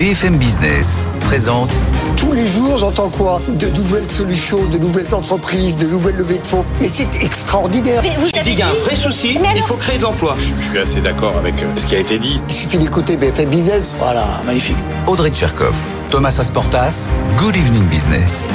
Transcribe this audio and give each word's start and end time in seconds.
BFM 0.00 0.38
Business 0.38 1.04
présente 1.20 1.78
Tous 2.16 2.32
les 2.32 2.48
jours, 2.48 2.78
j'entends 2.78 3.10
quoi? 3.10 3.38
De 3.48 3.66
nouvelles 3.66 4.10
solutions, 4.10 4.64
de 4.64 4.78
nouvelles 4.78 5.14
entreprises, 5.14 5.76
de 5.76 5.86
nouvelles 5.86 6.16
levées 6.16 6.38
de 6.38 6.46
fonds. 6.46 6.64
Mais 6.80 6.88
c'est 6.88 7.22
extraordinaire. 7.22 8.00
Mais 8.02 8.16
vous 8.18 8.30
avez 8.34 8.50
Il 8.50 8.58
y 8.58 8.62
a 8.62 8.68
un 8.68 8.84
vrai 8.86 8.96
souci, 8.96 9.38
Mais 9.42 9.48
il 9.54 9.62
faut 9.62 9.74
créer 9.74 9.98
de 9.98 10.04
l'emploi. 10.04 10.36
Je 10.38 10.68
suis 10.68 10.78
assez 10.78 11.02
d'accord 11.02 11.36
avec 11.36 11.62
euh, 11.62 11.66
ce 11.76 11.84
qui 11.84 11.96
a 11.96 11.98
été 11.98 12.18
dit. 12.18 12.40
Il 12.48 12.54
suffit 12.54 12.78
d'écouter 12.78 13.18
BFM 13.18 13.50
Business. 13.50 13.94
Voilà, 13.98 14.24
magnifique. 14.46 14.78
Audrey 15.06 15.28
Tcherkov, 15.28 15.76
Thomas 16.08 16.34
Asportas, 16.40 17.10
Good 17.36 17.56
Evening 17.56 17.84
Business. 17.90 18.48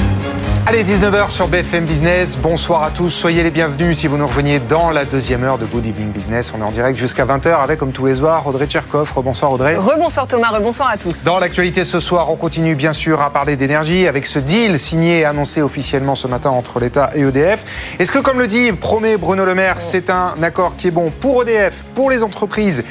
Allez, 0.68 0.82
19h 0.82 1.30
sur 1.30 1.46
BFM 1.46 1.84
Business. 1.84 2.36
Bonsoir 2.36 2.82
à 2.82 2.90
tous. 2.90 3.10
Soyez 3.10 3.44
les 3.44 3.52
bienvenus 3.52 3.98
si 3.98 4.08
vous 4.08 4.16
nous 4.16 4.26
rejoignez 4.26 4.58
dans 4.58 4.90
la 4.90 5.04
deuxième 5.04 5.44
heure 5.44 5.58
de 5.58 5.64
Good 5.64 5.86
Evening 5.86 6.10
Business. 6.10 6.52
On 6.56 6.60
est 6.60 6.64
en 6.64 6.72
direct 6.72 6.98
jusqu'à 6.98 7.24
20h 7.24 7.62
avec, 7.62 7.78
comme 7.78 7.92
tous 7.92 8.06
les 8.06 8.16
soirs, 8.16 8.44
Audrey 8.44 8.66
Tcherkov. 8.66 9.12
Bonsoir 9.22 9.52
Audrey. 9.52 9.76
Rebonsoir 9.76 10.26
Thomas, 10.26 10.48
rebonsoir 10.48 10.90
à 10.90 10.96
tous. 10.96 11.22
Dans 11.22 11.38
l'actualité 11.38 11.84
ce 11.84 12.00
soir, 12.00 12.32
on 12.32 12.34
continue 12.34 12.74
bien 12.74 12.92
sûr 12.92 13.22
à 13.22 13.32
parler 13.32 13.54
d'énergie 13.54 14.08
avec 14.08 14.26
ce 14.26 14.40
deal 14.40 14.76
signé 14.76 15.20
et 15.20 15.24
annoncé 15.24 15.62
officiellement 15.62 16.16
ce 16.16 16.26
matin 16.26 16.50
entre 16.50 16.80
l'État 16.80 17.10
et 17.14 17.20
EDF. 17.20 17.64
Est-ce 18.00 18.10
que, 18.10 18.18
comme 18.18 18.40
le 18.40 18.48
dit, 18.48 18.72
promet 18.72 19.16
Bruno 19.16 19.44
Le 19.44 19.54
Maire, 19.54 19.76
c'est 19.78 20.10
un 20.10 20.34
accord 20.42 20.74
qui 20.76 20.88
est 20.88 20.90
bon 20.90 21.12
pour 21.20 21.42
EDF, 21.42 21.84
pour 21.94 22.10
les 22.10 22.24
entreprises 22.24 22.82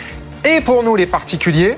et 0.46 0.62
pour 0.62 0.82
nous 0.82 0.96
les 0.96 1.08
particuliers? 1.08 1.76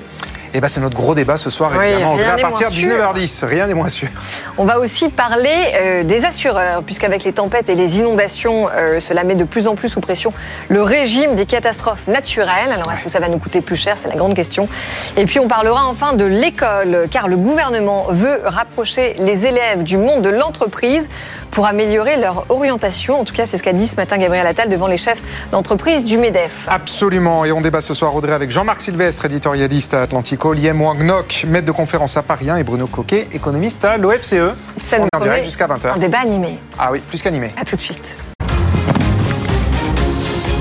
Eh 0.54 0.60
ben, 0.60 0.68
c'est 0.68 0.80
notre 0.80 0.96
gros 0.96 1.14
débat 1.14 1.36
ce 1.36 1.50
soir, 1.50 1.72
Oui, 1.78 1.86
évidemment. 1.86 2.14
rien 2.14 2.34
à 2.34 2.38
partir 2.38 2.70
de 2.70 2.74
moins 2.74 2.82
sûr. 2.82 3.14
19h10, 3.14 3.44
rien 3.44 3.66
n'est 3.66 3.74
moins 3.74 3.88
sûr. 3.88 4.08
On 4.56 4.64
va 4.64 4.78
aussi 4.78 5.08
parler 5.08 5.50
euh, 5.74 6.02
des 6.04 6.24
assureurs, 6.24 6.82
puisqu'avec 6.82 7.24
les 7.24 7.32
tempêtes 7.32 7.68
et 7.68 7.74
les 7.74 7.98
inondations, 7.98 8.68
euh, 8.74 9.00
cela 9.00 9.24
met 9.24 9.34
de 9.34 9.44
plus 9.44 9.66
en 9.66 9.74
plus 9.74 9.88
sous 9.88 10.00
pression 10.00 10.32
le 10.68 10.82
régime 10.82 11.34
des 11.34 11.46
catastrophes 11.46 12.06
naturelles. 12.06 12.72
Alors 12.72 12.90
est-ce 12.92 13.02
que 13.02 13.08
ça 13.10 13.20
va 13.20 13.28
nous 13.28 13.38
coûter 13.38 13.60
plus 13.60 13.76
cher? 13.76 13.96
C'est 13.98 14.08
la 14.08 14.16
grande 14.16 14.34
question. 14.34 14.68
Et 15.16 15.24
puis 15.26 15.38
on 15.38 15.48
parlera 15.48 15.84
enfin 15.86 16.12
de 16.14 16.24
l'école, 16.24 17.08
car 17.10 17.28
le 17.28 17.36
gouvernement 17.36 18.06
veut 18.10 18.40
rapprocher 18.44 19.14
les 19.18 19.46
élèves 19.46 19.82
du 19.82 19.96
monde 19.96 20.22
de 20.22 20.30
l'entreprise 20.30 21.08
pour 21.50 21.66
améliorer 21.66 22.16
leur 22.16 22.44
orientation. 22.50 23.20
En 23.20 23.24
tout 23.24 23.34
cas, 23.34 23.46
c'est 23.46 23.58
ce 23.58 23.62
qu'a 23.62 23.72
dit 23.72 23.86
ce 23.88 23.96
matin 23.96 24.18
Gabriel 24.18 24.46
Attal 24.46 24.68
devant 24.68 24.86
les 24.86 24.98
chefs 24.98 25.22
d'entreprise 25.50 26.04
du 26.04 26.18
MEDEF. 26.18 26.66
Absolument. 26.68 27.44
Et 27.44 27.52
on 27.52 27.60
débat 27.60 27.80
ce 27.80 27.94
soir, 27.94 28.14
Audrey, 28.14 28.32
avec 28.32 28.50
Jean-Marc 28.50 28.82
Sylvestre, 28.82 29.24
éditorialiste 29.24 29.94
à 29.94 30.06
Atlantico, 30.38 30.52
Liem 30.52 30.80
Wangnok, 30.80 31.46
maître 31.48 31.66
de 31.66 31.72
conférence 31.72 32.16
à 32.16 32.22
Paris 32.22 32.48
1, 32.48 32.58
et 32.58 32.64
Bruno 32.64 32.86
Coquet, 32.86 33.26
économiste 33.32 33.84
à 33.84 33.96
l'OFCE. 33.96 34.54
Ça 34.82 34.98
on 34.98 35.00
nous 35.00 35.06
est 35.12 35.16
en 35.16 35.20
direct 35.20 35.44
jusqu'à 35.44 35.66
20h. 35.66 35.94
Un 35.94 35.98
débat 35.98 36.20
animé. 36.20 36.58
Ah 36.78 36.90
oui, 36.92 37.00
plus 37.00 37.20
qu'animé. 37.20 37.52
À 37.56 37.64
tout 37.64 37.74
de 37.74 37.80
suite. 37.80 38.16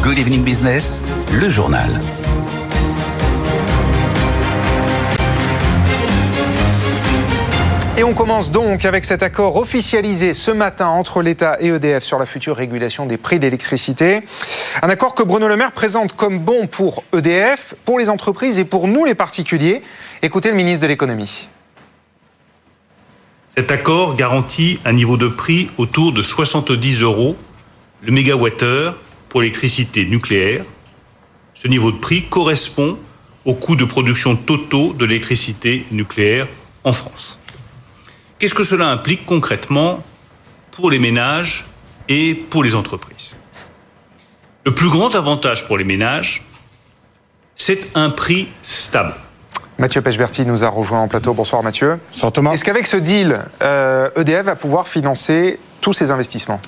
Good 0.02 0.18
Evening 0.18 0.44
Business, 0.44 1.04
le 1.32 1.50
journal. 1.50 2.02
Et 8.00 8.04
on 8.04 8.14
commence 8.14 8.52
donc 8.52 8.86
avec 8.86 9.06
cet 9.06 9.24
accord 9.24 9.56
officialisé 9.56 10.36
ce 10.36 10.52
matin 10.52 10.86
entre 10.86 11.24
l'État 11.24 11.58
et 11.60 11.70
EDF 11.70 12.04
sur 12.04 12.20
la 12.20 12.28
future 12.28 12.56
régulation 12.56 13.08
des 13.08 13.18
prix 13.18 13.40
d'électricité. 13.40 14.22
Un 14.84 14.90
accord 14.90 15.16
que 15.16 15.24
Bruno 15.24 15.48
Le 15.48 15.58
Maire 15.58 15.72
présente 15.72 16.14
comme 16.14 16.38
bon 16.38 16.68
pour 16.68 17.04
EDF, 17.12 17.74
pour 17.86 17.98
les 17.98 18.10
entreprises 18.10 18.60
et 18.60 18.66
pour 18.66 18.88
nous 18.88 19.04
les 19.04 19.16
particuliers. 19.16 19.82
Écoutez 20.22 20.52
le 20.52 20.56
ministre 20.56 20.84
de 20.84 20.88
l'économie. 20.88 21.48
Cet 23.50 23.72
accord 23.72 24.16
garantit 24.16 24.80
un 24.86 24.94
niveau 24.94 25.18
de 25.18 25.28
prix 25.28 25.72
autour 25.80 26.14
de 26.14 26.22
70 26.22 27.02
euros 27.02 27.36
le 28.04 28.12
mégawattheure 28.12 28.96
pour 29.28 29.42
l'électricité 29.42 30.06
nucléaire. 30.06 30.64
Ce 31.56 31.68
niveau 31.68 31.92
de 31.92 31.98
prix 31.98 32.26
correspond 32.30 32.96
aux 33.44 33.56
coûts 33.56 33.76
de 33.76 33.86
production 33.86 34.36
totaux 34.36 34.94
de 34.94 35.04
l'électricité 35.04 35.88
nucléaire 35.90 36.48
en 36.84 36.94
France. 36.94 37.40
Qu'est-ce 38.40 38.54
que 38.54 38.64
cela 38.64 38.90
implique 38.90 39.26
concrètement 39.26 40.04
pour 40.72 40.92
les 40.92 41.00
ménages 41.00 41.66
et 42.08 42.36
pour 42.36 42.64
les 42.64 42.76
entreprises? 42.76 43.36
Le 44.64 44.74
plus 44.74 44.90
grand 44.90 45.16
avantage 45.16 45.66
pour 45.66 45.78
les 45.78 45.84
ménages, 45.84 46.44
c'est 47.56 47.80
un 47.96 48.12
prix 48.12 48.48
stable. 48.62 49.16
Mathieu 49.80 50.02
Pechberti 50.02 50.46
nous 50.46 50.64
a 50.64 50.70
rejoint 50.70 51.02
en 51.02 51.08
plateau. 51.08 51.34
Bonsoir 51.34 51.64
Mathieu. 51.64 52.00
Bonsoir 52.12 52.32
Thomas. 52.32 52.52
Est-ce 52.52 52.64
qu'avec 52.64 52.86
ce 52.86 52.98
deal, 52.98 53.40
euh, 53.64 54.10
EDF 54.16 54.46
va 54.46 54.56
pouvoir 54.56 54.88
financer 54.88 55.60
tous 55.82 55.94
ses 55.94 56.12
investissements? 56.12 56.62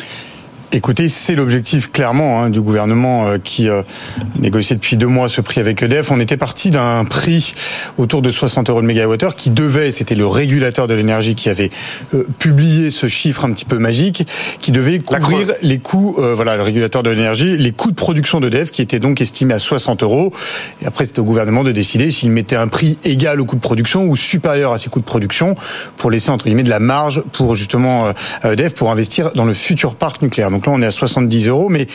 Écoutez, 0.72 1.09
c'est 1.09 1.34
l'objectif 1.34 1.91
clairement 1.91 2.44
hein, 2.44 2.50
du 2.52 2.62
gouvernement 2.62 3.25
euh, 3.25 3.38
qui 3.44 3.68
euh, 3.68 3.81
négociait 4.38 4.75
depuis 4.75 4.97
deux 4.97 5.07
mois 5.07 5.28
ce 5.28 5.41
prix 5.41 5.59
avec 5.59 5.81
EDF. 5.81 6.12
On 6.12 6.19
était 6.19 6.38
parti 6.38 6.69
d'un 6.69 7.06
prix 7.06 7.56
autour 7.97 8.22
de 8.22 8.30
60 8.30 8.69
euros 8.69 8.81
le 8.81 8.88
mégawattheure 8.88 9.35
qui 9.35 9.50
devait, 9.50 9.91
c'était 9.91 10.16
le 10.16 10.28
régulateur 10.28 10.88
de 10.88 10.94
l'énergie 10.94 11.35
qui 11.35 11.50
avait 11.50 11.69
euh, 12.13 12.25
publié 12.40 12.91
ce 12.91 13.08
chiffre 13.08 13.46
un 13.46 13.52
petit 13.52 13.66
peu 13.66 13.78
magique, 13.78 14.28
qui 14.59 14.72
devait 14.72 15.00
couvrir 15.00 15.47
les 15.62 15.79
coûts, 15.79 16.16
euh, 16.19 16.34
voilà, 16.35 16.56
le 16.56 16.63
régulateur 16.63 17.03
de 17.03 17.09
l'énergie, 17.09 17.58
les 17.58 17.72
coûts 17.72 17.91
de 17.91 17.96
production 17.96 18.40
d'EDF 18.40 18.72
qui 18.72 18.81
étaient 18.81 19.00
donc 19.00 19.22
estimés 19.22 19.53
à 19.53 19.59
60 19.59 20.03
euros. 20.03 20.31
Et 20.81 20.85
après, 20.85 21.06
c'était 21.06 21.19
au 21.19 21.25
gouvernement 21.25 21.63
de 21.63 21.72
décider 21.72 22.12
s'il 22.12 22.29
mettait 22.31 22.56
un 22.56 22.68
prix 22.68 22.97
égal 23.03 23.41
au 23.41 23.46
coût 23.46 23.56
de 23.56 23.62
production 23.62 24.06
ou 24.06 24.16
supérieur 24.16 24.74
à 24.74 24.78
ses 24.78 24.90
coûts 24.90 25.00
de 25.00 25.06
production 25.06 25.56
pour 25.97 26.12
laisser 26.12 26.29
entre 26.29 26.46
guillemets 26.46 26.63
de 26.63 26.69
la 26.69 26.79
marge 26.79 27.24
pour 27.34 27.56
justement 27.56 28.08
euh, 28.08 28.12
à 28.44 28.53
EDF 28.53 28.74
pour 28.74 28.91
investir 28.91 29.31
dans 29.34 29.46
le 29.46 29.53
futur 29.53 29.96
parc 29.96 30.22
nucléaire. 30.22 30.52
Donc 30.52 30.59
là, 30.66 30.74
on 30.74 30.81
est 30.81 30.86
à 30.86 30.92
70 30.92 31.47
euros, 31.47 31.70
mais 31.70 31.88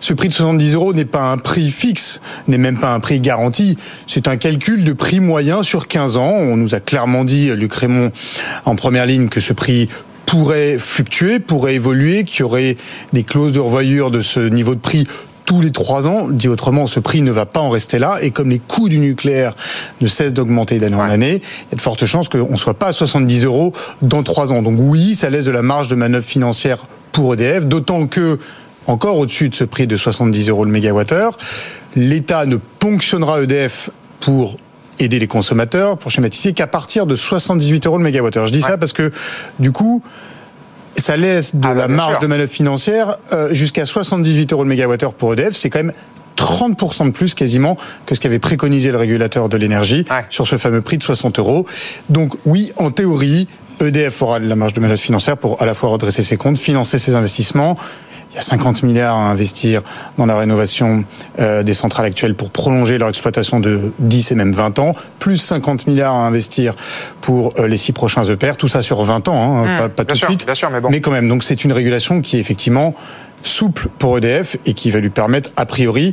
ce 0.00 0.12
prix 0.12 0.28
de 0.28 0.34
70 0.34 0.74
euros 0.74 0.92
n'est 0.92 1.04
pas 1.04 1.22
un 1.22 1.38
prix 1.38 1.70
fixe, 1.70 2.20
n'est 2.46 2.58
même 2.58 2.78
pas 2.78 2.92
un 2.92 3.00
prix 3.00 3.20
garanti. 3.20 3.78
C'est 4.06 4.28
un 4.28 4.36
calcul 4.36 4.84
de 4.84 4.92
prix 4.92 5.20
moyen 5.20 5.62
sur 5.62 5.88
15 5.88 6.16
ans. 6.16 6.32
On 6.32 6.56
nous 6.56 6.74
a 6.74 6.80
clairement 6.80 7.24
dit, 7.24 7.50
Luc 7.54 7.72
Raymond, 7.72 8.12
en 8.66 8.76
première 8.76 9.06
ligne, 9.06 9.28
que 9.28 9.40
ce 9.40 9.52
prix 9.52 9.88
pourrait 10.26 10.78
fluctuer, 10.78 11.38
pourrait 11.38 11.74
évoluer, 11.74 12.24
qu'il 12.24 12.40
y 12.40 12.42
aurait 12.42 12.76
des 13.12 13.22
clauses 13.22 13.52
de 13.52 13.60
revoyure 13.60 14.10
de 14.10 14.20
ce 14.20 14.40
niveau 14.40 14.74
de 14.74 14.80
prix 14.80 15.06
tous 15.44 15.60
les 15.60 15.70
trois 15.70 16.06
ans. 16.06 16.28
Dit 16.28 16.48
autrement, 16.48 16.86
ce 16.86 17.00
prix 17.00 17.22
ne 17.22 17.30
va 17.30 17.46
pas 17.46 17.60
en 17.60 17.70
rester 17.70 17.98
là. 17.98 18.18
Et 18.20 18.30
comme 18.30 18.50
les 18.50 18.58
coûts 18.58 18.88
du 18.88 18.98
nucléaire 18.98 19.54
ne 20.00 20.06
cessent 20.06 20.32
d'augmenter 20.32 20.78
d'année 20.78 20.96
en 20.96 21.02
année, 21.02 21.40
il 21.40 21.72
y 21.72 21.74
a 21.74 21.76
de 21.76 21.82
fortes 21.82 22.04
chances 22.06 22.28
qu'on 22.28 22.52
ne 22.52 22.56
soit 22.56 22.74
pas 22.74 22.88
à 22.88 22.92
70 22.92 23.44
euros 23.44 23.72
dans 24.02 24.22
trois 24.22 24.52
ans. 24.52 24.62
Donc 24.62 24.76
oui, 24.78 25.14
ça 25.14 25.30
laisse 25.30 25.44
de 25.44 25.50
la 25.50 25.62
marge 25.62 25.88
de 25.88 25.94
manœuvre 25.94 26.26
financière 26.26 26.84
pour 27.14 27.32
EDF, 27.32 27.64
d'autant 27.66 28.06
que 28.06 28.38
encore 28.86 29.16
au-dessus 29.18 29.48
de 29.48 29.54
ce 29.54 29.64
prix 29.64 29.86
de 29.86 29.96
70 29.96 30.50
euros 30.50 30.64
le 30.66 30.70
mégawattheure, 30.70 31.38
l'État 31.96 32.44
ne 32.44 32.56
ponctionnera 32.56 33.40
EDF 33.42 33.88
pour 34.20 34.58
aider 34.98 35.18
les 35.18 35.26
consommateurs, 35.26 35.96
pour 35.96 36.10
schématiser, 36.10 36.52
qu'à 36.52 36.66
partir 36.66 37.06
de 37.06 37.16
78 37.16 37.86
euros 37.86 37.96
le 37.98 38.04
mégawattheure. 38.04 38.46
Je 38.46 38.52
dis 38.52 38.60
ça 38.62 38.76
parce 38.76 38.92
que, 38.92 39.10
du 39.58 39.72
coup, 39.72 40.02
ça 40.96 41.16
laisse 41.16 41.54
de 41.54 41.60
Ah 41.66 41.68
bah, 41.72 41.74
la 41.74 41.88
marge 41.88 42.12
sûr. 42.14 42.20
de 42.20 42.26
manœuvre 42.26 42.50
financière 42.52 43.16
euh, 43.32 43.52
jusqu'à 43.54 43.86
78 43.86 44.52
euros 44.52 44.62
le 44.64 44.68
mégawattheure 44.68 45.14
pour 45.14 45.32
EDF. 45.32 45.56
C'est 45.56 45.70
quand 45.70 45.82
même 45.82 45.92
30% 46.36 47.06
de 47.06 47.10
plus 47.10 47.34
quasiment 47.34 47.76
que 48.06 48.14
ce 48.14 48.20
qu'avait 48.20 48.38
préconisé 48.40 48.90
le 48.90 48.98
régulateur 48.98 49.48
de 49.48 49.56
l'énergie 49.56 50.04
Ouais. 50.10 50.24
sur 50.30 50.46
ce 50.46 50.58
fameux 50.58 50.80
prix 50.82 50.98
de 50.98 51.02
60 51.04 51.38
euros. 51.38 51.64
Donc 52.10 52.34
oui, 52.44 52.72
en 52.76 52.90
théorie, 52.90 53.48
EDF 53.80 54.22
aura 54.22 54.40
de 54.40 54.48
la 54.48 54.56
marge 54.56 54.74
de 54.74 54.80
manœuvre 54.80 55.00
financière 55.00 55.36
pour 55.36 55.60
à 55.62 55.66
la 55.66 55.74
fois 55.74 55.90
redresser 55.90 56.22
ses 56.22 56.36
comptes, 56.36 56.58
financer 56.58 56.98
ses 56.98 57.14
investissements. 57.14 57.76
Il 58.30 58.36
y 58.36 58.38
a 58.38 58.42
50 58.42 58.82
milliards 58.82 59.16
à 59.16 59.30
investir 59.30 59.82
dans 60.18 60.26
la 60.26 60.36
rénovation 60.36 61.04
euh, 61.38 61.62
des 61.62 61.72
centrales 61.74 62.06
actuelles 62.06 62.34
pour 62.34 62.50
prolonger 62.50 62.98
leur 62.98 63.08
exploitation 63.08 63.60
de 63.60 63.92
10 64.00 64.32
et 64.32 64.34
même 64.34 64.52
20 64.52 64.80
ans, 64.80 64.94
plus 65.20 65.36
50 65.36 65.86
milliards 65.86 66.14
à 66.14 66.26
investir 66.26 66.74
pour 67.20 67.52
euh, 67.60 67.68
les 67.68 67.76
six 67.76 67.92
prochains 67.92 68.24
EPR, 68.24 68.56
tout 68.58 68.66
ça 68.66 68.82
sur 68.82 69.04
20 69.04 69.28
ans, 69.28 69.58
hein, 69.58 69.64
Mmh, 69.64 69.78
pas, 69.78 69.88
pas 69.88 70.04
tout 70.04 70.14
de 70.14 70.24
suite. 70.24 70.46
bien 70.46 70.54
sûr, 70.56 70.68
mais 70.70 70.80
bon. 70.80 70.90
quand 71.00 71.12
même, 71.12 71.28
donc 71.28 71.44
c'est 71.44 71.62
une 71.62 71.72
régulation 71.72 72.20
qui 72.22 72.36
est 72.36 72.40
effectivement 72.40 72.94
souple 73.44 73.88
pour 74.00 74.18
EDF 74.18 74.56
et 74.66 74.74
qui 74.74 74.90
va 74.90 74.98
lui 74.98 75.10
permettre, 75.10 75.50
a 75.56 75.64
priori, 75.64 76.12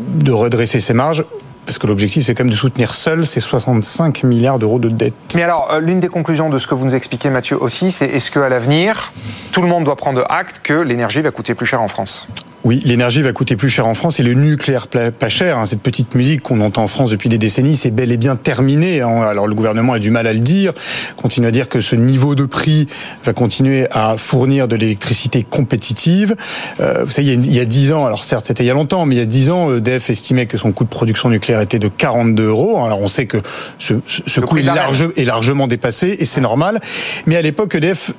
de 0.00 0.32
redresser 0.32 0.80
ses 0.80 0.92
marges. 0.92 1.24
Parce 1.68 1.76
que 1.76 1.86
l'objectif, 1.86 2.24
c'est 2.24 2.34
quand 2.34 2.44
même 2.44 2.50
de 2.50 2.56
soutenir 2.56 2.94
seul 2.94 3.26
ces 3.26 3.40
65 3.40 4.22
milliards 4.22 4.58
d'euros 4.58 4.78
de 4.78 4.88
dette. 4.88 5.12
Mais 5.34 5.42
alors, 5.42 5.68
euh, 5.70 5.80
l'une 5.80 6.00
des 6.00 6.08
conclusions 6.08 6.48
de 6.48 6.58
ce 6.58 6.66
que 6.66 6.74
vous 6.74 6.86
nous 6.86 6.94
expliquez, 6.94 7.28
Mathieu, 7.28 7.62
aussi, 7.62 7.92
c'est 7.92 8.06
est-ce 8.06 8.30
qu'à 8.30 8.48
l'avenir, 8.48 9.12
tout 9.52 9.60
le 9.60 9.68
monde 9.68 9.84
doit 9.84 9.96
prendre 9.96 10.24
acte 10.30 10.60
que 10.62 10.72
l'énergie 10.72 11.20
va 11.20 11.30
coûter 11.30 11.54
plus 11.54 11.66
cher 11.66 11.82
en 11.82 11.88
France? 11.88 12.26
Oui, 12.64 12.82
l'énergie 12.84 13.22
va 13.22 13.32
coûter 13.32 13.54
plus 13.54 13.68
cher 13.68 13.86
en 13.86 13.94
France 13.94 14.18
et 14.18 14.24
le 14.24 14.34
nucléaire 14.34 14.88
pas 14.88 15.28
cher. 15.28 15.58
Hein, 15.58 15.66
cette 15.66 15.80
petite 15.80 16.14
musique 16.16 16.42
qu'on 16.42 16.60
entend 16.60 16.82
en 16.82 16.88
France 16.88 17.10
depuis 17.10 17.28
des 17.28 17.38
décennies, 17.38 17.76
c'est 17.76 17.92
bel 17.92 18.10
et 18.10 18.16
bien 18.16 18.34
terminé. 18.34 19.00
Hein. 19.00 19.22
Alors 19.22 19.46
le 19.46 19.54
gouvernement 19.54 19.92
a 19.92 20.00
du 20.00 20.10
mal 20.10 20.26
à 20.26 20.32
le 20.32 20.40
dire, 20.40 20.72
continue 21.16 21.46
à 21.46 21.50
dire 21.52 21.68
que 21.68 21.80
ce 21.80 21.94
niveau 21.94 22.34
de 22.34 22.44
prix 22.44 22.88
va 23.24 23.32
continuer 23.32 23.86
à 23.92 24.16
fournir 24.18 24.66
de 24.66 24.74
l'électricité 24.74 25.44
compétitive. 25.44 26.34
Euh, 26.80 27.04
vous 27.04 27.10
savez, 27.12 27.28
il 27.28 27.54
y 27.54 27.60
a 27.60 27.64
dix 27.64 27.92
ans, 27.92 28.04
alors 28.06 28.24
certes 28.24 28.46
c'était 28.46 28.64
il 28.64 28.66
y 28.66 28.70
a 28.70 28.74
longtemps, 28.74 29.06
mais 29.06 29.14
il 29.14 29.18
y 29.18 29.22
a 29.22 29.26
dix 29.26 29.50
ans, 29.50 29.76
EDF 29.76 30.10
estimait 30.10 30.46
que 30.46 30.58
son 30.58 30.72
coût 30.72 30.84
de 30.84 30.90
production 30.90 31.28
nucléaire 31.28 31.60
était 31.60 31.78
de 31.78 31.88
42 31.88 32.44
euros. 32.44 32.84
Alors 32.84 33.00
on 33.00 33.08
sait 33.08 33.26
que 33.26 33.38
ce, 33.78 33.94
ce 34.08 34.40
coût 34.40 34.58
est, 34.58 34.62
large, 34.62 35.08
est 35.16 35.24
largement 35.24 35.68
dépassé 35.68 36.16
et 36.18 36.24
c'est 36.24 36.40
normal. 36.40 36.80
Mais 37.26 37.36
à 37.36 37.42
l'époque, 37.42 37.76
EDF 37.76 38.12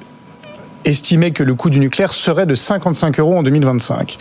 estimait 0.85 1.31
que 1.31 1.43
le 1.43 1.55
coût 1.55 1.69
du 1.69 1.79
nucléaire 1.79 2.13
serait 2.13 2.45
de 2.45 2.55
55 2.55 3.19
euros 3.19 3.37
en 3.37 3.43
2025. 3.43 4.17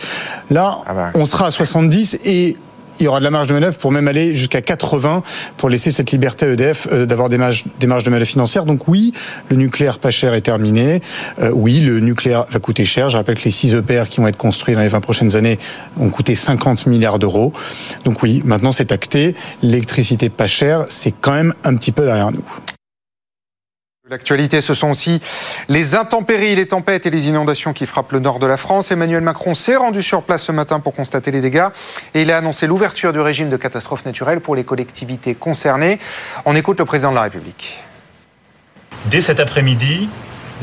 Là, 0.49 0.79
ah 0.85 0.93
bah. 0.93 1.11
on 1.15 1.25
sera 1.25 1.47
à 1.47 1.51
70 1.51 2.19
et 2.25 2.57
il 2.99 3.05
y 3.05 3.07
aura 3.07 3.19
de 3.19 3.23
la 3.23 3.31
marge 3.31 3.47
de 3.47 3.53
manœuvre 3.53 3.77
pour 3.77 3.91
même 3.91 4.07
aller 4.07 4.35
jusqu'à 4.35 4.61
80 4.61 5.23
pour 5.57 5.69
laisser 5.69 5.91
cette 5.91 6.11
liberté 6.11 6.45
à 6.45 6.49
EDF 6.49 6.87
euh, 6.91 7.05
d'avoir 7.05 7.29
des 7.29 7.37
marges, 7.37 7.63
des 7.79 7.87
marges 7.87 8.03
de 8.03 8.09
manœuvre 8.09 8.29
financières. 8.29 8.65
Donc 8.65 8.87
oui, 8.87 9.13
le 9.49 9.55
nucléaire 9.55 9.99
pas 9.99 10.11
cher 10.11 10.33
est 10.33 10.41
terminé. 10.41 11.01
Euh, 11.39 11.51
oui, 11.53 11.79
le 11.79 11.99
nucléaire 11.99 12.45
va 12.49 12.59
coûter 12.59 12.85
cher. 12.85 13.09
Je 13.09 13.17
rappelle 13.17 13.35
que 13.35 13.45
les 13.45 13.51
6 13.51 13.75
EPR 13.75 14.09
qui 14.09 14.19
vont 14.19 14.27
être 14.27 14.37
construits 14.37 14.75
dans 14.75 14.81
les 14.81 14.89
20 14.89 14.99
prochaines 14.99 15.35
années 15.35 15.59
ont 15.99 16.09
coûté 16.09 16.35
50 16.35 16.87
milliards 16.87 17.19
d'euros. 17.19 17.53
Donc 18.03 18.21
oui, 18.21 18.41
maintenant 18.43 18.71
c'est 18.71 18.91
acté. 18.91 19.35
L'électricité 19.61 20.29
pas 20.29 20.47
chère, 20.47 20.85
c'est 20.89 21.13
quand 21.21 21.33
même 21.33 21.53
un 21.63 21.75
petit 21.75 21.91
peu 21.91 22.05
derrière 22.05 22.31
nous. 22.31 22.43
L'actualité, 24.09 24.59
ce 24.59 24.73
sont 24.73 24.89
aussi 24.89 25.19
les 25.67 25.93
intempéries, 25.93 26.55
les 26.55 26.65
tempêtes 26.65 27.05
et 27.05 27.11
les 27.11 27.27
inondations 27.27 27.73
qui 27.73 27.85
frappent 27.85 28.11
le 28.11 28.17
nord 28.17 28.39
de 28.39 28.47
la 28.47 28.57
France. 28.57 28.89
Emmanuel 28.89 29.21
Macron 29.21 29.53
s'est 29.53 29.75
rendu 29.75 30.01
sur 30.01 30.23
place 30.23 30.41
ce 30.41 30.51
matin 30.51 30.79
pour 30.79 30.95
constater 30.95 31.29
les 31.29 31.41
dégâts 31.41 31.67
et 32.15 32.23
il 32.23 32.31
a 32.31 32.37
annoncé 32.37 32.65
l'ouverture 32.65 33.13
du 33.13 33.19
régime 33.19 33.49
de 33.49 33.57
catastrophe 33.57 34.05
naturelle 34.05 34.39
pour 34.39 34.55
les 34.55 34.63
collectivités 34.63 35.35
concernées. 35.35 35.99
On 36.45 36.55
écoute 36.55 36.79
le 36.79 36.85
président 36.85 37.11
de 37.11 37.15
la 37.17 37.21
République. 37.21 37.83
Dès 39.11 39.21
cet 39.21 39.39
après-midi, 39.39 40.09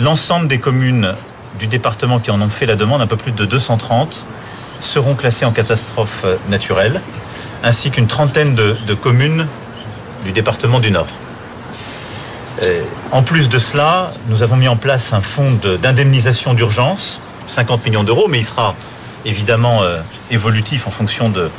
l'ensemble 0.00 0.48
des 0.48 0.58
communes 0.58 1.14
du 1.60 1.68
département 1.68 2.18
qui 2.18 2.32
en 2.32 2.40
ont 2.40 2.50
fait 2.50 2.66
la 2.66 2.74
demande, 2.74 3.00
un 3.00 3.06
peu 3.06 3.16
plus 3.16 3.30
de 3.30 3.44
230, 3.44 4.26
seront 4.80 5.14
classées 5.14 5.44
en 5.44 5.52
catastrophe 5.52 6.26
naturelle, 6.48 7.00
ainsi 7.62 7.92
qu'une 7.92 8.08
trentaine 8.08 8.56
de, 8.56 8.76
de 8.88 8.94
communes 8.94 9.46
du 10.24 10.32
département 10.32 10.80
du 10.80 10.90
Nord. 10.90 11.06
Euh, 12.62 12.82
en 13.12 13.22
plus 13.22 13.48
de 13.48 13.58
cela, 13.58 14.10
nous 14.28 14.42
avons 14.42 14.56
mis 14.56 14.68
en 14.68 14.76
place 14.76 15.12
un 15.12 15.20
fonds 15.20 15.58
d'indemnisation 15.80 16.54
d'urgence, 16.54 17.20
50 17.48 17.84
millions 17.84 18.04
d'euros, 18.04 18.28
mais 18.28 18.38
il 18.38 18.44
sera 18.44 18.74
évidemment 19.24 19.82
euh, 19.82 20.00
évolutif 20.30 20.86
en 20.86 20.90
fonction 20.90 21.28
de 21.28 21.50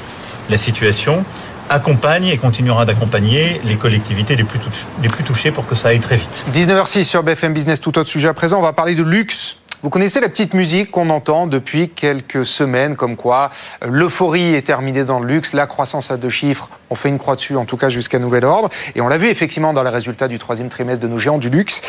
la 0.50 0.58
situation, 0.58 1.24
accompagne 1.70 2.28
et 2.28 2.38
continuera 2.38 2.86
d'accompagner 2.86 3.62
les 3.66 3.76
collectivités 3.76 4.36
les 4.36 4.44
plus, 4.44 4.60
les 5.02 5.10
plus 5.10 5.24
touchées 5.24 5.52
pour 5.52 5.68
que 5.68 5.76
ça 5.76 5.90
aille 5.90 6.00
très 6.00 6.16
vite. 6.16 6.46
19h06 6.54 7.04
sur 7.04 7.24
BFM 7.24 7.54
Business, 7.54 7.82
tout 7.82 7.98
autre 7.98 8.10
sujet 8.10 8.30
à 8.30 8.34
présent, 8.34 8.60
on 8.60 8.62
va 8.62 8.74
parler 8.74 8.96
de 8.96 9.04
luxe. 9.04 9.58
Vous 9.83 9.91
connaissez 9.91 10.19
la 10.19 10.27
petite 10.27 10.56
musique 10.56 10.89
qu'on 10.89 11.12
entend 11.12 11.45
depuis 11.45 11.89
quelques 11.89 12.47
semaines, 12.47 12.95
comme 12.95 13.15
quoi 13.15 13.51
euh, 13.83 13.88
l'euphorie 13.91 14.56
est 14.56 14.63
terminée 14.63 15.03
dans 15.03 15.19
le 15.19 15.27
luxe, 15.27 15.53
la 15.53 15.68
croissance 15.68 16.09
à 16.09 16.18
deux 16.18 16.31
chiffres, 16.31 16.68
on 16.89 16.95
fait 16.95 17.09
une 17.09 17.19
croix 17.19 17.35
dessus, 17.35 17.56
en 17.56 17.65
tout 17.65 17.77
cas 17.77 17.89
jusqu'à 17.89 18.18
nouvel 18.18 18.44
ordre. 18.44 18.69
Et 18.95 19.01
on 19.01 19.07
l'a 19.07 19.19
vu 19.19 19.27
effectivement 19.27 19.74
dans 19.74 19.83
les 19.83 19.91
résultats 19.91 20.27
du 20.27 20.39
troisième 20.39 20.69
trimestre 20.69 21.06
de 21.06 21.07
nos 21.07 21.19
géants 21.19 21.38
du 21.38 21.51
luxe. 21.51 21.81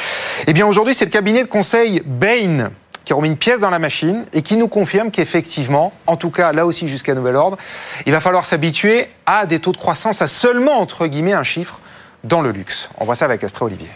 Eh 0.46 0.52
bien 0.52 0.66
aujourd'hui, 0.66 0.94
c'est 0.94 1.06
le 1.06 1.10
cabinet 1.10 1.44
de 1.44 1.48
conseil 1.48 2.02
Bain 2.04 2.68
qui 3.06 3.14
remet 3.14 3.28
une 3.28 3.38
pièce 3.38 3.60
dans 3.60 3.70
la 3.70 3.78
machine 3.78 4.26
et 4.34 4.42
qui 4.42 4.58
nous 4.58 4.68
confirme 4.68 5.10
qu'effectivement, 5.10 5.94
en 6.06 6.16
tout 6.16 6.30
cas 6.30 6.52
là 6.52 6.66
aussi 6.66 6.88
jusqu'à 6.88 7.14
nouvel 7.14 7.36
ordre, 7.36 7.56
il 8.04 8.12
va 8.12 8.20
falloir 8.20 8.44
s'habituer 8.44 9.08
à 9.24 9.46
des 9.46 9.60
taux 9.60 9.72
de 9.72 9.78
croissance 9.78 10.20
à 10.20 10.26
seulement, 10.28 10.78
entre 10.78 11.06
guillemets, 11.06 11.32
un 11.32 11.42
chiffre 11.42 11.80
dans 12.22 12.42
le 12.42 12.50
luxe. 12.50 12.90
On 12.98 13.06
voit 13.06 13.16
ça 13.16 13.24
avec 13.24 13.42
Astra 13.42 13.64
Olivier. 13.64 13.88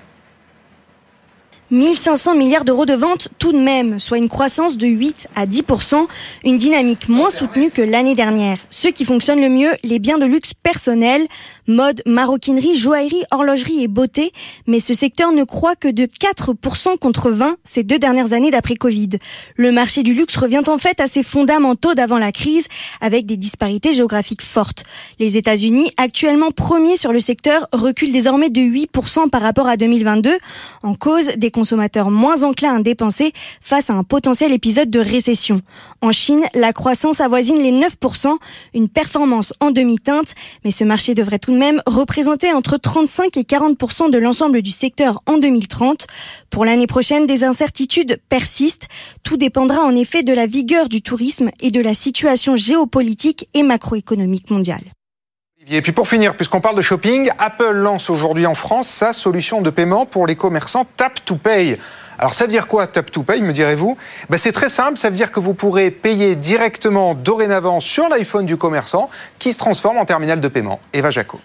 1500 1.72 2.34
milliards 2.34 2.66
d'euros 2.66 2.84
de 2.84 2.92
ventes 2.92 3.28
tout 3.38 3.52
de 3.52 3.58
même, 3.58 3.98
soit 3.98 4.18
une 4.18 4.28
croissance 4.28 4.76
de 4.76 4.86
8 4.86 5.28
à 5.34 5.46
10%, 5.46 6.06
une 6.44 6.58
dynamique 6.58 7.08
moins 7.08 7.30
soutenue 7.30 7.70
que 7.70 7.80
l'année 7.80 8.14
dernière. 8.14 8.58
Ce 8.68 8.88
qui 8.88 9.06
fonctionne 9.06 9.40
le 9.40 9.48
mieux, 9.48 9.70
les 9.82 9.98
biens 9.98 10.18
de 10.18 10.26
luxe 10.26 10.52
personnels, 10.62 11.26
mode, 11.66 12.02
maroquinerie, 12.04 12.76
joaillerie, 12.76 13.22
horlogerie 13.30 13.82
et 13.82 13.88
beauté, 13.88 14.32
mais 14.66 14.80
ce 14.80 14.92
secteur 14.92 15.32
ne 15.32 15.44
croit 15.44 15.74
que 15.74 15.88
de 15.88 16.04
4% 16.04 16.98
contre 16.98 17.30
20 17.30 17.56
ces 17.64 17.84
deux 17.84 17.98
dernières 17.98 18.34
années 18.34 18.50
d'après 18.50 18.74
Covid. 18.74 19.08
Le 19.56 19.72
marché 19.72 20.02
du 20.02 20.12
luxe 20.12 20.36
revient 20.36 20.60
en 20.66 20.76
fait 20.76 21.00
à 21.00 21.06
ses 21.06 21.22
fondamentaux 21.22 21.94
d'avant 21.94 22.18
la 22.18 22.32
crise, 22.32 22.66
avec 23.00 23.24
des 23.24 23.38
disparités 23.38 23.94
géographiques 23.94 24.42
fortes. 24.42 24.84
Les 25.18 25.38
États-Unis, 25.38 25.90
actuellement 25.96 26.50
premiers 26.50 26.96
sur 26.96 27.12
le 27.12 27.20
secteur, 27.20 27.66
reculent 27.72 28.12
désormais 28.12 28.50
de 28.50 28.60
8% 28.60 29.30
par 29.30 29.40
rapport 29.40 29.68
à 29.68 29.78
2022, 29.78 30.36
en 30.82 30.94
cause 30.94 31.28
des 31.38 31.50
consommateurs 31.62 32.10
moins 32.10 32.42
enclins 32.42 32.74
à 32.74 32.82
dépenser 32.82 33.32
face 33.60 33.88
à 33.88 33.92
un 33.92 34.02
potentiel 34.02 34.50
épisode 34.50 34.90
de 34.90 34.98
récession. 34.98 35.60
En 36.00 36.10
Chine, 36.10 36.40
la 36.54 36.72
croissance 36.72 37.20
avoisine 37.20 37.62
les 37.62 37.70
9%, 37.70 38.36
une 38.74 38.88
performance 38.88 39.54
en 39.60 39.70
demi-teinte, 39.70 40.34
mais 40.64 40.72
ce 40.72 40.82
marché 40.82 41.14
devrait 41.14 41.38
tout 41.38 41.52
de 41.52 41.58
même 41.58 41.80
représenter 41.86 42.52
entre 42.52 42.78
35 42.78 43.36
et 43.36 43.42
40% 43.42 44.10
de 44.10 44.18
l'ensemble 44.18 44.60
du 44.60 44.72
secteur 44.72 45.20
en 45.26 45.38
2030. 45.38 46.08
Pour 46.50 46.64
l'année 46.64 46.88
prochaine, 46.88 47.26
des 47.26 47.44
incertitudes 47.44 48.18
persistent. 48.28 48.88
Tout 49.22 49.36
dépendra 49.36 49.82
en 49.82 49.94
effet 49.94 50.24
de 50.24 50.32
la 50.32 50.46
vigueur 50.46 50.88
du 50.88 51.00
tourisme 51.00 51.52
et 51.60 51.70
de 51.70 51.80
la 51.80 51.94
situation 51.94 52.56
géopolitique 52.56 53.48
et 53.54 53.62
macroéconomique 53.62 54.50
mondiale. 54.50 54.82
Et 55.70 55.80
puis 55.80 55.92
pour 55.92 56.08
finir, 56.08 56.34
puisqu'on 56.34 56.60
parle 56.60 56.76
de 56.76 56.82
shopping, 56.82 57.30
Apple 57.38 57.70
lance 57.70 58.10
aujourd'hui 58.10 58.46
en 58.46 58.54
France 58.54 58.88
sa 58.88 59.12
solution 59.12 59.62
de 59.62 59.70
paiement 59.70 60.06
pour 60.06 60.26
les 60.26 60.34
commerçants 60.34 60.84
Tap 60.96 61.24
to 61.24 61.36
Pay. 61.36 61.78
Alors 62.18 62.34
ça 62.34 62.44
veut 62.44 62.50
dire 62.50 62.66
quoi 62.66 62.88
Tap 62.88 63.10
to 63.12 63.22
Pay, 63.22 63.40
me 63.42 63.52
direz-vous? 63.52 63.96
Ben, 64.28 64.36
C'est 64.36 64.50
très 64.50 64.68
simple, 64.68 64.98
ça 64.98 65.08
veut 65.08 65.14
dire 65.14 65.30
que 65.30 65.38
vous 65.38 65.54
pourrez 65.54 65.92
payer 65.92 66.34
directement 66.34 67.14
dorénavant 67.14 67.78
sur 67.78 68.08
l'iPhone 68.08 68.44
du 68.44 68.56
commerçant 68.56 69.08
qui 69.38 69.52
se 69.52 69.58
transforme 69.58 69.98
en 69.98 70.04
terminal 70.04 70.40
de 70.40 70.48
paiement. 70.48 70.80
Eva 70.92 71.10
Jaco. 71.10 71.38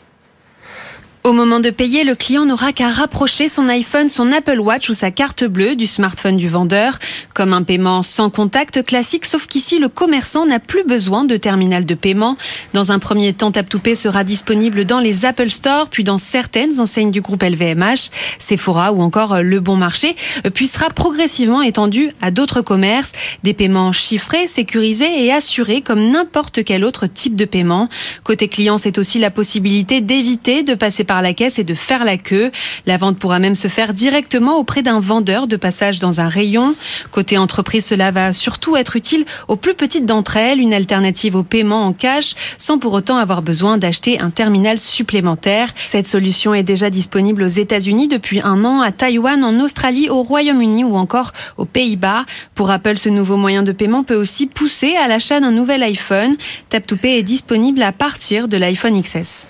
Au 1.27 1.33
moment 1.33 1.59
de 1.59 1.71
payer, 1.71 2.06
le 2.06 2.15
client 2.15 2.45
n'aura 2.45 2.71
qu'à 2.71 2.88
rapprocher 2.88 3.50
son 3.50 3.68
iPhone, 3.68 4.09
son 4.09 4.31
Apple 4.31 4.62
Watch 4.62 4.89
ou 4.89 4.94
sa 4.94 5.12
carte 5.12 5.44
bleue 5.44 5.75
du 5.75 5.85
smartphone 5.85 6.38
du 6.38 6.47
vendeur, 6.47 7.00
comme 7.33 7.51
un 7.51 7.63
paiement 7.63 8.01
sans 8.01 8.29
contact 8.29 8.85
classique, 8.85 9.25
sauf 9.25 9.45
qu'ici, 9.45 9.77
le 9.77 9.89
commerçant 9.89 10.45
n'a 10.45 10.59
plus 10.59 10.85
besoin 10.85 11.25
de 11.25 11.35
terminal 11.35 11.85
de 11.85 11.95
paiement. 11.95 12.38
Dans 12.74 12.94
un 12.94 13.00
premier 13.00 13.33
temps, 13.33 13.51
tap 13.51 13.68
Pay 13.68 13.97
sera 13.97 14.24
disponible 14.24 14.85
dans 14.85 15.01
les 15.01 15.25
Apple 15.25 15.50
Store, 15.50 15.89
puis 15.89 16.06
dans 16.06 16.18
certaines 16.18 16.79
enseignes 16.79 17.12
du 17.12 17.19
groupe 17.19 17.44
LVMH, 17.44 18.09
Sephora 18.39 18.94
ou 18.94 19.01
encore 19.01 19.41
Le 19.41 19.59
Bon 19.59 19.75
Marché, 19.75 20.16
puis 20.54 20.68
sera 20.68 20.87
progressivement 20.87 21.61
étendu 21.61 22.11
à 22.21 22.31
d'autres 22.31 22.61
commerces, 22.61 23.11
des 23.44 23.54
paiements 23.54 23.92
chiffrés, 23.92 24.47
sécurisés 24.47 25.25
et 25.25 25.33
assurés 25.33 25.81
comme 25.81 26.09
n'importe 26.09 26.63
quel 26.63 26.85
autre 26.85 27.06
type 27.06 27.35
de 27.35 27.44
paiement. 27.44 27.90
Côté 28.23 28.47
client, 28.47 28.78
c'est 28.78 28.97
aussi 28.97 29.19
la 29.19 29.30
possibilité 29.30 29.99
d'éviter 29.99 30.63
de 30.63 30.73
passer 30.73 31.04
par 31.04 31.17
la 31.21 31.33
caisse 31.33 31.59
et 31.59 31.64
de 31.64 31.76
faire 31.76 32.06
la 32.06 32.18
queue. 32.18 32.52
La 32.86 32.97
vente 32.97 33.19
pourra 33.19 33.40
même 33.40 33.56
se 33.56 33.68
faire 33.68 33.94
directement 33.94 34.57
auprès 34.57 34.81
d'un 34.81 35.00
vendeur 35.00 35.47
de 35.47 35.56
passage 35.56 36.00
dans 36.00 36.19
un 36.19 36.30
rayon. 36.30 36.76
Côté 37.12 37.38
entreprise, 37.38 37.86
cela 37.86 38.12
va 38.12 38.33
surtout 38.33 38.78
être 38.78 38.95
utile 38.95 39.26
aux 39.47 39.56
plus 39.56 39.74
petites 39.74 40.06
d'entre 40.06 40.38
elles, 40.38 40.59
une 40.59 40.74
alternative 40.74 41.36
au 41.36 41.44
paiement 41.44 41.86
en 41.86 41.94
cash 41.94 42.36
sans 42.57 42.78
pour 42.80 42.94
autant 42.94 43.18
avoir 43.18 43.42
besoin 43.42 43.78
d'acheter 43.78 44.19
un 44.19 44.30
terminal 44.30 44.80
supplémentaire. 44.80 45.69
Cette 45.76 46.07
solution 46.07 46.54
est 46.54 46.64
déjà 46.64 46.90
disponible 46.90 47.44
aux 47.44 47.47
États-Unis 47.47 48.07
depuis 48.07 48.42
un 48.42 48.66
an, 48.66 48.81
à 48.81 48.92
Taïwan, 48.92 49.44
en 49.44 49.59
Australie, 49.59 50.09
au 50.09 50.24
Royaume-Uni 50.24 50.83
ou 50.83 50.95
encore 50.95 51.31
aux 51.57 51.66
Pays-Bas. 51.66 52.26
Pour 52.56 52.71
Apple, 52.71 52.97
ce 52.97 53.09
nouveau 53.09 53.38
moyen 53.38 53.64
de 53.64 53.71
paiement 53.71 54.04
peut 54.04 54.16
aussi 54.16 54.47
pousser 54.47 54.95
à 54.95 55.07
l'achat 55.07 55.40
d'un 55.40 55.52
nouvel 55.52 55.83
iPhone. 55.83 56.36
Tap2Pay 56.71 57.19
est 57.19 57.24
disponible 57.24 57.81
à 57.81 57.92
partir 57.92 58.47
de 58.47 58.57
l'iPhone 58.57 59.02
XS. 59.02 59.47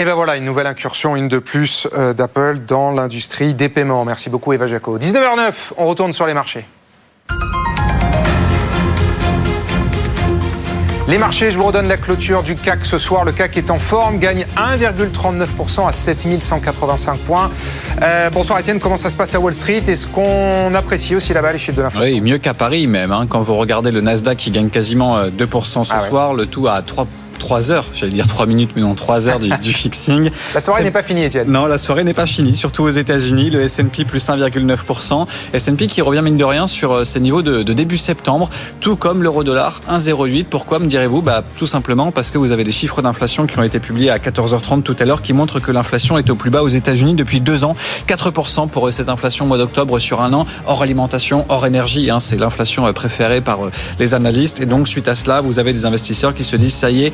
Et 0.00 0.04
ben 0.04 0.14
voilà, 0.14 0.36
une 0.36 0.44
nouvelle 0.44 0.68
incursion, 0.68 1.16
une 1.16 1.26
de 1.26 1.40
plus 1.40 1.88
euh, 1.92 2.14
d'Apple 2.14 2.60
dans 2.64 2.92
l'industrie 2.92 3.52
des 3.52 3.68
paiements. 3.68 4.04
Merci 4.04 4.30
beaucoup 4.30 4.52
Eva 4.52 4.68
Jaco. 4.68 4.96
19h09, 4.96 5.52
on 5.76 5.88
retourne 5.88 6.12
sur 6.12 6.24
les 6.24 6.34
marchés. 6.34 6.64
Les 11.08 11.18
marchés, 11.18 11.50
je 11.50 11.56
vous 11.56 11.64
redonne 11.64 11.88
la 11.88 11.96
clôture 11.96 12.44
du 12.44 12.54
CAC 12.54 12.84
ce 12.84 12.96
soir. 12.96 13.24
Le 13.24 13.32
CAC 13.32 13.56
est 13.56 13.72
en 13.72 13.80
forme, 13.80 14.18
gagne 14.18 14.46
1,39% 14.56 15.88
à 15.88 15.90
7185 15.90 17.18
points. 17.18 17.50
Euh, 18.00 18.30
bonsoir 18.30 18.60
Étienne, 18.60 18.78
comment 18.78 18.98
ça 18.98 19.10
se 19.10 19.16
passe 19.16 19.34
à 19.34 19.40
Wall 19.40 19.54
Street? 19.54 19.82
Est-ce 19.88 20.06
qu'on 20.06 20.72
apprécie 20.76 21.16
aussi 21.16 21.32
là-bas 21.32 21.50
les 21.50 21.58
chiffres 21.58 21.78
de 21.78 21.82
l'inflation? 21.82 22.08
Oui, 22.08 22.20
mieux 22.20 22.38
qu'à 22.38 22.54
Paris 22.54 22.86
même. 22.86 23.10
Hein. 23.10 23.26
Quand 23.28 23.40
vous 23.40 23.56
regardez 23.56 23.90
le 23.90 24.00
Nasdaq 24.00 24.36
qui 24.36 24.52
gagne 24.52 24.68
quasiment 24.68 25.24
2% 25.24 25.80
euh, 25.80 25.82
ce 25.82 25.92
ah 25.92 25.98
soir, 25.98 26.34
le 26.34 26.46
tout 26.46 26.68
à 26.68 26.82
3 26.82 27.08
3 27.38 27.70
heures, 27.70 27.86
j'allais 27.94 28.12
dire 28.12 28.26
3 28.26 28.46
minutes, 28.46 28.70
mais 28.76 28.82
non 28.82 28.94
3 28.94 29.28
heures 29.28 29.38
du, 29.40 29.48
du 29.48 29.72
fixing. 29.72 30.30
La 30.54 30.60
soirée 30.60 30.82
n'est 30.82 30.90
pas 30.90 31.02
finie, 31.02 31.24
Étienne. 31.24 31.50
Non, 31.50 31.66
la 31.66 31.78
soirée 31.78 32.04
n'est 32.04 32.14
pas 32.14 32.26
finie, 32.26 32.54
surtout 32.54 32.84
aux 32.84 32.90
États-Unis. 32.90 33.50
Le 33.50 33.62
S&P 33.62 34.04
plus 34.04 34.26
1,9%. 34.28 35.26
S&P 35.52 35.86
qui 35.86 36.02
revient 36.02 36.22
mine 36.22 36.36
de 36.36 36.44
rien 36.44 36.66
sur 36.66 36.92
euh, 36.92 37.04
ses 37.04 37.20
niveaux 37.20 37.42
de, 37.42 37.62
de 37.62 37.72
début 37.72 37.96
septembre, 37.96 38.50
tout 38.80 38.96
comme 38.96 39.22
l'euro-dollar 39.22 39.80
1,08. 39.88 40.44
Pourquoi 40.44 40.78
me 40.78 40.86
direz-vous? 40.86 41.22
Bah 41.22 41.44
tout 41.56 41.66
simplement 41.66 42.12
parce 42.12 42.30
que 42.30 42.38
vous 42.38 42.52
avez 42.52 42.64
des 42.64 42.72
chiffres 42.72 43.02
d'inflation 43.02 43.46
qui 43.46 43.58
ont 43.58 43.62
été 43.62 43.80
publiés 43.80 44.10
à 44.10 44.18
14h30 44.18 44.82
tout 44.82 44.96
à 44.98 45.04
l'heure 45.04 45.22
qui 45.22 45.32
montrent 45.32 45.60
que 45.60 45.72
l'inflation 45.72 46.18
est 46.18 46.30
au 46.30 46.34
plus 46.34 46.50
bas 46.50 46.62
aux 46.62 46.68
États-Unis 46.68 47.14
depuis 47.14 47.40
deux 47.40 47.64
ans. 47.64 47.76
4% 48.06 48.68
pour 48.68 48.92
cette 48.92 49.08
inflation 49.08 49.44
au 49.44 49.48
mois 49.48 49.58
d'octobre 49.58 49.98
sur 49.98 50.20
un 50.20 50.32
an, 50.32 50.46
hors 50.66 50.82
alimentation, 50.82 51.44
hors 51.48 51.66
énergie. 51.66 52.10
Hein, 52.10 52.20
c'est 52.20 52.36
l'inflation 52.36 52.86
euh, 52.86 52.92
préférée 52.92 53.40
par 53.40 53.66
euh, 53.66 53.70
les 53.98 54.14
analystes. 54.14 54.60
Et 54.60 54.66
donc 54.66 54.88
suite 54.88 55.08
à 55.08 55.14
cela, 55.14 55.40
vous 55.40 55.58
avez 55.58 55.72
des 55.72 55.84
investisseurs 55.84 56.34
qui 56.34 56.44
se 56.44 56.56
disent 56.56 56.74
ça 56.74 56.90
y 56.90 57.04
est, 57.04 57.12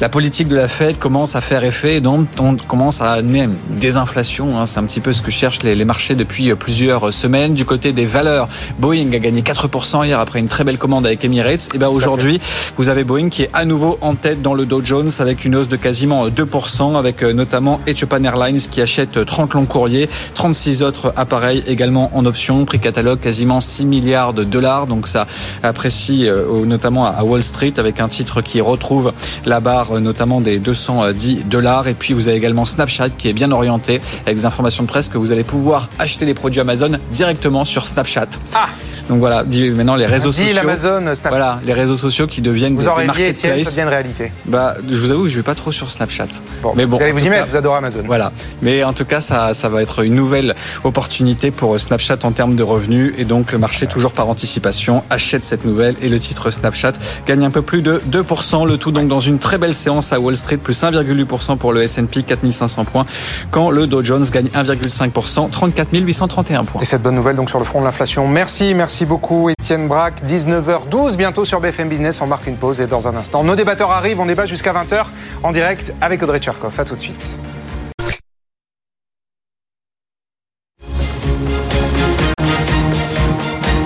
la 0.00 0.08
politique 0.08 0.48
de 0.48 0.56
la 0.56 0.68
Fed 0.68 0.98
commence 0.98 1.36
à 1.36 1.40
faire 1.40 1.64
effet. 1.64 1.96
Et 1.96 2.00
donc 2.00 2.28
on 2.38 2.56
commence 2.56 3.00
à 3.00 3.12
amener 3.12 3.48
des 3.70 3.96
inflations. 3.96 4.58
Hein, 4.58 4.66
c'est 4.66 4.78
un 4.78 4.84
petit 4.84 5.00
peu 5.00 5.12
ce 5.12 5.22
que 5.22 5.30
cherchent 5.30 5.62
les, 5.62 5.74
les 5.74 5.84
marchés 5.84 6.14
depuis 6.14 6.50
euh, 6.50 6.56
plusieurs 6.56 7.12
semaines. 7.12 7.54
Du 7.54 7.64
côté 7.64 7.92
des 7.92 8.06
valeurs, 8.06 8.48
Boeing 8.78 9.12
a 9.12 9.18
gagné 9.18 9.42
4% 9.42 10.06
hier 10.06 10.18
après 10.18 10.40
une 10.40 10.48
très 10.48 10.64
belle 10.64 10.78
commande 10.78 11.06
avec 11.06 11.24
Emirates. 11.24 11.68
Et 11.74 11.78
ben 11.78 11.88
aujourd'hui, 11.88 12.40
vous 12.76 12.88
avez 12.88 13.04
Boeing 13.04 13.28
qui 13.28 13.42
est 13.42 13.50
à 13.52 13.64
nouveau 13.64 13.98
en 14.00 14.14
tête 14.14 14.42
dans 14.42 14.54
le 14.54 14.66
Dow 14.66 14.82
Jones 14.84 15.10
avec 15.18 15.44
une 15.44 15.56
hausse 15.56 15.68
de 15.68 15.76
quasiment 15.76 16.28
2%, 16.28 16.98
avec 16.98 17.22
notamment 17.22 17.80
Ethiopian 17.86 18.24
Airlines 18.24 18.58
qui 18.58 18.80
achète 18.80 19.24
30 19.24 19.54
longs 19.54 19.66
courriers, 19.66 20.08
36 20.34 20.82
autres 20.82 21.12
appareils 21.16 21.62
également 21.66 22.10
en 22.14 22.24
option, 22.24 22.64
prix 22.64 22.80
catalogue 22.80 23.20
quasiment 23.20 23.60
6 23.60 23.86
milliards 23.86 24.32
de 24.32 24.44
dollars. 24.44 24.86
Donc 24.86 25.08
ça 25.08 25.26
apprécie 25.62 26.28
notamment 26.66 27.06
à 27.06 27.22
Wall 27.24 27.42
Street 27.42 27.74
avec 27.76 28.00
un 28.00 28.08
titre 28.08 28.40
qui 28.42 28.60
retrouve 28.60 29.12
la 29.44 29.53
barre 29.60 30.00
notamment 30.00 30.40
des 30.40 30.58
210 30.58 31.44
dollars. 31.44 31.88
Et 31.88 31.94
puis 31.94 32.14
vous 32.14 32.28
avez 32.28 32.36
également 32.36 32.64
Snapchat 32.64 33.10
qui 33.10 33.28
est 33.28 33.32
bien 33.32 33.52
orienté 33.52 34.00
avec 34.24 34.36
des 34.36 34.46
informations 34.46 34.82
de 34.82 34.88
presse 34.88 35.08
que 35.08 35.18
vous 35.18 35.32
allez 35.32 35.44
pouvoir 35.44 35.88
acheter 35.98 36.26
les 36.26 36.34
produits 36.34 36.60
Amazon 36.60 36.92
directement 37.10 37.64
sur 37.64 37.86
Snapchat. 37.86 38.28
Ah 38.54 38.68
donc 39.08 39.18
voilà, 39.18 39.44
maintenant 39.44 39.96
les 39.96 40.06
réseaux 40.06 40.30
Dit 40.30 40.48
sociaux. 40.48 40.58
Amazon, 40.60 41.00
Snapchat. 41.02 41.28
Voilà, 41.28 41.58
les 41.64 41.72
réseaux 41.72 41.96
sociaux 41.96 42.26
qui 42.26 42.40
deviennent 42.40 42.74
Vous 42.74 42.82
des, 42.82 43.00
des 43.00 43.04
marketplaces. 43.04 43.64
ça 43.64 43.70
devient 43.70 43.80
une 43.82 43.88
réalité. 43.88 44.32
Bah, 44.46 44.76
je 44.88 44.96
vous 44.96 45.10
avoue, 45.10 45.28
je 45.28 45.36
vais 45.36 45.42
pas 45.42 45.54
trop 45.54 45.72
sur 45.72 45.90
Snapchat. 45.90 46.28
Bon, 46.62 46.72
mais 46.74 46.86
bon, 46.86 46.96
vous 46.96 47.02
allez 47.02 47.12
vous 47.12 47.24
y 47.24 47.28
mettre, 47.28 47.46
vous 47.46 47.56
adorez 47.56 47.78
Amazon. 47.78 48.02
Voilà. 48.06 48.32
Mais 48.62 48.82
en 48.82 48.92
tout 48.92 49.04
cas, 49.04 49.20
ça, 49.20 49.52
ça 49.52 49.68
va 49.68 49.82
être 49.82 50.04
une 50.04 50.14
nouvelle 50.14 50.54
opportunité 50.84 51.50
pour 51.50 51.78
Snapchat 51.78 52.18
en 52.22 52.32
termes 52.32 52.54
de 52.54 52.62
revenus. 52.62 53.12
Et 53.18 53.24
donc, 53.24 53.52
le 53.52 53.58
marché, 53.58 53.86
toujours 53.86 54.12
par 54.12 54.28
anticipation, 54.28 55.02
achète 55.10 55.44
cette 55.44 55.64
nouvelle. 55.64 55.96
Et 56.00 56.08
le 56.08 56.18
titre 56.18 56.50
Snapchat 56.50 56.92
gagne 57.26 57.44
un 57.44 57.50
peu 57.50 57.62
plus 57.62 57.82
de 57.82 58.00
2%. 58.10 58.66
Le 58.66 58.78
tout 58.78 58.92
donc 58.92 59.08
dans 59.08 59.20
une 59.20 59.38
très 59.38 59.58
belle 59.58 59.74
séance 59.74 60.12
à 60.12 60.20
Wall 60.20 60.36
Street, 60.36 60.56
plus 60.56 60.82
1,8% 60.82 61.58
pour 61.58 61.72
le 61.72 61.82
S&P, 61.82 62.22
4500 62.22 62.84
points. 62.84 63.06
Quand 63.50 63.70
le 63.70 63.86
Dow 63.86 64.02
Jones 64.02 64.24
gagne 64.30 64.48
1,5%, 64.54 65.50
34 65.50 65.88
831 65.92 66.64
points. 66.64 66.80
Et 66.82 66.84
cette 66.84 67.02
bonne 67.02 67.14
nouvelle 67.14 67.36
donc 67.36 67.50
sur 67.50 67.58
le 67.58 67.64
front 67.64 67.80
de 67.80 67.84
l'inflation. 67.84 68.26
Merci, 68.28 68.74
merci 68.74 68.93
beaucoup 69.02 69.50
Étienne 69.50 69.88
Braque. 69.88 70.22
19h12 70.24 71.16
bientôt 71.16 71.44
sur 71.44 71.60
BFM 71.60 71.88
Business. 71.88 72.20
On 72.20 72.26
marque 72.26 72.46
une 72.46 72.56
pause 72.56 72.80
et 72.80 72.86
dans 72.86 73.08
un 73.08 73.16
instant, 73.16 73.42
nos 73.42 73.56
débatteurs 73.56 73.90
arrivent. 73.90 74.20
On 74.20 74.26
débat 74.26 74.44
jusqu'à 74.44 74.72
20h 74.72 75.06
en 75.42 75.50
direct 75.50 75.92
avec 76.00 76.22
Audrey 76.22 76.38
Tcherkov. 76.38 76.78
À 76.78 76.84
tout 76.84 76.94
de 76.94 77.00
suite. 77.00 77.34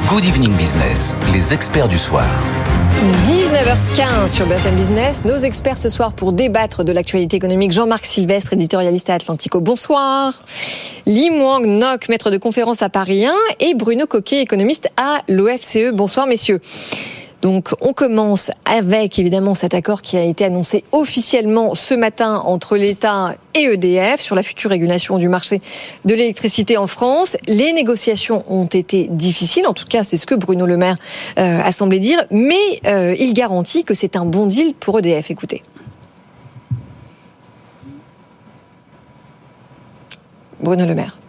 Good 0.08 0.24
Evening 0.26 0.54
Business, 0.56 1.16
les 1.32 1.54
experts 1.54 1.88
du 1.88 1.98
soir. 1.98 2.26
19h15 2.98 4.26
sur 4.28 4.46
BFM 4.46 4.74
Business. 4.74 5.24
Nos 5.24 5.36
experts 5.36 5.78
ce 5.78 5.88
soir 5.88 6.12
pour 6.12 6.32
débattre 6.32 6.82
de 6.82 6.90
l'actualité 6.90 7.36
économique. 7.36 7.70
Jean-Marc 7.70 8.04
Sylvestre, 8.04 8.54
éditorialiste 8.54 9.08
à 9.08 9.14
Atlantico. 9.14 9.60
Bonsoir. 9.60 10.36
Lim 11.06 11.40
Wang 11.40 11.64
Nok, 11.64 12.08
maître 12.08 12.32
de 12.32 12.38
conférence 12.38 12.82
à 12.82 12.88
Paris 12.88 13.24
1 13.24 13.32
et 13.60 13.74
Bruno 13.74 14.06
Coquet, 14.06 14.42
économiste 14.42 14.88
à 14.96 15.22
l'OFCE. 15.28 15.92
Bonsoir 15.92 16.26
messieurs. 16.26 16.60
Donc 17.40 17.70
on 17.80 17.92
commence 17.92 18.50
avec 18.64 19.18
évidemment 19.18 19.54
cet 19.54 19.72
accord 19.72 20.02
qui 20.02 20.16
a 20.16 20.22
été 20.22 20.44
annoncé 20.44 20.82
officiellement 20.90 21.74
ce 21.76 21.94
matin 21.94 22.42
entre 22.44 22.76
l'État 22.76 23.36
et 23.54 23.62
EDF 23.62 24.20
sur 24.20 24.34
la 24.34 24.42
future 24.42 24.70
régulation 24.70 25.18
du 25.18 25.28
marché 25.28 25.60
de 26.04 26.14
l'électricité 26.14 26.76
en 26.76 26.88
France. 26.88 27.36
Les 27.46 27.72
négociations 27.72 28.44
ont 28.48 28.66
été 28.66 29.06
difficiles, 29.08 29.66
en 29.66 29.72
tout 29.72 29.86
cas 29.88 30.02
c'est 30.02 30.16
ce 30.16 30.26
que 30.26 30.34
Bruno 30.34 30.66
Le 30.66 30.76
Maire 30.76 30.96
euh, 31.38 31.60
a 31.62 31.70
semblé 31.70 32.00
dire, 32.00 32.24
mais 32.30 32.54
euh, 32.86 33.14
il 33.18 33.34
garantit 33.34 33.84
que 33.84 33.94
c'est 33.94 34.16
un 34.16 34.24
bon 34.24 34.46
deal 34.46 34.74
pour 34.74 34.98
EDF. 34.98 35.30
Écoutez. 35.30 35.62
Bruno 40.60 40.86
Le 40.86 40.94
Maire. 40.94 41.20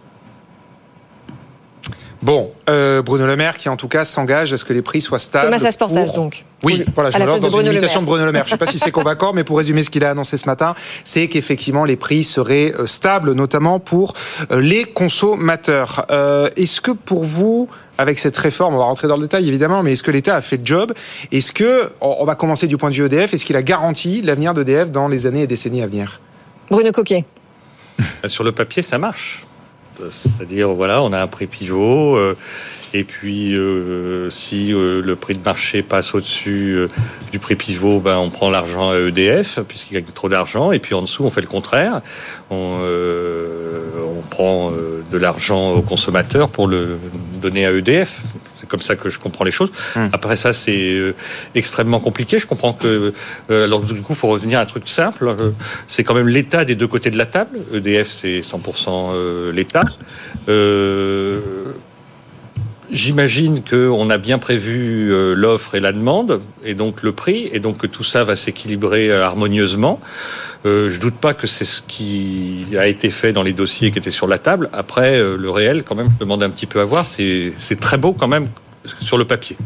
Bon, 2.30 2.52
euh, 2.68 3.02
Bruno 3.02 3.26
Le 3.26 3.34
Maire 3.34 3.56
qui 3.58 3.68
en 3.68 3.76
tout 3.76 3.88
cas 3.88 4.04
s'engage 4.04 4.52
à 4.52 4.56
ce 4.56 4.64
que 4.64 4.72
les 4.72 4.82
prix 4.82 5.00
soient 5.00 5.18
stables. 5.18 5.46
Thomas 5.46 5.66
Asportas 5.66 6.04
pour- 6.04 6.14
donc. 6.14 6.44
Oui, 6.62 6.84
voilà, 6.94 7.10
je 7.10 7.16
me 7.16 7.20
la 7.20 7.26
lance 7.26 7.40
dans 7.40 7.50
une 7.58 7.66
imitation 7.66 8.02
de 8.02 8.06
Bruno 8.06 8.24
Le 8.24 8.30
Maire. 8.30 8.44
Je 8.46 8.50
ne 8.54 8.56
sais 8.56 8.64
pas 8.64 8.70
si 8.70 8.78
c'est 8.78 8.92
convaincant, 8.92 9.32
mais 9.32 9.42
pour 9.42 9.56
résumer 9.56 9.82
ce 9.82 9.90
qu'il 9.90 10.04
a 10.04 10.10
annoncé 10.10 10.36
ce 10.36 10.46
matin, 10.46 10.76
c'est 11.02 11.26
qu'effectivement 11.26 11.84
les 11.84 11.96
prix 11.96 12.22
seraient 12.22 12.72
euh, 12.78 12.86
stables, 12.86 13.32
notamment 13.32 13.80
pour 13.80 14.14
euh, 14.52 14.60
les 14.60 14.84
consommateurs. 14.84 16.06
Euh, 16.12 16.48
est-ce 16.54 16.80
que 16.80 16.92
pour 16.92 17.24
vous, 17.24 17.68
avec 17.98 18.20
cette 18.20 18.36
réforme, 18.36 18.76
on 18.76 18.78
va 18.78 18.84
rentrer 18.84 19.08
dans 19.08 19.16
le 19.16 19.22
détail 19.22 19.48
évidemment, 19.48 19.82
mais 19.82 19.94
est-ce 19.94 20.04
que 20.04 20.12
l'État 20.12 20.36
a 20.36 20.40
fait 20.40 20.58
le 20.58 20.64
job? 20.64 20.92
Est-ce 21.32 21.50
que, 21.52 21.90
on 22.00 22.18
on 22.20 22.24
va 22.24 22.36
commencer 22.36 22.68
du 22.68 22.76
point 22.76 22.90
de 22.90 22.94
vue 22.94 23.06
EDF, 23.06 23.34
est-ce 23.34 23.44
qu'il 23.44 23.56
a 23.56 23.62
garanti 23.62 24.22
l'avenir 24.22 24.54
d'EDF 24.54 24.92
dans 24.92 25.08
les 25.08 25.26
années 25.26 25.42
et 25.42 25.46
décennies 25.48 25.82
à 25.82 25.88
venir? 25.88 26.20
Bruno 26.70 26.92
Coquet. 26.92 27.24
Sur 28.26 28.44
le 28.44 28.52
papier, 28.52 28.82
ça 28.82 28.98
marche. 28.98 29.44
C'est-à-dire, 30.10 30.70
voilà, 30.70 31.02
on 31.02 31.12
a 31.12 31.20
un 31.20 31.26
prix 31.26 31.46
pivot. 31.46 32.16
euh, 32.16 32.36
et 32.92 33.04
puis, 33.04 33.54
euh, 33.54 34.30
si 34.30 34.72
euh, 34.72 35.00
le 35.00 35.14
prix 35.14 35.34
de 35.34 35.44
marché 35.44 35.82
passe 35.82 36.12
au-dessus 36.14 36.88
du 37.30 37.38
prix 37.38 37.54
pivot, 37.54 38.00
ben, 38.00 38.18
on 38.18 38.30
prend 38.30 38.50
l'argent 38.50 38.90
à 38.90 38.96
EDF, 38.98 39.60
puisqu'il 39.68 39.94
gagne 39.94 40.04
trop 40.12 40.28
d'argent. 40.28 40.72
Et 40.72 40.80
puis, 40.80 40.94
en 40.94 41.02
dessous, 41.02 41.24
on 41.24 41.30
fait 41.30 41.40
le 41.40 41.46
contraire. 41.46 42.00
On, 42.50 42.78
on 44.16 44.22
prend 44.28 44.72
de 44.72 45.18
l'argent 45.18 45.74
aux 45.74 45.82
consommateurs 45.82 46.48
pour 46.48 46.66
le 46.66 46.98
donner 47.40 47.64
à 47.64 47.72
EDF. 47.72 48.22
Comme 48.70 48.80
ça 48.80 48.94
que 48.94 49.10
je 49.10 49.18
comprends 49.18 49.44
les 49.44 49.50
choses. 49.50 49.72
Après 50.12 50.36
ça, 50.36 50.52
c'est 50.52 50.92
euh, 50.92 51.14
extrêmement 51.56 51.98
compliqué. 51.98 52.38
Je 52.38 52.46
comprends 52.46 52.72
que, 52.72 53.12
euh, 53.50 53.64
alors 53.64 53.80
du 53.80 53.94
coup, 54.00 54.12
il 54.12 54.16
faut 54.16 54.28
revenir 54.28 54.60
à 54.60 54.62
un 54.62 54.66
truc 54.66 54.88
simple. 54.88 55.26
Euh, 55.28 55.50
C'est 55.88 56.04
quand 56.04 56.14
même 56.14 56.28
l'État 56.28 56.64
des 56.64 56.76
deux 56.76 56.86
côtés 56.86 57.10
de 57.10 57.18
la 57.18 57.26
table. 57.26 57.58
EDF, 57.74 58.08
c'est 58.08 58.40
100% 58.42 59.10
euh, 59.12 59.52
l'État. 59.52 59.82
J'imagine 62.92 63.62
qu'on 63.62 64.10
a 64.10 64.18
bien 64.18 64.38
prévu 64.38 65.12
l'offre 65.36 65.76
et 65.76 65.80
la 65.80 65.92
demande, 65.92 66.40
et 66.64 66.74
donc 66.74 67.04
le 67.04 67.12
prix, 67.12 67.48
et 67.52 67.60
donc 67.60 67.78
que 67.78 67.86
tout 67.86 68.02
ça 68.02 68.24
va 68.24 68.34
s'équilibrer 68.34 69.12
harmonieusement. 69.12 70.00
Euh, 70.66 70.90
je 70.90 71.00
doute 71.00 71.14
pas 71.14 71.34
que 71.34 71.46
c'est 71.46 71.64
ce 71.64 71.82
qui 71.82 72.66
a 72.78 72.86
été 72.86 73.10
fait 73.10 73.32
dans 73.32 73.42
les 73.42 73.52
dossiers 73.52 73.90
qui 73.90 73.98
étaient 73.98 74.10
sur 74.10 74.26
la 74.26 74.38
table. 74.38 74.68
Après, 74.72 75.18
euh, 75.18 75.36
le 75.36 75.50
réel, 75.50 75.84
quand 75.84 75.94
même, 75.94 76.10
je 76.14 76.18
demande 76.18 76.42
un 76.42 76.50
petit 76.50 76.66
peu 76.66 76.80
à 76.80 76.84
voir. 76.84 77.06
C'est 77.06 77.80
très 77.80 77.98
beau 77.98 78.12
quand 78.12 78.28
même 78.28 78.48
sur 79.00 79.18
le 79.18 79.24
papier. 79.24 79.56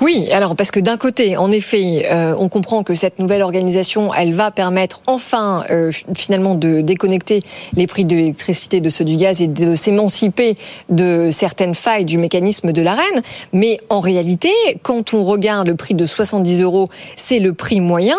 Oui, 0.00 0.28
alors 0.32 0.56
parce 0.56 0.70
que 0.70 0.80
d'un 0.80 0.96
côté, 0.96 1.36
en 1.36 1.52
effet, 1.52 2.06
euh, 2.10 2.34
on 2.38 2.48
comprend 2.48 2.82
que 2.82 2.94
cette 2.94 3.18
nouvelle 3.18 3.42
organisation, 3.42 4.12
elle 4.12 4.34
va 4.34 4.50
permettre 4.50 5.02
enfin 5.06 5.62
euh, 5.70 5.92
finalement 6.16 6.54
de 6.54 6.80
déconnecter 6.80 7.42
les 7.74 7.86
prix 7.86 8.04
de 8.04 8.16
l'électricité 8.16 8.80
de 8.80 8.90
ceux 8.90 9.04
du 9.04 9.16
gaz 9.16 9.40
et 9.40 9.46
de 9.46 9.76
s'émanciper 9.76 10.56
de 10.88 11.30
certaines 11.32 11.74
failles 11.74 12.04
du 12.04 12.18
mécanisme 12.18 12.72
de 12.72 12.82
l'arène. 12.82 13.22
Mais 13.52 13.80
en 13.88 14.00
réalité, 14.00 14.50
quand 14.82 15.14
on 15.14 15.24
regarde 15.24 15.68
le 15.68 15.76
prix 15.76 15.94
de 15.94 16.06
70 16.06 16.60
euros, 16.62 16.90
c'est 17.16 17.38
le 17.38 17.52
prix 17.52 17.80
moyen. 17.80 18.16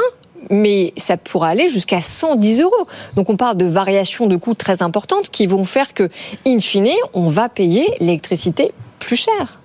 Mais 0.50 0.94
ça 0.98 1.18
pourra 1.18 1.50
aller 1.50 1.70
jusqu'à 1.70 2.02
110 2.02 2.62
euros. 2.62 2.88
Donc 3.16 3.30
on 3.30 3.38
parle 3.38 3.58
de 3.58 3.66
variations 3.66 4.28
de 4.28 4.36
coûts 4.36 4.56
très 4.56 4.82
importantes 4.82 5.30
qui 5.30 5.48
vont 5.48 5.64
faire 5.64 5.94
que, 5.94 6.10
in 6.46 6.60
fine, 6.60 6.90
on 7.14 7.30
va 7.30 7.50
payer 7.50 7.88
l'électricité 8.00 8.72
plus 9.00 9.16
cher. 9.16 9.60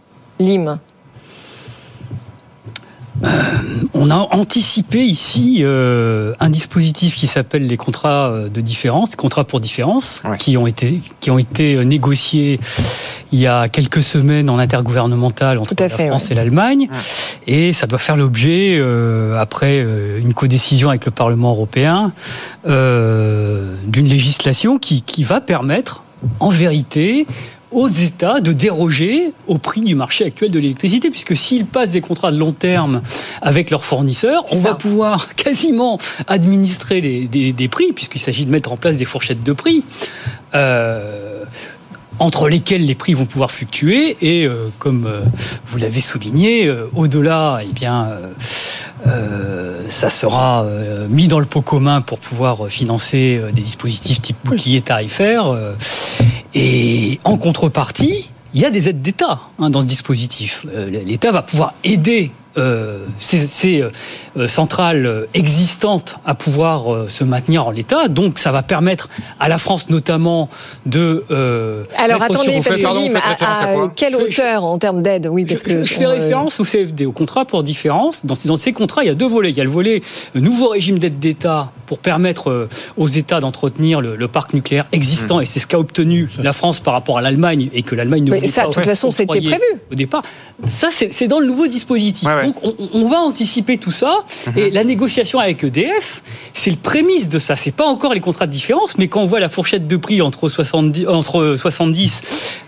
Lim. 3.23 3.28
On 3.94 4.11
a 4.11 4.16
anticipé 4.16 5.02
ici 5.04 5.58
euh, 5.61 6.35
un 6.40 6.50
dispositif 6.50 7.16
qui 7.16 7.26
s'appelle 7.26 7.66
les 7.66 7.76
contrats 7.76 8.28
euh, 8.28 8.49
de 8.49 8.61
différence, 8.61 9.16
contrats 9.16 9.44
pour 9.44 9.61
différence, 9.61 10.23
qui 10.38 10.56
ont 10.56 10.66
été 10.66 11.00
qui 11.20 11.30
ont 11.30 11.38
été 11.38 11.75
euh, 11.75 11.82
négociés 11.82 12.61
il 13.32 13.40
y 13.40 13.46
a 13.46 13.68
quelques 13.68 14.02
semaines 14.02 14.50
en 14.50 14.58
intergouvernemental 14.58 15.58
entre 15.58 15.75
la 15.78 15.88
fait, 15.88 16.08
France 16.08 16.26
ouais. 16.26 16.32
et 16.32 16.35
l'Allemagne, 16.35 16.88
et 17.46 17.73
ça 17.73 17.87
doit 17.87 17.99
faire 17.99 18.16
l'objet 18.16 18.76
euh, 18.78 19.38
après 19.38 19.78
euh, 19.78 20.20
une 20.20 20.35
codécision 20.35 20.90
avec 20.90 21.04
le 21.04 21.11
Parlement 21.11 21.50
européen 21.50 22.12
euh, 22.66 23.75
d'une 23.87 24.06
législation 24.06 24.78
qui 24.78 25.02
qui 25.02 25.25
va 25.25 25.40
permettre 25.40 26.02
en 26.40 26.50
vérité 26.50 27.26
aux 27.76 27.88
États 27.88 28.40
de 28.40 28.52
déroger 28.52 29.33
au 29.47 29.59
prix 29.59 29.83
du 29.83 29.95
marché 29.95 30.25
actuel 30.25 30.50
de 30.50 30.59
l'électricité, 30.59 31.11
puisque 31.11 31.37
s'ils 31.37 31.66
passent 31.66 31.92
des 31.92 32.00
contrats 32.00 32.33
de 32.33 32.38
long 32.38 32.52
terme 32.52 33.02
avec 33.42 33.71
leurs 33.71 33.85
fournisseurs, 33.85 34.45
on 34.50 34.59
va 34.61 34.75
pouvoir 34.75 35.35
quasiment 35.37 35.99
administrer 36.26 37.02
les, 37.02 37.52
des, 37.52 37.68
prix, 37.68 37.92
puisqu'il 37.92 38.18
s'agit 38.18 38.47
de 38.47 38.50
mettre 38.50 38.73
en 38.73 38.78
place 38.78 38.97
des 38.97 39.04
fourchettes 39.04 39.45
de 39.45 39.52
prix. 39.52 39.85
Euh, 40.54 41.35
entre 42.18 42.49
lesquels 42.49 42.85
les 42.85 42.94
prix 42.94 43.14
vont 43.14 43.26
pouvoir 43.26 43.50
fluctuer 43.50 44.16
et 44.20 44.46
euh, 44.46 44.68
comme 44.78 45.06
euh, 45.06 45.20
vous 45.66 45.78
l'avez 45.78 46.00
souligné, 46.00 46.73
au-delà, 46.94 47.61
eh 47.62 47.73
bien, 47.73 48.08
ça 49.88 50.11
sera 50.11 50.66
mis 51.08 51.28
dans 51.28 51.38
le 51.38 51.46
pot 51.46 51.61
commun 51.61 52.00
pour 52.00 52.18
pouvoir 52.18 52.68
financer 52.68 53.40
des 53.52 53.62
dispositifs 53.62 54.20
type 54.20 54.37
bouclier 54.44 54.80
tarifaire. 54.80 55.54
et 56.54 57.20
en 57.25 57.37
contrepartie, 57.37 58.30
il 58.54 58.61
y 58.61 58.64
a 58.64 58.70
des 58.70 58.88
aides 58.88 59.02
d'État 59.02 59.40
hein, 59.58 59.70
dans 59.70 59.80
ce 59.80 59.87
dispositif. 59.87 60.66
L'État 60.88 61.30
va 61.30 61.42
pouvoir 61.42 61.75
aider 61.85 62.32
euh, 62.58 63.04
ces, 63.18 63.80
euh, 63.80 63.90
euh, 64.36 64.48
centrales 64.48 65.26
existantes 65.34 66.16
à 66.25 66.34
pouvoir 66.34 67.10
se 67.10 67.25
maintenir 67.25 67.66
en 67.66 67.70
l'état. 67.70 68.08
Donc 68.08 68.38
ça 68.38 68.52
va 68.52 68.62
permettre 68.62 69.08
à 69.40 69.48
la 69.48 69.58
France 69.58 69.90
notamment 69.90 70.48
de... 70.86 71.25
Alors 71.96 72.22
attendez, 72.22 72.60
parce 72.64 72.76
que 72.76 73.14
à, 73.16 73.88
quelle 73.94 74.16
hauteur 74.16 74.64
en 74.64 74.78
termes 74.78 75.02
d'aide? 75.02 75.28
Oui, 75.30 75.44
parce 75.44 75.60
je, 75.60 75.64
que 75.64 75.82
je, 75.82 75.94
fais 75.94 76.06
référence 76.06 76.60
au 76.60 76.64
CFD, 76.64 77.06
au 77.06 77.12
contrat 77.12 77.44
pour 77.44 77.62
différence. 77.62 78.25
Dans 78.25 78.34
ces, 78.34 78.48
dans 78.48 78.56
ces 78.56 78.72
contrats, 78.72 79.04
il 79.04 79.08
y 79.08 79.10
a 79.10 79.14
deux 79.14 79.28
volets. 79.28 79.50
Il 79.50 79.56
y 79.56 79.60
a 79.60 79.64
le 79.64 79.70
volet 79.70 80.02
nouveau 80.34 80.68
régime 80.68 80.98
d'aide 80.98 81.18
d'État 81.18 81.72
pour 81.86 81.98
permettre 81.98 82.68
aux 82.96 83.06
États 83.06 83.40
d'entretenir 83.40 84.00
le, 84.00 84.28
parc 84.28 84.54
nucléaire 84.54 84.86
existant, 84.92 85.38
mmh. 85.38 85.42
et 85.42 85.44
c'est 85.44 85.60
ce 85.60 85.68
qu'a 85.68 85.78
obtenu 85.78 86.28
la 86.42 86.52
France 86.52 86.80
par 86.80 86.94
rapport 86.94 87.18
à 87.18 87.20
l'Allemagne, 87.20 87.70
et 87.72 87.82
que 87.82 87.94
l'Allemagne 87.94 88.25
ne 88.25 88.34
voulait 88.34 88.46
ça, 88.48 88.62
pas. 88.62 88.68
De 88.68 88.75
toute 88.75 88.84
façon, 88.84 89.10
c'était 89.10 89.40
prévu. 89.40 89.62
Au 89.90 89.94
départ. 89.94 90.22
Ça, 90.68 90.88
c'est 90.90 91.28
dans 91.28 91.38
le 91.38 91.46
nouveau 91.46 91.66
dispositif. 91.68 92.28
Donc 92.46 92.74
on, 92.92 93.08
va 93.08 93.18
anticiper 93.18 93.78
tout 93.78 93.92
ça. 93.92 94.24
Mhm. 94.46 94.52
Et 94.58 94.70
la 94.70 94.84
négociation 94.84 95.38
avec 95.38 95.64
EDF, 95.64 96.22
c'est 96.54 96.70
le 96.70 96.76
prémisse 96.76 97.28
de 97.28 97.38
ça. 97.38 97.56
C'est 97.56 97.74
pas 97.74 97.86
encore 97.86 98.14
les 98.14 98.20
contrats 98.20 98.46
de 98.46 98.52
différence, 98.52 98.96
mais 98.98 99.08
quand 99.08 99.20
on 99.20 99.26
voit 99.26 99.40
la 99.40 99.48
fourchette 99.48 99.86
de 99.86 99.96
prix 99.96 100.22
entre 100.22 100.48
70, 100.48 101.08
entre 101.08 101.54
70 101.56 102.22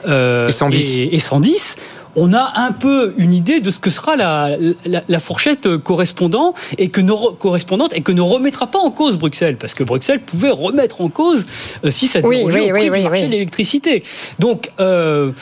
euh, 0.06 0.49
et 0.49 1.20
110 1.20 1.76
on 2.17 2.33
a 2.33 2.53
un 2.57 2.73
peu 2.73 3.15
une 3.19 3.33
idée 3.33 3.61
de 3.61 3.71
ce 3.71 3.79
que 3.79 3.91
sera 3.91 4.17
la, 4.17 5.19
fourchette 5.19 5.77
correspondante 5.79 6.57
et 6.79 6.88
que 6.88 7.00
ne, 7.00 7.12
correspondante 7.37 7.93
et 7.95 8.00
que 8.00 8.12
ne 8.12 8.21
remettra 8.21 8.67
pas 8.67 8.79
en 8.79 8.91
cause 8.91 9.19
Bruxelles, 9.19 9.57
parce 9.57 9.75
que 9.75 9.85
Bruxelles 9.85 10.21
pouvait 10.21 10.50
remettre 10.50 11.00
en 11.00 11.09
cause 11.09 11.47
euh, 11.85 11.91
si 11.91 12.07
ça 12.07 12.21
oui, 12.21 12.43
oui, 12.45 12.71
oui, 12.73 12.85
du 12.85 13.03
marché 13.03 13.27
de 13.27 13.33
l'électricité. 13.33 14.03
Donc, 14.38 14.71
euh, 14.81 15.33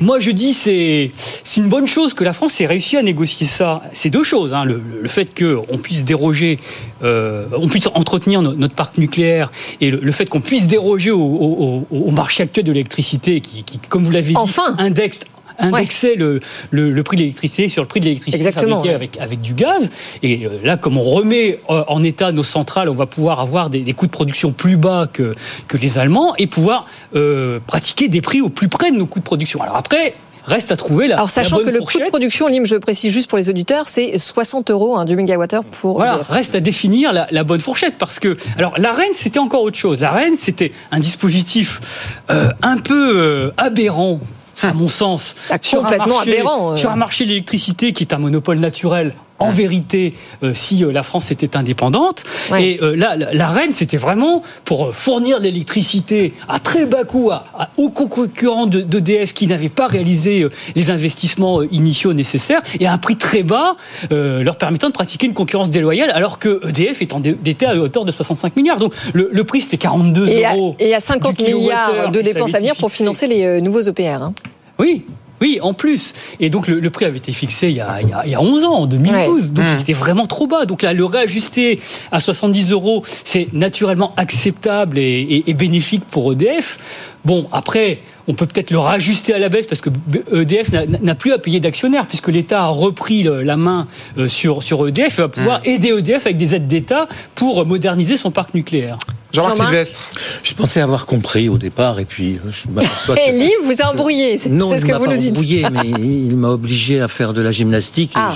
moi 0.00 0.20
je 0.20 0.30
dis 0.30 0.52
c'est 0.54 1.10
c'est 1.44 1.60
une 1.60 1.68
bonne 1.68 1.86
chose 1.86 2.14
que 2.14 2.24
la 2.24 2.32
France 2.32 2.60
ait 2.60 2.66
réussi 2.66 2.96
à 2.96 3.02
négocier 3.02 3.46
ça. 3.46 3.82
C'est 3.92 4.10
deux 4.10 4.24
choses, 4.24 4.54
hein. 4.54 4.64
le, 4.64 4.80
fait 5.08 5.38
qu'on 5.38 5.78
puisse 5.78 6.04
déroger, 6.04 6.58
euh, 7.02 7.46
on 7.56 7.68
puisse 7.68 7.88
entretenir 7.94 8.42
notre 8.42 8.74
parc 8.74 8.98
nucléaire 8.98 9.50
et 9.80 9.90
le, 9.90 10.12
fait 10.12 10.28
qu'on 10.28 10.40
puisse 10.40 10.66
déroger 10.66 11.10
au, 11.10 12.10
marché 12.12 12.42
actuel 12.42 12.64
de 12.64 12.72
l'électricité 12.72 13.40
qui, 13.40 13.64
comme 13.88 14.02
vous 14.02 14.10
l'avez 14.10 14.32
dit, 14.32 14.52
indexe 14.78 15.20
indexer 15.62 16.16
le, 16.16 16.40
le, 16.70 17.02
prix 17.02 17.16
de 17.16 17.22
l'électricité 17.22 17.68
sur 17.68 17.82
le 17.82 17.88
prix 17.88 18.00
de 18.00 18.06
l'électricité 18.06 18.52
fabriquée 18.52 18.94
avec, 18.94 19.18
avec 19.18 19.40
du 19.40 19.54
gaz. 19.54 19.90
Et 20.22 20.44
euh, 20.44 20.50
là, 20.64 20.76
comme 20.76 20.98
on 20.98 21.02
remet 21.02 21.60
euh, 21.70 21.84
en 21.88 22.02
état 22.02 22.32
nos 22.32 22.42
centrales, 22.42 22.88
on 22.88 22.94
va 22.94 23.06
pouvoir 23.06 23.40
avoir 23.40 23.70
des, 23.70 23.92
coûts 23.92 24.06
de 24.06 24.10
production 24.10 24.52
plus 24.52 24.76
bas 24.76 25.08
que, 25.12 25.34
que 25.68 25.76
les 25.76 25.98
Allemands 25.98 26.34
et 26.36 26.46
pouvoir 26.46 26.86
euh, 27.14 27.60
pratiquer 27.66 28.08
des 28.08 28.20
prix 28.20 28.40
au 28.40 28.48
plus 28.48 28.68
près 28.68 28.90
de 28.90 28.96
nos 28.96 29.06
coûts 29.06 29.20
de 29.20 29.24
production. 29.24 29.62
Alors 29.62 29.76
après, 29.76 30.14
Reste 30.44 30.72
à 30.72 30.76
trouver 30.76 31.06
la. 31.06 31.14
Alors, 31.14 31.30
sachant 31.30 31.58
que 31.58 31.70
le 31.70 31.78
coût 31.78 32.00
de 32.00 32.08
production, 32.08 32.48
Lim, 32.48 32.66
je 32.66 32.74
précise 32.74 33.12
juste 33.12 33.28
pour 33.28 33.38
les 33.38 33.48
auditeurs, 33.48 33.86
c'est 33.86 34.18
60 34.18 34.72
euros 34.72 34.96
hein, 34.96 35.04
du 35.04 35.14
mégawattheure 35.14 35.62
pour. 35.62 35.98
Voilà, 35.98 36.18
reste 36.28 36.56
à 36.56 36.60
définir 36.60 37.12
la, 37.12 37.28
la, 37.30 37.44
bonne 37.44 37.60
fourchette 37.60 37.94
parce 37.96 38.18
que. 38.18 38.36
Alors, 38.58 38.74
la 38.76 38.90
reine, 38.90 39.12
c'était 39.14 39.38
encore 39.38 39.62
autre 39.62 39.76
chose. 39.76 40.00
La 40.00 40.10
reine, 40.10 40.34
c'était 40.36 40.72
un 40.90 40.98
dispositif 40.98 41.80
un 42.28 42.78
peu 42.78 43.52
aberrant 43.56 44.18
à 44.62 44.72
mon 44.72 44.88
sens, 44.88 45.34
sur 45.60 45.80
complètement 45.80 46.04
un 46.04 46.08
marché, 46.08 46.32
aberrant. 46.32 46.72
Euh. 46.72 46.76
Sur 46.76 46.90
un 46.90 46.96
marché 46.96 47.24
de 47.24 47.30
l'électricité 47.30 47.92
qui 47.92 48.04
est 48.04 48.14
un 48.14 48.18
monopole 48.18 48.58
naturel, 48.58 49.14
en 49.38 49.50
vérité, 49.50 50.14
euh, 50.44 50.54
si 50.54 50.84
euh, 50.84 50.92
la 50.92 51.02
France 51.02 51.32
était 51.32 51.56
indépendante. 51.56 52.22
Et 52.56 52.78
là, 52.80 53.16
la, 53.16 53.48
reine, 53.48 53.72
c'était 53.72 53.96
vraiment 53.96 54.42
pour 54.64 54.94
fournir 54.94 55.40
l'électricité 55.40 56.32
à 56.48 56.60
très 56.60 56.86
bas 56.86 57.02
coût 57.02 57.32
à, 57.32 57.70
aux 57.76 57.90
concurrents 57.90 58.66
d'EDF 58.66 59.32
qui 59.32 59.48
n'avaient 59.48 59.68
pas 59.68 59.88
réalisé 59.88 60.46
les 60.76 60.90
investissements 60.90 61.62
initiaux 61.62 62.12
nécessaires 62.12 62.62
et 62.78 62.86
à 62.86 62.92
un 62.92 62.98
prix 62.98 63.16
très 63.16 63.42
bas, 63.42 63.74
leur 64.10 64.56
permettant 64.56 64.88
de 64.88 64.92
pratiquer 64.92 65.26
une 65.26 65.34
concurrence 65.34 65.70
déloyale, 65.70 66.10
alors 66.10 66.38
que 66.38 66.60
EDF 66.68 67.02
est 67.02 67.12
endetté 67.12 67.66
à 67.66 67.74
hauteur 67.74 68.04
de 68.04 68.12
65 68.12 68.54
milliards. 68.54 68.78
Donc 68.78 68.94
le, 69.12 69.44
prix, 69.44 69.62
c'était 69.62 69.78
42 69.78 70.26
euros. 70.26 70.76
Et 70.78 70.84
il 70.84 70.90
y 70.90 70.94
a 70.94 71.00
50 71.00 71.40
milliards 71.40 72.10
de 72.10 72.20
dépenses 72.20 72.54
à 72.54 72.58
venir 72.58 72.76
pour 72.76 72.92
financer 72.92 73.26
les 73.26 73.60
nouveaux 73.60 73.82
EPR. 73.82 74.22
Hein. 74.22 74.34
Oui, 74.82 75.04
oui, 75.40 75.58
en 75.62 75.74
plus. 75.74 76.12
Et 76.40 76.50
donc 76.50 76.66
le, 76.66 76.90
prix 76.90 77.04
avait 77.04 77.18
été 77.18 77.32
fixé 77.32 77.68
il 77.68 77.76
y 77.76 77.80
a, 77.80 78.00
il 78.00 78.30
y 78.30 78.34
a, 78.34 78.40
11 78.42 78.64
ans, 78.64 78.74
en 78.74 78.86
2012. 78.86 79.52
Donc 79.52 79.64
il 79.68 79.76
mmh. 79.76 79.80
était 79.80 79.92
vraiment 79.92 80.26
trop 80.26 80.48
bas. 80.48 80.66
Donc 80.66 80.82
là, 80.82 80.92
le 80.92 81.04
réajuster 81.04 81.80
à 82.10 82.18
70 82.18 82.72
euros, 82.72 83.04
c'est 83.06 83.46
naturellement 83.52 84.12
acceptable 84.16 84.98
et, 84.98 85.44
bénéfique 85.54 86.04
pour 86.10 86.32
EDF. 86.32 86.78
Bon, 87.24 87.46
après, 87.52 88.00
on 88.26 88.34
peut 88.34 88.46
peut-être 88.46 88.70
le 88.70 88.78
rajuster 88.78 89.34
à 89.34 89.38
la 89.38 89.48
baisse 89.48 89.66
parce 89.66 89.80
que 89.80 89.90
EDF 90.32 90.70
n'a 91.02 91.14
plus 91.14 91.32
à 91.32 91.38
payer 91.38 91.60
d'actionnaires 91.60 92.06
puisque 92.06 92.28
l'État 92.28 92.64
a 92.64 92.68
repris 92.68 93.22
la 93.22 93.56
main 93.56 93.86
euh, 94.18 94.28
sur, 94.28 94.62
sur 94.62 94.86
EDF 94.88 95.18
et 95.18 95.22
va 95.22 95.28
pouvoir 95.28 95.60
mmh. 95.60 95.66
aider 95.66 95.88
EDF 95.88 96.26
avec 96.26 96.36
des 96.36 96.54
aides 96.54 96.68
d'État 96.68 97.06
pour 97.34 97.64
moderniser 97.66 98.16
son 98.16 98.30
parc 98.30 98.54
nucléaire. 98.54 98.98
Jean-Marc 99.32 99.56
Sylvestre. 99.56 100.10
Je 100.42 100.54
pensais 100.54 100.80
avoir 100.80 101.06
compris 101.06 101.48
au 101.48 101.56
départ 101.56 101.98
et 101.98 102.04
puis 102.04 102.34
euh, 102.34 102.50
je 102.50 102.68
m'aperçois 102.70 103.16
Et 103.18 103.32
Liv 103.32 103.52
vous 103.64 103.80
a 103.80 103.86
embrouillé, 103.86 104.36
c'est 104.36 104.50
ce 104.50 104.84
que 104.84 104.92
vous 104.92 105.06
nous 105.06 105.16
dites. 105.16 105.30
embrouillé, 105.30 105.64
mais 105.70 105.88
il 105.88 106.36
m'a 106.36 106.50
obligé 106.50 107.00
à 107.00 107.08
faire 107.08 107.32
de 107.32 107.40
la 107.40 107.50
gymnastique 107.50 108.12
et 108.12 108.20
ah. 108.20 108.34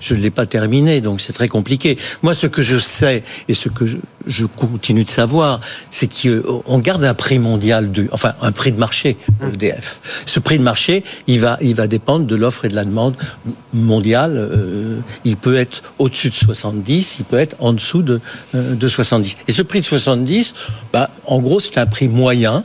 je 0.00 0.14
ne 0.14 0.20
l'ai 0.20 0.30
pas 0.30 0.46
terminé, 0.46 1.00
donc 1.00 1.20
c'est 1.20 1.32
très 1.32 1.48
compliqué. 1.48 1.98
Moi, 2.22 2.34
ce 2.34 2.46
que 2.46 2.62
je 2.62 2.78
sais 2.78 3.22
et 3.48 3.54
ce 3.54 3.68
que 3.68 3.84
je, 4.26 4.46
continue 4.46 5.04
de 5.04 5.10
savoir, 5.10 5.60
c'est 5.90 6.08
qu'on 6.08 6.78
garde 6.78 7.04
un 7.04 7.14
prix 7.14 7.38
mondial, 7.38 7.92
de, 7.92 8.08
enfin 8.12 8.27
un 8.40 8.52
prix 8.52 8.72
de 8.72 8.78
marché 8.78 9.16
EDF. 9.52 10.00
Ce 10.26 10.40
prix 10.40 10.58
de 10.58 10.62
marché, 10.62 11.02
il 11.26 11.40
va, 11.40 11.58
il 11.60 11.74
va 11.74 11.86
dépendre 11.86 12.26
de 12.26 12.36
l'offre 12.36 12.64
et 12.64 12.68
de 12.68 12.74
la 12.74 12.84
demande 12.84 13.14
mondiale. 13.72 14.34
Euh, 14.36 15.00
il 15.24 15.36
peut 15.36 15.56
être 15.56 15.82
au-dessus 15.98 16.30
de 16.30 16.34
70, 16.34 17.16
il 17.20 17.24
peut 17.24 17.38
être 17.38 17.56
en 17.58 17.72
dessous 17.72 18.02
de, 18.02 18.20
euh, 18.54 18.74
de 18.74 18.88
70. 18.88 19.36
Et 19.46 19.52
ce 19.52 19.62
prix 19.62 19.80
de 19.80 19.84
70, 19.84 20.54
bah, 20.92 21.10
en 21.26 21.38
gros, 21.40 21.60
c'est 21.60 21.78
un 21.78 21.86
prix 21.86 22.08
moyen 22.08 22.64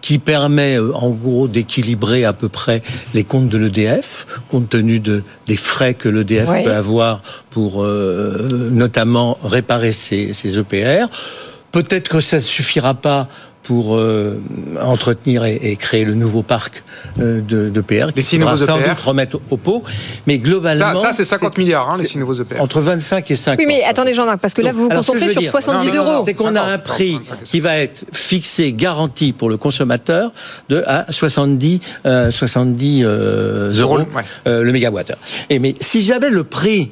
qui 0.00 0.18
permet 0.18 0.78
euh, 0.78 0.92
en 0.94 1.10
gros 1.10 1.48
d'équilibrer 1.48 2.24
à 2.24 2.32
peu 2.32 2.48
près 2.48 2.82
les 3.14 3.24
comptes 3.24 3.48
de 3.48 3.58
l'EDF, 3.58 4.26
compte 4.50 4.68
tenu 4.68 5.00
de, 5.00 5.22
des 5.46 5.56
frais 5.56 5.94
que 5.94 6.08
l'EDF 6.08 6.46
peut 6.64 6.74
avoir 6.74 7.22
pour 7.50 7.82
euh, 7.82 8.68
notamment 8.70 9.38
réparer 9.42 9.92
ses, 9.92 10.32
ses 10.32 10.58
EPR. 10.58 11.06
Peut-être 11.72 12.08
que 12.08 12.20
ça 12.20 12.36
ne 12.36 12.42
suffira 12.42 12.94
pas 12.94 13.28
pour 13.68 13.96
euh, 13.96 14.40
entretenir 14.80 15.44
et, 15.44 15.76
créer 15.76 16.06
le 16.06 16.14
nouveau 16.14 16.42
parc 16.42 16.82
euh, 17.20 17.42
de, 17.42 17.68
de 17.68 17.80
PR. 17.82 18.12
Les 18.16 18.22
six 18.22 18.38
nouveaux 18.38 18.56
EPR. 18.56 18.72
E 18.72 19.06
remettre 19.06 19.38
au, 19.50 19.58
pot. 19.58 19.82
Mais 20.26 20.38
globalement. 20.38 20.96
Ça, 20.96 21.12
c'est 21.12 21.26
50 21.26 21.58
milliards, 21.58 21.90
hein, 21.90 21.96
les 21.98 22.06
six 22.06 22.16
nouveaux 22.16 22.32
EPR. 22.32 22.62
Entre 22.62 22.80
25 22.80 23.30
et 23.30 23.36
50. 23.36 23.58
Oui, 23.58 23.66
mais 23.66 23.84
attendez, 23.84 24.14
Jean-Marc, 24.14 24.40
parce 24.40 24.54
que 24.54 24.62
là, 24.62 24.72
vous 24.72 24.84
vous 24.84 24.88
concentrez 24.88 25.28
sur 25.28 25.42
70 25.42 25.96
euros. 25.96 26.22
C'est 26.24 26.32
qu'on 26.32 26.56
a 26.56 26.62
un 26.62 26.78
prix 26.78 27.20
qui 27.44 27.60
va 27.60 27.76
être 27.76 28.04
fixé, 28.10 28.72
garanti 28.72 29.34
pour 29.34 29.50
le 29.50 29.58
consommateur 29.58 30.32
de 30.70 30.82
à 30.86 31.04
70, 31.12 31.80
70 32.30 33.02
euh, 33.04 33.72
euros 33.74 33.98
le 34.46 34.72
mégawattheure. 34.72 35.18
Et 35.50 35.58
mais 35.58 35.74
si 35.80 36.00
j'avais 36.00 36.30
le 36.30 36.44
prix 36.44 36.90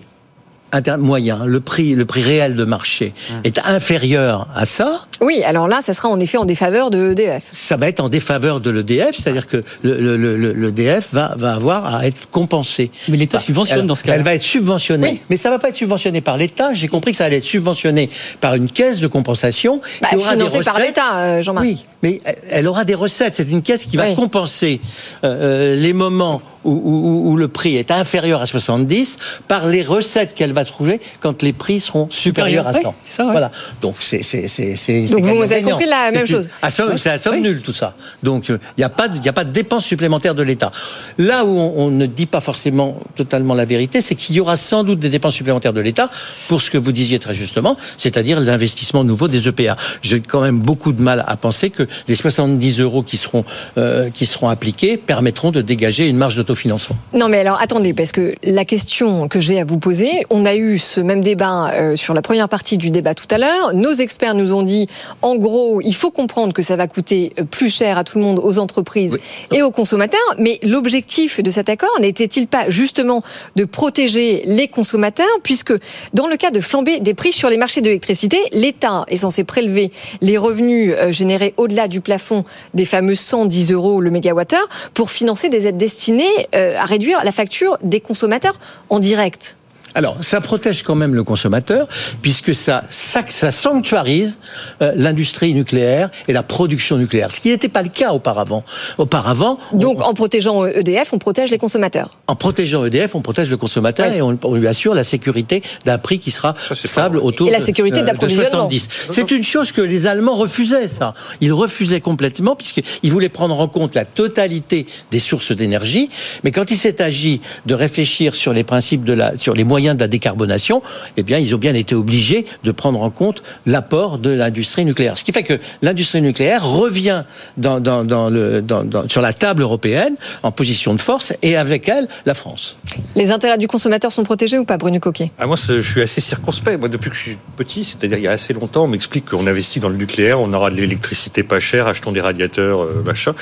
moyen, 0.98 1.44
le 1.46 1.60
prix, 1.60 1.94
le 1.94 2.04
prix 2.04 2.22
réel 2.22 2.54
de 2.54 2.64
marché 2.64 3.12
est 3.44 3.58
inférieur 3.64 4.48
à 4.54 4.64
ça. 4.64 5.06
Oui, 5.20 5.42
alors 5.44 5.68
là, 5.68 5.80
ça 5.80 5.94
sera 5.94 6.08
en 6.08 6.20
effet 6.20 6.36
en 6.36 6.44
défaveur 6.44 6.90
de 6.90 6.98
l'EDF. 6.98 7.44
Ça 7.52 7.76
va 7.76 7.88
être 7.88 8.00
en 8.00 8.08
défaveur 8.08 8.60
de 8.60 8.70
l'EDF, 8.70 9.16
c'est-à-dire 9.16 9.46
que 9.46 9.64
l'EDF 9.82 11.12
va, 11.12 11.34
va 11.36 11.54
avoir 11.54 11.94
à 11.94 12.06
être 12.06 12.28
compensé. 12.30 12.90
Mais 13.08 13.16
l'État 13.16 13.38
subventionne 13.38 13.86
dans 13.86 13.94
ce 13.94 14.04
cas-là. 14.04 14.18
Elle 14.18 14.24
va 14.24 14.34
être 14.34 14.42
subventionnée. 14.42 15.22
Mais 15.30 15.36
ça 15.36 15.48
ne 15.48 15.54
va 15.54 15.58
pas 15.58 15.68
être 15.68 15.76
subventionné 15.76 16.20
par 16.20 16.36
l'État. 16.36 16.72
J'ai 16.74 16.88
compris 16.88 17.12
que 17.12 17.16
ça 17.16 17.24
allait 17.24 17.38
être 17.38 17.44
subventionné 17.44 18.10
par 18.40 18.54
une 18.54 18.68
caisse 18.68 19.00
de 19.00 19.06
compensation. 19.06 19.80
Bah, 20.02 20.08
qui 20.10 20.16
aura 20.16 20.32
financée 20.32 20.60
par 20.60 20.78
l'État, 20.78 21.18
euh, 21.18 21.42
Jean-Marc. 21.42 21.64
Oui, 21.64 21.84
mais 22.02 22.20
elle 22.50 22.66
aura 22.66 22.84
des 22.84 22.94
recettes. 22.94 23.34
C'est 23.36 23.48
une 23.48 23.62
caisse 23.62 23.86
qui 23.86 23.96
va 23.96 24.14
compenser 24.14 24.80
euh, 25.24 25.74
euh, 25.74 25.76
les 25.76 25.92
moments 25.92 26.42
où, 26.64 26.72
où, 26.72 27.30
où, 27.30 27.36
le 27.36 27.48
prix 27.48 27.76
est 27.76 27.90
inférieur 27.90 28.42
à 28.42 28.46
70 28.46 29.18
par 29.48 29.66
les 29.66 29.82
recettes 29.82 30.34
qu'elle 30.34 30.52
va 30.56 30.64
trouver 30.64 31.00
quand 31.20 31.42
les 31.42 31.52
prix 31.52 31.78
seront 31.80 32.08
supérieurs 32.10 32.66
à 32.66 32.72
100. 32.72 32.94
ça, 33.04 33.24
ouais. 33.24 33.30
Voilà. 33.32 33.50
Donc 33.82 33.94
c'est 34.00 34.22
c'est 34.22 34.48
c'est 34.48 34.74
c'est. 34.76 35.02
Donc, 35.02 35.20
vous 35.24 35.28
avez 35.30 35.36
gagnant-gagnant. 35.62 35.70
compris 35.76 35.86
la 35.88 36.10
même 36.10 36.26
chose. 36.26 36.48
somme- 36.70 36.98
C'est 36.98 37.10
à 37.10 37.18
somme 37.18 37.40
nulle 37.40 37.62
tout 37.62 37.72
ça. 37.72 37.94
Donc 38.22 38.48
il 38.48 38.58
n'y 38.78 38.84
a 38.84 38.88
pas 38.88 39.08
de- 39.08 39.18
il 39.22 39.28
a 39.28 39.32
pas 39.32 39.44
de 39.44 39.52
dépenses 39.52 39.84
supplémentaires 39.84 40.34
de 40.34 40.42
l'État. 40.42 40.72
Là 41.18 41.44
où 41.44 41.50
on, 41.58 41.74
on 41.86 41.90
ne 41.90 42.06
dit 42.06 42.26
pas 42.26 42.40
forcément 42.40 42.96
totalement 43.14 43.54
la 43.54 43.64
vérité, 43.64 44.00
c'est 44.00 44.14
qu'il 44.14 44.34
y 44.34 44.40
aura 44.40 44.56
sans 44.56 44.82
doute 44.84 44.98
des 44.98 45.08
dépenses 45.10 45.34
supplémentaires 45.34 45.72
de 45.74 45.80
l'État 45.80 46.10
pour 46.48 46.60
ce 46.62 46.70
que 46.70 46.78
vous 46.78 46.92
disiez 46.92 47.18
très 47.18 47.34
justement, 47.34 47.76
c'est-à-dire 47.98 48.40
l'investissement 48.40 49.04
nouveau 49.04 49.28
des 49.28 49.46
EPA. 49.48 49.76
J'ai 50.02 50.20
quand 50.20 50.40
même 50.40 50.58
beaucoup 50.58 50.92
de 50.92 51.02
mal 51.02 51.24
à 51.26 51.36
penser 51.36 51.70
que 51.70 51.86
les 52.08 52.14
70 52.14 52.80
euros 52.80 53.02
qui 53.02 53.16
seront 53.18 53.44
euh, 53.78 54.08
qui 54.10 54.24
seront 54.26 54.48
appliqués 54.48 54.96
permettront 54.96 55.50
de 55.50 55.60
dégager 55.60 56.06
une 56.06 56.16
marge 56.16 56.36
d'autofinancement. 56.36 56.96
Non, 57.12 57.28
mais 57.28 57.40
alors 57.40 57.60
attendez, 57.60 57.92
parce 57.92 58.12
que 58.12 58.34
la 58.42 58.64
question 58.64 59.28
que 59.28 59.40
j'ai 59.40 59.60
à 59.60 59.64
vous 59.64 59.78
poser, 59.78 60.22
on 60.30 60.44
a 60.46 60.56
eu 60.56 60.78
ce 60.78 61.00
même 61.00 61.22
débat 61.22 61.70
euh, 61.72 61.96
sur 61.96 62.14
la 62.14 62.22
première 62.22 62.48
partie 62.48 62.78
du 62.78 62.90
débat 62.90 63.14
tout 63.14 63.26
à 63.30 63.38
l'heure. 63.38 63.74
Nos 63.74 63.92
experts 63.92 64.34
nous 64.34 64.52
ont 64.52 64.62
dit, 64.62 64.88
en 65.22 65.36
gros, 65.36 65.80
il 65.80 65.94
faut 65.94 66.10
comprendre 66.10 66.52
que 66.52 66.62
ça 66.62 66.76
va 66.76 66.86
coûter 66.86 67.32
euh, 67.38 67.44
plus 67.44 67.74
cher 67.74 67.98
à 67.98 68.04
tout 68.04 68.18
le 68.18 68.24
monde, 68.24 68.40
aux 68.42 68.58
entreprises 68.58 69.18
et 69.52 69.62
aux 69.62 69.70
consommateurs. 69.70 70.20
Mais 70.38 70.58
l'objectif 70.62 71.42
de 71.42 71.50
cet 71.50 71.68
accord 71.68 72.00
n'était-il 72.00 72.46
pas 72.46 72.68
justement 72.70 73.22
de 73.56 73.64
protéger 73.64 74.42
les 74.46 74.68
consommateurs, 74.68 75.26
puisque 75.42 75.74
dans 76.14 76.26
le 76.26 76.36
cas 76.36 76.50
de 76.50 76.60
flambée 76.60 77.00
des 77.00 77.14
prix 77.14 77.32
sur 77.32 77.48
les 77.48 77.56
marchés 77.56 77.80
de 77.80 77.86
l'électricité, 77.86 78.38
l'État 78.52 79.04
est 79.08 79.16
censé 79.16 79.44
prélever 79.44 79.92
les 80.20 80.38
revenus 80.38 80.94
euh, 80.96 81.12
générés 81.12 81.54
au-delà 81.56 81.88
du 81.88 82.00
plafond 82.00 82.44
des 82.74 82.84
fameux 82.84 83.14
110 83.14 83.72
euros 83.72 84.00
le 84.00 84.10
mégawattheure 84.10 84.68
pour 84.94 85.10
financer 85.10 85.48
des 85.48 85.66
aides 85.66 85.76
destinées 85.76 86.24
à 86.52 86.84
réduire 86.84 87.24
la 87.24 87.32
facture 87.32 87.78
des 87.82 88.00
consommateurs 88.00 88.58
en 88.90 88.98
direct. 88.98 89.56
Alors, 89.96 90.18
ça 90.20 90.42
protège 90.42 90.82
quand 90.82 90.94
même 90.94 91.14
le 91.14 91.24
consommateur, 91.24 91.88
puisque 92.20 92.54
ça, 92.54 92.84
ça, 92.90 93.22
ça 93.30 93.50
sanctuarise 93.50 94.38
euh, 94.82 94.92
l'industrie 94.94 95.54
nucléaire 95.54 96.10
et 96.28 96.34
la 96.34 96.42
production 96.42 96.98
nucléaire, 96.98 97.32
ce 97.32 97.40
qui 97.40 97.48
n'était 97.48 97.70
pas 97.70 97.80
le 97.82 97.88
cas 97.88 98.12
auparavant. 98.12 98.62
Auparavant, 98.98 99.58
Donc 99.72 100.00
en 100.06 100.12
protégeant 100.12 100.66
EDF, 100.66 101.14
on 101.14 101.18
protège 101.18 101.50
les 101.50 101.56
consommateurs. 101.56 102.10
en 102.26 102.36
protégeant 102.36 102.84
EDF, 102.84 103.14
on 103.14 103.22
protège 103.22 103.48
le 103.48 103.56
consommateur 103.56 104.12
et 104.12 104.20
on, 104.20 104.38
on 104.44 104.54
lui 104.54 104.68
assure 104.68 104.92
la 104.94 105.02
sécurité 105.02 105.62
d'un 105.86 105.96
prix 105.96 106.18
qui 106.18 106.30
sera 106.30 106.52
stable 106.74 107.16
autour 107.16 107.48
Et 107.48 107.52
la 107.52 107.58
de- 107.58 107.64
sécurité 107.64 107.98
euh, 107.98 108.02
de 108.02 108.06
d'approvisionnement. 108.08 108.68
70. 108.68 108.88
C'est 109.10 109.30
une 109.30 109.44
chose 109.44 109.72
que 109.72 109.80
les 109.80 110.06
Allemands 110.06 110.34
refusaient, 110.36 110.88
ça. 110.88 111.14
Ils 111.40 111.54
refusaient 111.54 112.02
complètement, 112.02 112.54
puisqu'ils 112.54 113.10
voulaient 113.12 113.30
prendre 113.30 113.58
en 113.58 113.66
compte 113.68 113.94
la 113.94 114.04
totalité 114.04 114.86
des 115.10 115.20
sources 115.20 115.52
d'énergie. 115.52 116.10
Mais 116.44 116.50
quand 116.50 116.70
il 116.70 116.76
s'est 116.76 117.00
agi 117.00 117.40
de 117.64 117.74
réfléchir 117.74 118.34
sur 118.34 118.52
les 118.52 118.62
principes 118.62 119.02
de 119.04 119.14
la, 119.14 119.38
sur 119.38 119.54
les 119.54 119.64
moyens 119.64 119.85
de 119.94 120.00
la 120.00 120.08
décarbonation, 120.08 120.82
eh 121.16 121.22
bien, 121.22 121.38
ils 121.38 121.54
ont 121.54 121.58
bien 121.58 121.74
été 121.74 121.94
obligés 121.94 122.46
de 122.64 122.72
prendre 122.72 123.00
en 123.02 123.10
compte 123.10 123.42
l'apport 123.66 124.18
de 124.18 124.30
l'industrie 124.30 124.84
nucléaire. 124.84 125.18
Ce 125.18 125.24
qui 125.24 125.32
fait 125.32 125.42
que 125.42 125.58
l'industrie 125.82 126.22
nucléaire 126.22 126.64
revient 126.66 127.24
dans, 127.56 127.80
dans, 127.80 128.04
dans 128.04 128.28
le, 128.30 128.62
dans, 128.62 128.84
dans- 128.84 129.08
sur 129.08 129.22
la 129.22 129.32
table 129.32 129.62
européenne 129.62 130.16
en 130.42 130.50
position 130.52 130.94
de 130.94 131.00
force 131.00 131.32
et 131.42 131.56
avec 131.56 131.88
elle 131.88 132.08
la 132.24 132.34
France. 132.34 132.76
Les 133.14 133.30
intérêts 133.30 133.58
du 133.58 133.68
consommateur 133.68 134.12
sont 134.12 134.22
protégés 134.22 134.58
ou 134.58 134.64
pas, 134.64 134.76
Bruno 134.76 134.98
Coquet? 135.00 135.30
Ah, 135.38 135.46
moi, 135.46 135.56
je 135.56 135.80
suis 135.80 136.02
assez 136.02 136.20
circonspect. 136.20 136.78
Moi, 136.78 136.88
depuis 136.88 137.10
que 137.10 137.16
je 137.16 137.22
suis 137.22 137.38
petit, 137.56 137.84
c'est-à-dire 137.84 138.18
il 138.18 138.24
y 138.24 138.28
a 138.28 138.32
assez 138.32 138.52
longtemps, 138.52 138.84
on 138.84 138.88
m'explique 138.88 139.26
qu'on 139.30 139.46
investit 139.46 139.80
dans 139.80 139.88
le 139.88 139.96
nucléaire, 139.96 140.40
on 140.40 140.52
aura 140.52 140.70
de 140.70 140.76
l'électricité 140.76 141.42
pas 141.42 141.60
chère, 141.60 141.86
achetons 141.86 142.12
des 142.12 142.20
radiateurs, 142.20 142.82
euh, 142.82 143.02
machin. 143.04 143.34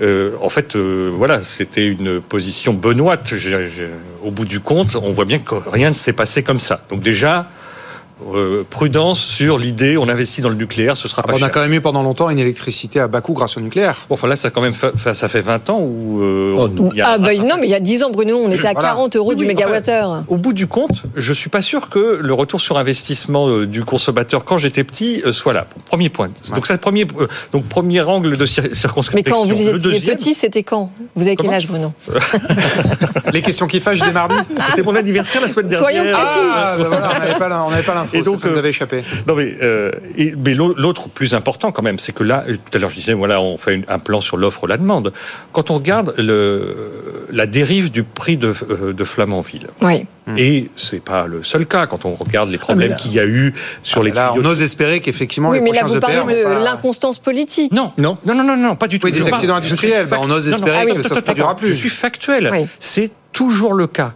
Euh, 0.00 0.32
en 0.40 0.48
fait, 0.48 0.76
euh, 0.76 1.10
voilà, 1.12 1.40
c'était 1.40 1.84
une 1.86 2.20
position 2.20 2.72
benoîte. 2.74 3.34
Au 4.26 4.32
bout 4.32 4.44
du 4.44 4.58
compte, 4.58 4.96
on 4.96 5.12
voit 5.12 5.24
bien 5.24 5.38
que 5.38 5.54
rien 5.54 5.90
ne 5.90 5.94
s'est 5.94 6.12
passé 6.12 6.42
comme 6.42 6.58
ça. 6.58 6.80
Donc 6.90 7.00
déjà, 7.00 7.46
euh, 8.34 8.64
prudence 8.68 9.20
sur 9.20 9.58
l'idée, 9.58 9.98
on 9.98 10.08
investit 10.08 10.40
dans 10.40 10.48
le 10.48 10.54
nucléaire, 10.54 10.96
ce 10.96 11.06
sera 11.06 11.22
pas 11.22 11.34
on 11.34 11.42
a 11.42 11.50
quand 11.50 11.60
même 11.60 11.74
eu 11.74 11.82
pendant 11.82 12.02
longtemps 12.02 12.30
une 12.30 12.38
électricité 12.38 12.98
à 12.98 13.08
bas 13.08 13.20
coût 13.20 13.34
grâce 13.34 13.58
au 13.58 13.60
nucléaire. 13.60 14.06
Bon, 14.08 14.14
enfin 14.14 14.26
là, 14.26 14.36
ça, 14.36 14.48
quand 14.48 14.62
même 14.62 14.72
ça 14.72 15.28
fait 15.28 15.42
20 15.42 15.68
ans 15.70 15.80
où... 15.80 16.22
euh, 16.22 16.56
Oh, 16.58 16.68
il 16.92 16.96
y 16.96 17.02
a 17.02 17.10
Ah 17.10 17.18
bah 17.18 17.34
non, 17.34 17.56
mais 17.60 17.66
il 17.66 17.70
y 17.70 17.74
a 17.74 17.80
10 17.80 18.04
ans, 18.04 18.10
Bruno, 18.10 18.38
on 18.42 18.50
était 18.50 18.66
à 18.68 18.72
Voilà. 18.72 18.88
40 18.88 19.16
euros 19.16 19.28
Oui, 19.30 19.36
du 19.36 19.42
oui, 19.44 19.48
enfin, 19.54 19.54
mégawattheure. 19.66 20.24
Au 20.28 20.38
bout 20.38 20.54
du 20.54 20.66
compte, 20.66 21.02
je 21.14 21.32
suis 21.34 21.50
pas 21.50 21.60
sûr 21.60 21.90
que 21.90 22.18
le 22.22 22.32
retour 22.32 22.60
sur 22.60 22.78
investissement 22.78 23.48
euh, 23.48 23.66
du 23.66 23.84
consommateur 23.84 24.44
quand 24.46 24.56
j'étais 24.56 24.82
petit 24.84 25.20
euh, 25.26 25.32
soit 25.32 25.52
là. 25.52 25.66
Premier 25.84 26.08
point. 26.08 26.30
Donc 26.54 26.66
ça, 26.66 26.72
le 26.72 26.78
premier, 26.80 27.06
euh, 27.20 27.26
donc 27.52 27.64
premier 27.66 28.00
angle 28.00 28.36
de 28.38 28.46
cir- 28.46 28.72
circonscription. 28.72 29.14
Mais 29.14 29.30
quand 29.30 29.44
vous 29.46 29.60
étiez 29.60 29.72
deuxième, 29.74 30.16
petit, 30.16 30.34
c'était 30.34 30.62
quand? 30.62 30.90
Vous 31.14 31.26
avez 31.26 31.36
quel 31.36 31.50
âge, 31.50 31.66
Bruno? 31.68 31.92
Les 33.32 33.42
questions 33.42 33.66
qui 33.66 33.80
fâchent 33.80 34.00
dès 34.00 34.12
mardi. 34.12 34.34
C'était 34.70 34.82
mon 34.82 34.94
anniversaire 34.96 35.42
la 35.42 35.48
semaine 35.48 35.68
dernière. 35.68 35.90
Soyons 35.90 36.12
précis. 36.12 36.40
Ah, 36.54 36.76
bah 36.78 36.84
voilà, 36.88 37.64
on 37.66 37.70
n'avait 37.70 37.82
pas 37.82 37.94
la- 37.94 38.05
Et 38.14 38.22
donc, 38.22 38.36
ça, 38.36 38.42
ça 38.42 38.48
nous 38.48 38.54
euh, 38.56 38.58
avait 38.58 38.70
échappé. 38.70 39.02
Non 39.26 39.34
mais, 39.34 39.54
euh, 39.62 39.90
et- 40.16 40.34
mais 40.36 40.54
l'au- 40.54 40.74
l'autre 40.76 41.08
plus 41.08 41.34
important 41.34 41.72
quand 41.72 41.82
même, 41.82 41.98
c'est 41.98 42.12
que 42.12 42.22
là, 42.24 42.44
tout 42.46 42.76
à 42.76 42.78
l'heure 42.78 42.90
je 42.90 42.96
disais, 42.96 43.12
voilà, 43.14 43.40
on 43.40 43.58
fait 43.58 43.80
un 43.88 43.98
plan 43.98 44.20
sur 44.20 44.36
l'offre 44.36 44.66
la 44.66 44.76
demande. 44.76 45.12
Quand 45.52 45.70
on 45.70 45.74
regarde 45.74 46.14
le, 46.18 47.26
la 47.30 47.46
dérive 47.46 47.90
du 47.90 48.02
prix 48.02 48.36
de, 48.36 48.52
euh, 48.70 48.92
de 48.92 49.04
Flamanville, 49.04 49.68
Oui. 49.82 50.06
et 50.36 50.70
c'est 50.76 51.02
pas 51.02 51.26
le 51.26 51.42
seul 51.42 51.66
cas 51.66 51.86
quand 51.86 52.04
on 52.04 52.14
regarde 52.14 52.48
les 52.50 52.56
Ah, 52.56 52.64
problèmes 52.64 52.96
qu'il 52.96 53.12
y 53.12 53.20
a 53.20 53.26
eu 53.26 53.52
sur 53.82 54.02
les 54.02 54.10
Là, 54.10 54.32
on 54.36 54.44
ose 54.44 54.62
espérer 54.62 55.00
qu'effectivement 55.00 55.50
Oui, 55.50 55.58
les 55.58 55.64
mais 55.64 55.72
là, 55.72 55.84
vous 55.84 56.00
parlez 56.00 56.16
EPR 56.16 56.26
de 56.38 56.44
pas- 56.44 56.58
l'inconstance 56.60 57.18
politique. 57.18 57.72
Non, 57.72 57.92
non, 57.98 58.16
non, 58.24 58.34
non, 58.34 58.42
non, 58.44 58.56
non, 58.56 58.76
pas 58.76 58.88
du 58.88 58.98
tout. 58.98 59.06
Oui, 59.06 59.12
des 59.12 59.18
Je 59.20 59.24
accidents 59.26 59.54
parle- 59.54 59.64
industriels, 59.64 60.06
bah, 60.06 60.18
on 60.20 60.30
ose 60.30 60.48
espérer 60.48 60.78
Ah 60.80 60.84
oui, 60.86 60.94
que 60.94 61.02
ça 61.02 61.08
se 61.10 61.14
d'accord, 61.14 61.24
produira 61.24 61.56
plus. 61.56 61.68
Je 61.68 61.74
suis 61.74 61.90
factuel. 61.90 62.48
Oui. 62.52 62.66
C'est 62.78 63.10
toujours 63.32 63.74
le 63.74 63.86
cas. 63.86 64.14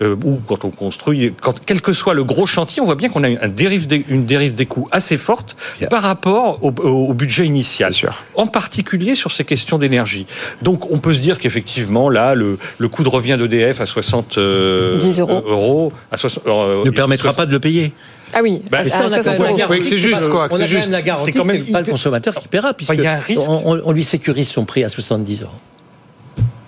Euh, 0.00 0.14
ou 0.24 0.38
quand 0.46 0.64
on 0.64 0.70
construit, 0.70 1.34
quand, 1.42 1.54
quel 1.66 1.80
que 1.80 1.92
soit 1.92 2.14
le 2.14 2.22
gros 2.22 2.46
chantier, 2.46 2.80
on 2.80 2.84
voit 2.84 2.94
bien 2.94 3.08
qu'on 3.08 3.24
a 3.24 3.28
une, 3.28 3.38
un 3.42 3.48
dérive 3.48 3.88
des, 3.88 4.04
une 4.08 4.26
dérive 4.26 4.54
des 4.54 4.64
coûts 4.66 4.86
assez 4.92 5.16
forte 5.16 5.56
par 5.90 6.04
rapport 6.04 6.62
au, 6.64 6.68
au- 6.70 7.08
au 7.08 7.14
budget 7.14 7.46
initial. 7.46 7.92
En 8.36 8.46
particulier 8.46 9.16
sur 9.16 9.32
ces 9.32 9.42
questions 9.44 9.76
d'énergie. 9.76 10.26
Donc 10.62 10.88
on 10.92 10.98
peut 10.98 11.14
se 11.14 11.18
dire 11.18 11.40
qu'effectivement, 11.40 12.10
là, 12.10 12.36
le, 12.36 12.58
le 12.78 12.88
coût 12.88 13.02
de 13.02 13.08
revient 13.08 13.36
d'EDF 13.36 13.80
à 13.80 13.86
60 13.86 14.38
euh, 14.38 14.96
10 14.98 15.18
euros. 15.18 15.42
euros, 15.44 15.92
à 16.12 16.16
60, 16.16 16.46
euh, 16.46 16.84
Ne 16.84 16.90
permettra 16.90 17.32
pas 17.32 17.46
de 17.46 17.50
le 17.52 17.58
payer. 17.58 17.92
Ah 18.34 18.38
oui, 18.42 18.62
Bah, 18.70 18.84
ça, 18.84 19.00
on 19.02 19.06
a 19.06 19.08
60 19.08 19.24
quand 19.24 19.42
même 19.42 19.50
euros. 19.50 19.58
la 19.58 19.68
Oui, 19.68 19.80
que 19.80 19.86
c'est 19.86 19.96
juste, 19.96 20.28
quoi. 20.28 20.44
C'est 20.44 20.50
quand 20.50 20.58
même 20.58 20.66
juste. 20.68 20.92
C'est 21.24 21.32
quand 21.32 21.44
même 21.44 21.64
pas 21.64 21.80
le 21.80 21.90
consommateur 21.90 22.34
qui 22.36 22.46
paiera, 22.46 22.72
puisque 22.72 22.94
il 22.94 23.00
y 23.02 23.06
a 23.06 23.14
un 23.14 23.18
risque. 23.18 23.48
on, 23.48 23.62
on- 23.74 23.80
on 23.84 23.90
lui 23.90 24.04
sécurise 24.04 24.48
son 24.48 24.64
prix 24.64 24.84
à 24.84 24.88
70 24.88 25.42
euros. 25.42 25.50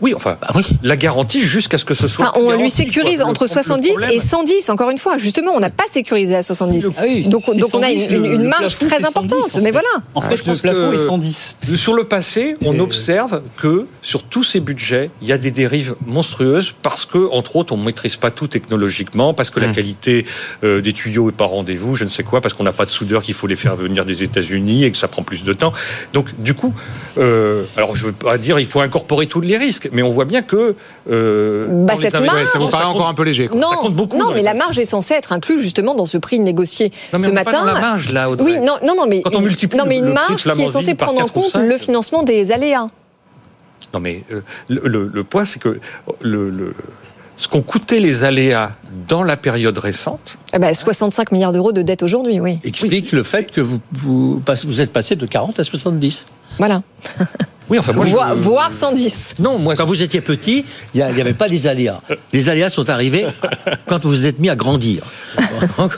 Oui, 0.00 0.14
enfin, 0.14 0.38
la 0.82 0.96
garantie 0.96 1.42
jusqu'à 1.42 1.78
ce 1.78 1.84
que 1.84 1.94
ce 1.94 2.08
soit. 2.08 2.30
Enfin, 2.30 2.40
on 2.40 2.52
lui 2.60 2.70
sécurise 2.70 3.20
quoi. 3.20 3.28
Entre 3.30 3.44
le 3.44 3.48
70 3.48 3.88
problème- 3.90 4.10
et 4.12 4.20
110. 4.20 4.70
Encore 4.70 4.90
une 4.90 4.98
fois, 4.98 5.18
justement, 5.18 5.52
on 5.54 5.60
n'a 5.60 5.70
pas 5.70 5.84
sécurisé 5.90 6.36
à 6.36 6.42
70. 6.42 6.88
Ah 6.96 7.02
oui, 7.04 7.28
donc, 7.28 7.42
on 7.48 7.52
a 7.52 7.68
110, 7.68 8.10
une, 8.10 8.44
marge 8.44 8.76
plafond, 8.76 8.86
très 8.86 9.04
importante. 9.04 9.52
110, 9.52 9.56
en 9.56 9.60
mais 9.60 9.66
fait. 9.66 9.72
voilà. 9.72 9.88
En 10.14 10.20
fait, 10.22 10.36
je 10.36 10.42
le 10.42 10.46
pense 10.46 10.60
plafond 10.62 10.90
que- 10.90 10.94
est 10.96 11.06
110. 11.06 11.56
Sur 11.76 11.94
le 11.94 12.04
passé, 12.04 12.54
on 12.64 12.78
observe 12.80 13.42
que 13.58 13.86
sur 14.02 14.22
tous 14.22 14.42
ces 14.44 14.60
budgets, 14.60 15.10
il 15.22 15.28
y 15.28 15.32
a 15.32 15.38
des 15.38 15.50
dérives 15.50 15.94
monstrueuses 16.06 16.74
parce 16.82 17.04
que, 17.06 17.30
entre 17.32 17.56
autres, 17.56 17.72
on 17.74 17.76
ne 17.76 17.84
maîtrise 17.84 18.16
pas 18.16 18.30
tout 18.30 18.46
technologiquement, 18.46 19.34
parce 19.34 19.50
que 19.50 19.60
la 19.60 19.68
qualité 19.68 20.24
euh, 20.64 20.80
des 20.80 20.92
tuyaux 20.92 21.28
est 21.28 21.32
pas 21.32 21.44
au 21.44 21.48
rendez-vous, 21.48 21.96
je 21.96 22.04
ne 22.04 22.08
sais 22.08 22.22
quoi, 22.22 22.40
parce 22.40 22.54
qu'on 22.54 22.64
n'a 22.64 22.72
pas 22.72 22.84
de 22.84 22.90
soudeur 22.90 23.22
qu'il 23.22 23.34
faut 23.34 23.46
les 23.46 23.56
faire 23.56 23.76
venir 23.76 24.04
des 24.04 24.22
États-Unis 24.22 24.84
et 24.84 24.90
que 24.90 24.98
ça 24.98 25.08
prend 25.08 25.22
plus 25.22 25.44
de 25.44 25.52
temps. 25.52 25.72
Donc, 26.12 26.26
du 26.38 26.54
coup, 26.54 26.72
euh, 27.18 27.64
alors 27.76 27.96
je 27.96 28.06
veux 28.06 28.12
pas 28.12 28.38
dire 28.38 28.58
il 28.58 28.66
faut 28.66 28.80
incorporer 28.80 29.26
tous 29.26 29.40
les 29.40 29.56
risques, 29.56 29.89
mais 29.92 30.03
on 30.03 30.11
voit 30.11 30.24
bien 30.24 30.42
que 30.42 30.74
euh, 31.11 31.66
Bah, 31.87 31.94
cette 31.96 32.14
marge- 32.20 32.44
Ça 32.46 32.59
vous 32.59 32.68
paraît 32.68 32.85
compte- 32.85 32.96
encore 32.96 33.09
un 33.09 33.14
peu 33.14 33.22
léger. 33.24 33.48
quoi. 33.48 33.59
Non, 33.61 33.70
ça 33.70 33.76
compte 33.76 33.94
beaucoup 33.96 34.16
non 34.16 34.31
mais 34.35 34.42
la 34.42 34.55
marge 34.55 34.79
est 34.79 34.85
censée 34.85 35.14
être 35.14 35.33
inclue 35.33 35.61
justement 35.61 35.94
dans 35.94 36.07
ce 36.07 36.18
prix 36.18 36.38
négocié 36.40 36.92
Non, 37.12 37.18
mais 37.18 37.24
ce 37.26 37.31
on 37.31 37.35
pas 37.35 37.44
matin. 37.44 37.61
dans 37.64 37.72
la 37.72 37.81
marge, 37.81 38.12
là, 38.12 38.31
Audrey. 38.31 38.53
oui, 38.53 38.59
non, 38.59 38.76
non, 38.85 38.94
non, 38.96 39.07
mais 39.09 39.22
Quand 39.22 39.35
on 39.37 39.40
multiplie 39.40 39.79
non, 39.79 39.85
mais 39.87 39.98
une 39.98 40.07
le 40.07 40.14
prix 40.14 40.24
de 40.26 40.29
marge 40.48 40.55
qui 40.57 40.62
est 40.62 40.68
censée 40.68 40.94
prendre 40.94 41.18
en 41.20 41.24
4 41.26 41.37
ou 41.37 41.40
compte 41.40 41.50
5, 41.50 41.62
le 41.66 41.79
financement 41.79 42.22
des 42.22 42.53
aléas. 42.53 42.88
Non, 43.94 44.00
mais 44.00 44.22
euh, 44.31 44.40
le, 44.68 44.83
le- 44.85 45.11
le 45.12 45.24
point, 45.24 45.44
c'est 45.44 45.59
que 45.61 45.81
le, 46.20 46.50
le- 46.50 46.74
ce 47.37 47.48
qu'ont 47.48 47.62
coûté 47.62 48.00
les 48.00 48.22
aléas 48.24 48.72
dans 49.09 49.22
la 49.22 49.37
période 49.38 49.76
récente, 49.79 50.37
Eh 50.53 50.59
ben, 50.59 50.72
65 50.74 51.33
milliards 51.33 51.53
d'euros 51.53 51.72
de 51.72 51.81
dette 51.83 52.03
aujourd'hui, 52.03 52.38
oui. 52.38 52.59
Explique 52.64 53.12
le 53.12 53.22
fait 53.22 53.50
que 53.50 53.61
vous, 53.62 53.81
vous, 53.92 54.42
vous 54.64 54.81
êtes 54.83 54.92
passé 54.92 55.16
de 55.16 55.24
40 55.26 55.59
à 55.59 55.64
70. 55.64 56.26
Voilà. 56.59 56.83
oui, 57.70 57.78
enfin, 57.78 57.92
moi, 57.92 58.04
je- 58.04 58.11
Voire, 58.11 58.35
voire 58.35 58.72
110. 58.72 59.35
non, 59.38 59.59
moi, 59.59 59.74
Quand 59.76 59.87
vous 59.87 60.02
étiez 60.02 60.20
petit, 60.20 60.64
il 60.94 60.98
n'y 61.04 61.20
avait 61.20 61.33
pas 61.33 61.46
les 61.48 61.66
aléas. 61.66 62.00
Les 62.33 62.48
aléas 62.48 62.68
sont 62.68 62.88
arrivés 62.90 63.26
quand 63.87 64.02
vous 64.04 64.11
vous 64.11 64.26
êtes 64.26 64.38
mis 64.38 64.50
à 64.50 64.56
grandir. 64.56 65.02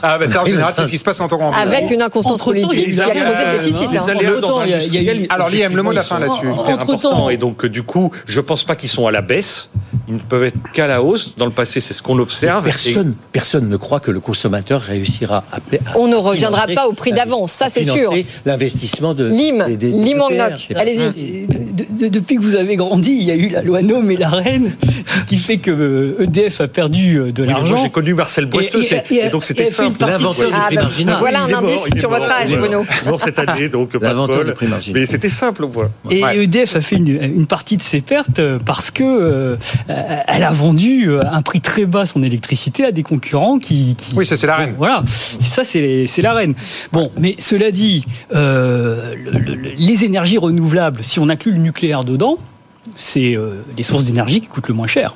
Ah, 0.01 0.17
bah, 0.17 0.27
ça, 0.27 0.41
en 0.43 0.45
général, 0.45 0.71
c'est 0.75 0.85
ce 0.85 0.89
qui 0.91 0.97
se 0.97 1.03
passe 1.03 1.19
en 1.19 1.27
temps 1.27 1.37
grand. 1.37 1.51
Avec 1.51 1.89
une 1.91 2.01
inconstance 2.01 2.41
politique 2.43 2.71
il 2.87 2.91
qui 2.93 2.97
y 2.97 3.01
a 3.01 3.09
creusé 3.09 3.45
le 3.45 3.57
déficit. 3.57 3.89
hein. 3.95 4.05
eu- 4.19 4.23
l'industriel, 4.71 5.25
Alors, 5.29 5.49
Liam, 5.49 5.75
le 5.75 5.83
mot 5.83 5.91
de 5.91 5.95
la 5.95 6.03
fin 6.03 6.19
là-dessus. 6.19 6.47
Entre-temps-. 6.47 7.29
Et 7.29 7.37
donc, 7.37 7.65
euh, 7.65 7.69
du 7.69 7.83
coup, 7.83 8.11
je 8.25 8.39
pense 8.39 8.63
pas 8.63 8.75
qu'ils 8.75 8.89
sont 8.89 9.07
à 9.07 9.11
la 9.11 9.21
baisse. 9.21 9.69
Ils 10.07 10.15
ne 10.15 10.19
peuvent 10.19 10.43
être 10.43 10.57
qu'à 10.73 10.87
la 10.87 11.01
hausse. 11.01 11.33
Dans 11.37 11.45
le 11.45 11.51
passé, 11.51 11.79
c'est 11.79 11.93
ce 11.93 12.01
qu'on 12.01 12.19
observe. 12.19 12.63
Personne, 12.63 13.15
personne 13.31 13.69
ne 13.69 13.77
croit 13.77 13.99
que 13.99 14.11
le 14.11 14.19
consommateur 14.19 14.81
réussira 14.81 15.43
à, 15.51 15.57
à 15.57 15.97
On 15.97 16.07
ne 16.07 16.15
reviendra 16.15 16.67
pas 16.67 16.87
au 16.87 16.93
prix 16.93 17.11
d'avance, 17.11 17.51
ça, 17.53 17.69
c'est 17.69 17.83
sûr. 17.83 18.13
L'investissement 18.45 19.13
de 19.13 19.25
Lim, 19.25 19.65
Lim. 19.67 20.19
Wang-Nok. 20.19 20.51
C'est- 20.67 20.75
Allez-y. 20.75 21.47
De- 21.63 22.07
depuis 22.07 22.35
que 22.35 22.41
vous 22.41 22.55
avez 22.55 22.75
grandi, 22.75 23.11
il 23.11 23.23
y 23.23 23.31
a 23.31 23.35
eu 23.35 23.49
la 23.49 23.61
loi 23.61 23.81
NOM 23.81 24.09
et 24.11 24.17
la 24.17 24.29
reine. 24.29 24.71
qui 25.27 25.37
fait 25.37 25.57
que 25.57 26.17
EDF 26.19 26.61
a 26.61 26.67
perdu 26.67 27.17
euh, 27.17 27.31
de 27.31 27.43
l'argent. 27.43 27.67
moi, 27.67 27.79
j'ai 27.83 27.89
connu 27.89 28.13
Marcel 28.13 28.45
Boiteux, 28.45 28.79
Et- 28.81 28.83
et- 28.83 28.87
c'est- 28.87 29.11
et- 29.11 29.25
et 29.25 29.29
donc 29.29 29.43
c'était 29.45 29.65
simple. 29.65 29.97
L'inventeur 29.99 30.33
ça. 30.35 30.45
du 30.45 30.51
prix 30.51 30.61
Ah, 30.61 30.69
bah, 30.75 30.81
marginal. 30.83 31.15
voilà 31.19 31.43
un 31.43 31.47
mort, 31.47 31.59
indice 31.59 31.89
sur 31.99 32.09
mort, 32.09 32.19
votre 32.19 32.31
âge. 32.31 32.57
Bruno. 32.57 32.85
Mort 33.05 33.21
cette 33.21 33.39
année, 33.39 33.69
donc 33.69 33.91
pas 33.93 33.99
de 33.99 34.03
L'inventeur 34.05 34.43
du 34.45 34.51
prix 34.53 34.67
marginal. 34.67 34.99
Mais 34.99 35.05
c'était 35.07 35.29
simple, 35.29 35.65
voilà. 35.71 35.89
Et 36.09 36.23
Ouais. 36.23 36.43
EDF 36.43 36.75
a 36.75 36.81
fait 36.81 36.95
une, 36.97 37.07
une 37.23 37.45
partie 37.47 37.77
de 37.77 37.81
ses 37.83 38.01
pertes 38.01 38.39
euh, 38.39 38.59
parce 38.63 38.91
que 38.91 39.03
euh, 39.03 39.55
euh, 39.89 40.01
elle 40.27 40.43
a 40.43 40.51
vendu 40.51 41.09
euh, 41.09 41.21
à 41.23 41.35
un 41.37 41.41
prix 41.41 41.61
très 41.61 41.85
bas 41.85 42.05
son 42.05 42.21
électricité 42.23 42.83
à 42.85 42.91
des 42.91 43.03
concurrents 43.03 43.59
qui. 43.59 43.95
qui- 43.97 44.13
Oui, 44.15 44.25
ça 44.25 44.35
c'est 44.35 44.47
la 44.47 44.55
reine. 44.57 44.73
Voilà, 44.77 45.03
c'est 45.39 45.63
ça, 45.63 45.63
c'est 45.63 46.21
la 46.21 46.33
reine. 46.33 46.53
Bon, 46.91 47.11
mais 47.19 47.35
cela 47.39 47.71
dit, 47.71 48.03
euh, 48.35 49.13
le- 49.15 49.39
le- 49.55 49.69
les 49.77 50.03
énergies 50.05 50.37
renouvelables, 50.37 50.99
si 51.03 51.19
on 51.19 51.29
inclut 51.29 51.52
le 51.53 51.59
nucléaire 51.59 52.03
dedans, 52.03 52.37
c'est 52.95 53.35
euh, 53.37 53.61
les 53.77 53.83
sources 53.83 54.05
d'énergie 54.05 54.41
qui 54.41 54.47
coûtent 54.47 54.67
le 54.67 54.73
moins 54.73 54.87
cher. 54.87 55.15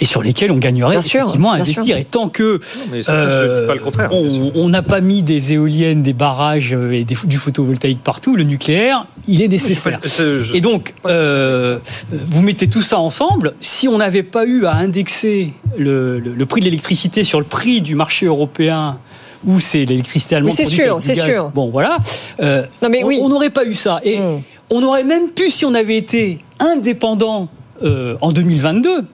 Et 0.00 0.04
sur 0.04 0.22
lesquelles 0.22 0.52
on 0.52 0.58
gagnerait 0.58 0.92
Bien 0.92 1.00
sûr, 1.00 1.20
effectivement 1.22 1.50
à 1.50 1.54
bien 1.56 1.62
investir. 1.64 1.84
sûr. 1.84 1.96
Et 1.96 2.04
tant 2.04 2.28
que 2.28 2.60
mais 2.92 3.02
ça, 3.02 3.60
dis 3.60 3.66
pas 3.66 3.74
le 3.74 3.80
contraire, 3.80 4.10
on 4.12 4.68
n'a 4.68 4.82
pas 4.82 5.00
mis 5.00 5.22
des 5.22 5.52
éoliennes, 5.54 6.04
des 6.04 6.12
barrages 6.12 6.72
euh, 6.72 6.92
et 6.92 7.02
des, 7.02 7.16
du 7.24 7.36
photovoltaïque 7.36 8.00
partout, 8.04 8.36
le 8.36 8.44
nucléaire, 8.44 9.06
il 9.26 9.42
est 9.42 9.48
nécessaire. 9.48 9.98
Je- 10.04 10.54
Et 10.54 10.60
donc, 10.60 10.94
euh, 11.06 11.78
vous 12.12 12.42
mettez 12.42 12.68
tout 12.68 12.80
ça 12.82 12.98
ensemble. 13.00 13.54
Si 13.60 13.88
on 13.88 13.98
n'avait 13.98 14.22
pas 14.22 14.46
eu 14.46 14.66
à 14.66 14.74
indexer 14.76 15.52
le, 15.76 16.20
le- 16.20 16.32
le 16.34 16.46
prix 16.46 16.60
de 16.60 16.66
l'électricité 16.66 17.24
sur 17.24 17.40
le 17.40 17.46
prix 17.46 17.80
du 17.80 17.96
marché 17.96 18.26
européen, 18.26 18.98
où 19.46 19.60
c'est 19.60 19.84
l'électricité 19.84 20.36
allemande. 20.36 20.52
C'est 20.52 20.64
sûr, 20.64 20.98
c'est 21.00 21.14
sûr. 21.14 21.50
Bon, 21.54 21.70
voilà. 21.70 21.98
Euh, 22.40 22.64
Non, 22.82 22.88
mais 22.90 23.04
on- 23.04 23.06
oui. 23.06 23.20
on 23.22 23.28
n'aurait 23.28 23.50
pas 23.50 23.64
eu 23.64 23.74
ça. 23.74 24.00
Et 24.04 24.18
Mm. 24.18 24.42
on 24.70 24.82
aurait 24.82 25.04
même 25.04 25.30
pu, 25.30 25.50
si 25.50 25.64
on 25.64 25.74
avait 25.74 25.96
été 25.96 26.38
indépendant 26.58 27.48
euh, 27.82 28.16
en 28.20 28.32
2022, 28.32 29.04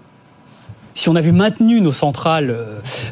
si 0.94 1.08
on 1.08 1.16
avait 1.16 1.32
maintenu 1.32 1.80
nos 1.80 1.92
centrales 1.92 2.50
euh, 2.50 2.64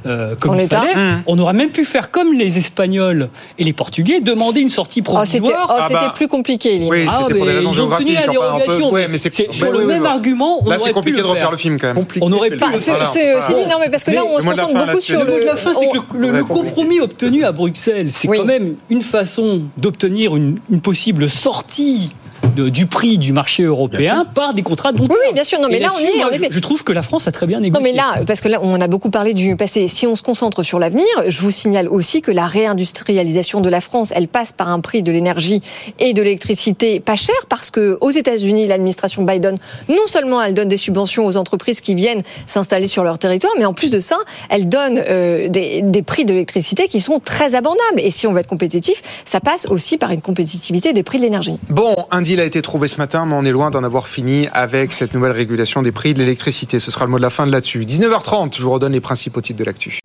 euh, 0.06 0.34
comme 0.40 0.52
En 0.52 0.58
il 0.58 0.68
fallait, 0.68 0.94
Mmh. 0.94 1.22
on 1.26 1.38
aurait 1.38 1.52
même 1.52 1.70
pu 1.70 1.84
faire 1.84 2.10
comme 2.10 2.32
les 2.32 2.56
Espagnols 2.58 3.28
et 3.58 3.64
les 3.64 3.72
Portugais, 3.72 4.20
demander 4.20 4.60
une 4.60 4.70
sortie 4.70 5.02
Oh, 5.06 5.20
c'était 5.24 5.40
provisoire. 5.40 5.66
oh, 5.68 5.74
Ah 5.78 5.82
c'était 5.88 5.94
bah. 6.00 6.12
plus 6.14 6.28
compliqué, 6.28 6.78
Lynn. 6.78 6.88
Oui, 6.90 7.06
Ah, 7.08 7.18
c'était 7.22 7.34
pour 7.34 7.44
des 7.46 7.50
mais 7.52 7.56
raisons 7.58 7.72
ils 7.72 7.80
ont 7.80 7.92
obtenu 7.92 8.12
la 8.14 8.20
peu- 8.22 8.30
dérogation. 8.30 8.92
Ouais, 8.92 9.08
mais 9.08 9.18
c'est 9.18 9.34
C'est- 9.34 9.52
sur 9.52 9.66
ouais, 9.66 9.72
le 9.72 9.78
ouais, 9.80 9.94
même 9.94 10.06
argument, 10.06 10.58
on 10.60 10.64
Là, 10.64 10.76
aurait 10.76 10.78
c'est 10.78 10.88
pu 10.88 10.94
compliqué 10.94 11.18
de 11.18 11.22
refaire 11.24 11.42
faire. 11.42 11.50
le 11.50 11.56
film 11.56 11.78
quand 11.80 11.86
même. 11.88 11.96
Compliqué, 11.96 12.24
On 12.26 12.32
aurait 12.32 12.50
pu 12.50 12.58
c'est- 12.76 12.92
dit, 12.92 13.68
non, 13.68 13.76
mais 13.80 13.90
parce 13.90 14.04
que 14.04 14.10
là, 14.12 14.22
on 14.24 14.36
le 14.36 14.42
se 14.42 14.46
concentre 14.46 14.86
beaucoup 14.86 15.00
sur 15.00 15.24
Le 15.24 15.44
la 15.44 15.56
fin, 15.56 15.72
c'est 15.74 15.88
que 15.88 16.16
le, 16.16 16.44
compromis 16.44 17.00
obtenu 17.00 17.44
à 17.44 17.52
Bruxelles, 17.52 18.08
c'est 18.12 18.28
quand 18.28 18.44
même 18.44 18.76
une 18.90 19.02
façon 19.02 19.62
d'obtenir 19.76 20.36
une 20.36 20.58
possible 20.82 21.28
sortie 21.28 22.10
de- 22.56 22.68
du 22.68 22.86
prix 22.86 23.18
du 23.18 23.32
marché 23.32 23.62
européen 23.62 24.26
par 24.34 24.54
des 24.54 24.62
contrats 24.62 24.92
de 24.92 24.98
long 24.98 25.04
Oui, 25.04 25.08
terme. 25.08 25.20
oui, 25.28 25.32
bien 25.34 25.44
sûr. 25.44 25.60
Non, 25.60 25.68
mais 25.70 25.78
Et 25.78 25.80
là, 25.80 25.92
on 25.96 26.00
y 26.00 26.04
est, 26.04 26.16
moi, 26.18 26.26
en 26.26 26.30
je- 26.30 26.36
effet. 26.36 26.48
Je 26.50 26.58
trouve 26.60 26.84
que 26.84 26.92
la 26.92 27.02
France 27.02 27.26
a 27.28 27.32
très 27.32 27.46
bien 27.46 27.58
Non, 27.58 27.62
négocié. 27.64 27.90
mais 27.90 27.96
là, 27.96 28.22
parce 28.26 28.40
que 28.40 28.48
là, 28.48 28.58
on 28.62 28.80
a 28.80 28.86
beaucoup 28.88 29.10
parlé 29.10 29.32
du 29.34 29.56
passé. 29.56 29.88
Si 29.88 30.06
on 30.06 30.16
se 30.16 30.22
concentre 30.22 30.62
sur 30.62 30.78
l'avenir, 30.78 31.04
je 31.26 31.40
vous 31.40 31.50
signale 31.50 31.88
aussi 31.88 32.20
que 32.22 32.30
la 32.30 32.46
réindustrialisation 32.46 33.60
de 33.60 33.68
la 33.68 33.80
France, 33.80 34.12
elle 34.14 34.28
passe 34.28 34.52
par 34.52 34.68
un 34.68 34.80
prix 34.80 35.02
de 35.02 35.12
l'énergie 35.12 35.62
et 35.98 36.12
de 36.12 36.22
l'électricité 36.22 37.00
pas 37.00 37.16
cher, 37.16 37.34
parce 37.48 37.70
que 37.70 37.96
aux 38.00 38.10
États-Unis, 38.10 38.66
l'administration 38.66 39.22
Biden, 39.22 39.56
non 39.88 40.06
seulement 40.06 40.42
elle 40.42 40.54
donne 40.54 40.68
des 40.68 40.76
subventions 40.76 41.24
aux 41.26 41.36
entreprises 41.36 41.80
qui 41.80 41.94
viennent 41.94 42.22
s'installer 42.46 42.86
sur 42.86 43.04
leur 43.04 43.18
territoire, 43.18 43.52
mais 43.58 43.64
en 43.64 43.72
plus 43.74 43.90
de 43.90 44.00
ça, 44.00 44.16
elle 44.50 44.68
donne 44.68 45.02
euh, 45.08 45.48
des, 45.48 45.82
des 45.82 46.02
prix 46.02 46.24
de 46.24 46.32
l'électricité 46.32 46.88
qui 46.88 47.00
sont 47.00 47.20
très 47.20 47.54
abordables. 47.54 47.98
Et 47.98 48.10
si 48.10 48.26
on 48.26 48.32
veut 48.32 48.40
être 48.40 48.46
compétitif, 48.48 49.02
ça 49.24 49.40
passe 49.40 49.66
aussi 49.66 49.96
par 49.96 50.10
une 50.10 50.20
compétitivité 50.20 50.92
des 50.92 51.02
prix 51.02 51.18
de 51.18 51.22
l'énergie. 51.24 51.56
Bon, 51.68 51.94
un 52.10 52.22
deal 52.32 52.40
a 52.40 52.44
été 52.44 52.62
trouvé 52.62 52.88
ce 52.88 52.96
matin, 52.96 53.26
mais 53.26 53.34
on 53.34 53.44
est 53.44 53.50
loin 53.50 53.70
d'en 53.70 53.84
avoir 53.84 54.08
fini 54.08 54.48
avec 54.52 54.94
cette 54.94 55.12
nouvelle 55.12 55.32
régulation 55.32 55.82
des 55.82 55.92
prix 55.92 56.14
de 56.14 56.18
l'électricité. 56.20 56.78
Ce 56.78 56.90
sera 56.90 57.04
le 57.04 57.10
mot 57.10 57.18
de 57.18 57.22
la 57.22 57.28
fin 57.28 57.46
de 57.46 57.52
là-dessus. 57.52 57.80
19h30, 57.80 58.56
je 58.56 58.62
vous 58.62 58.70
redonne 58.70 58.92
les 58.92 59.00
principaux 59.00 59.42
titres 59.42 59.58
de 59.58 59.64
l'actu. 59.64 59.98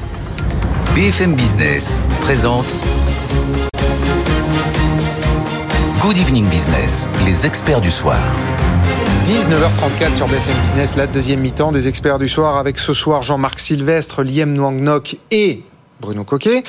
BFM 0.94 1.36
Business 1.36 2.04
présente 2.20 2.76
Good 6.02 6.18
Evening 6.18 6.50
Business, 6.50 7.08
les 7.26 7.46
experts 7.46 7.80
du 7.80 7.92
soir. 7.92 8.20
19h34 9.26 10.14
sur 10.14 10.28
BFM 10.28 10.58
Business, 10.64 10.98
la 10.98 11.08
deuxième 11.08 11.40
mi-temps 11.40 11.72
des 11.72 11.88
experts 11.88 12.18
du 12.18 12.28
soir 12.28 12.58
avec 12.58 12.78
ce 12.78 12.94
soir 12.94 13.22
Jean-Marc 13.22 13.60
Sylvestre, 13.60 14.22
Liem 14.24 14.54
Nwang 14.54 15.16
et 15.32 15.64
Bruno 16.02 16.26
Coquet. 16.26 16.64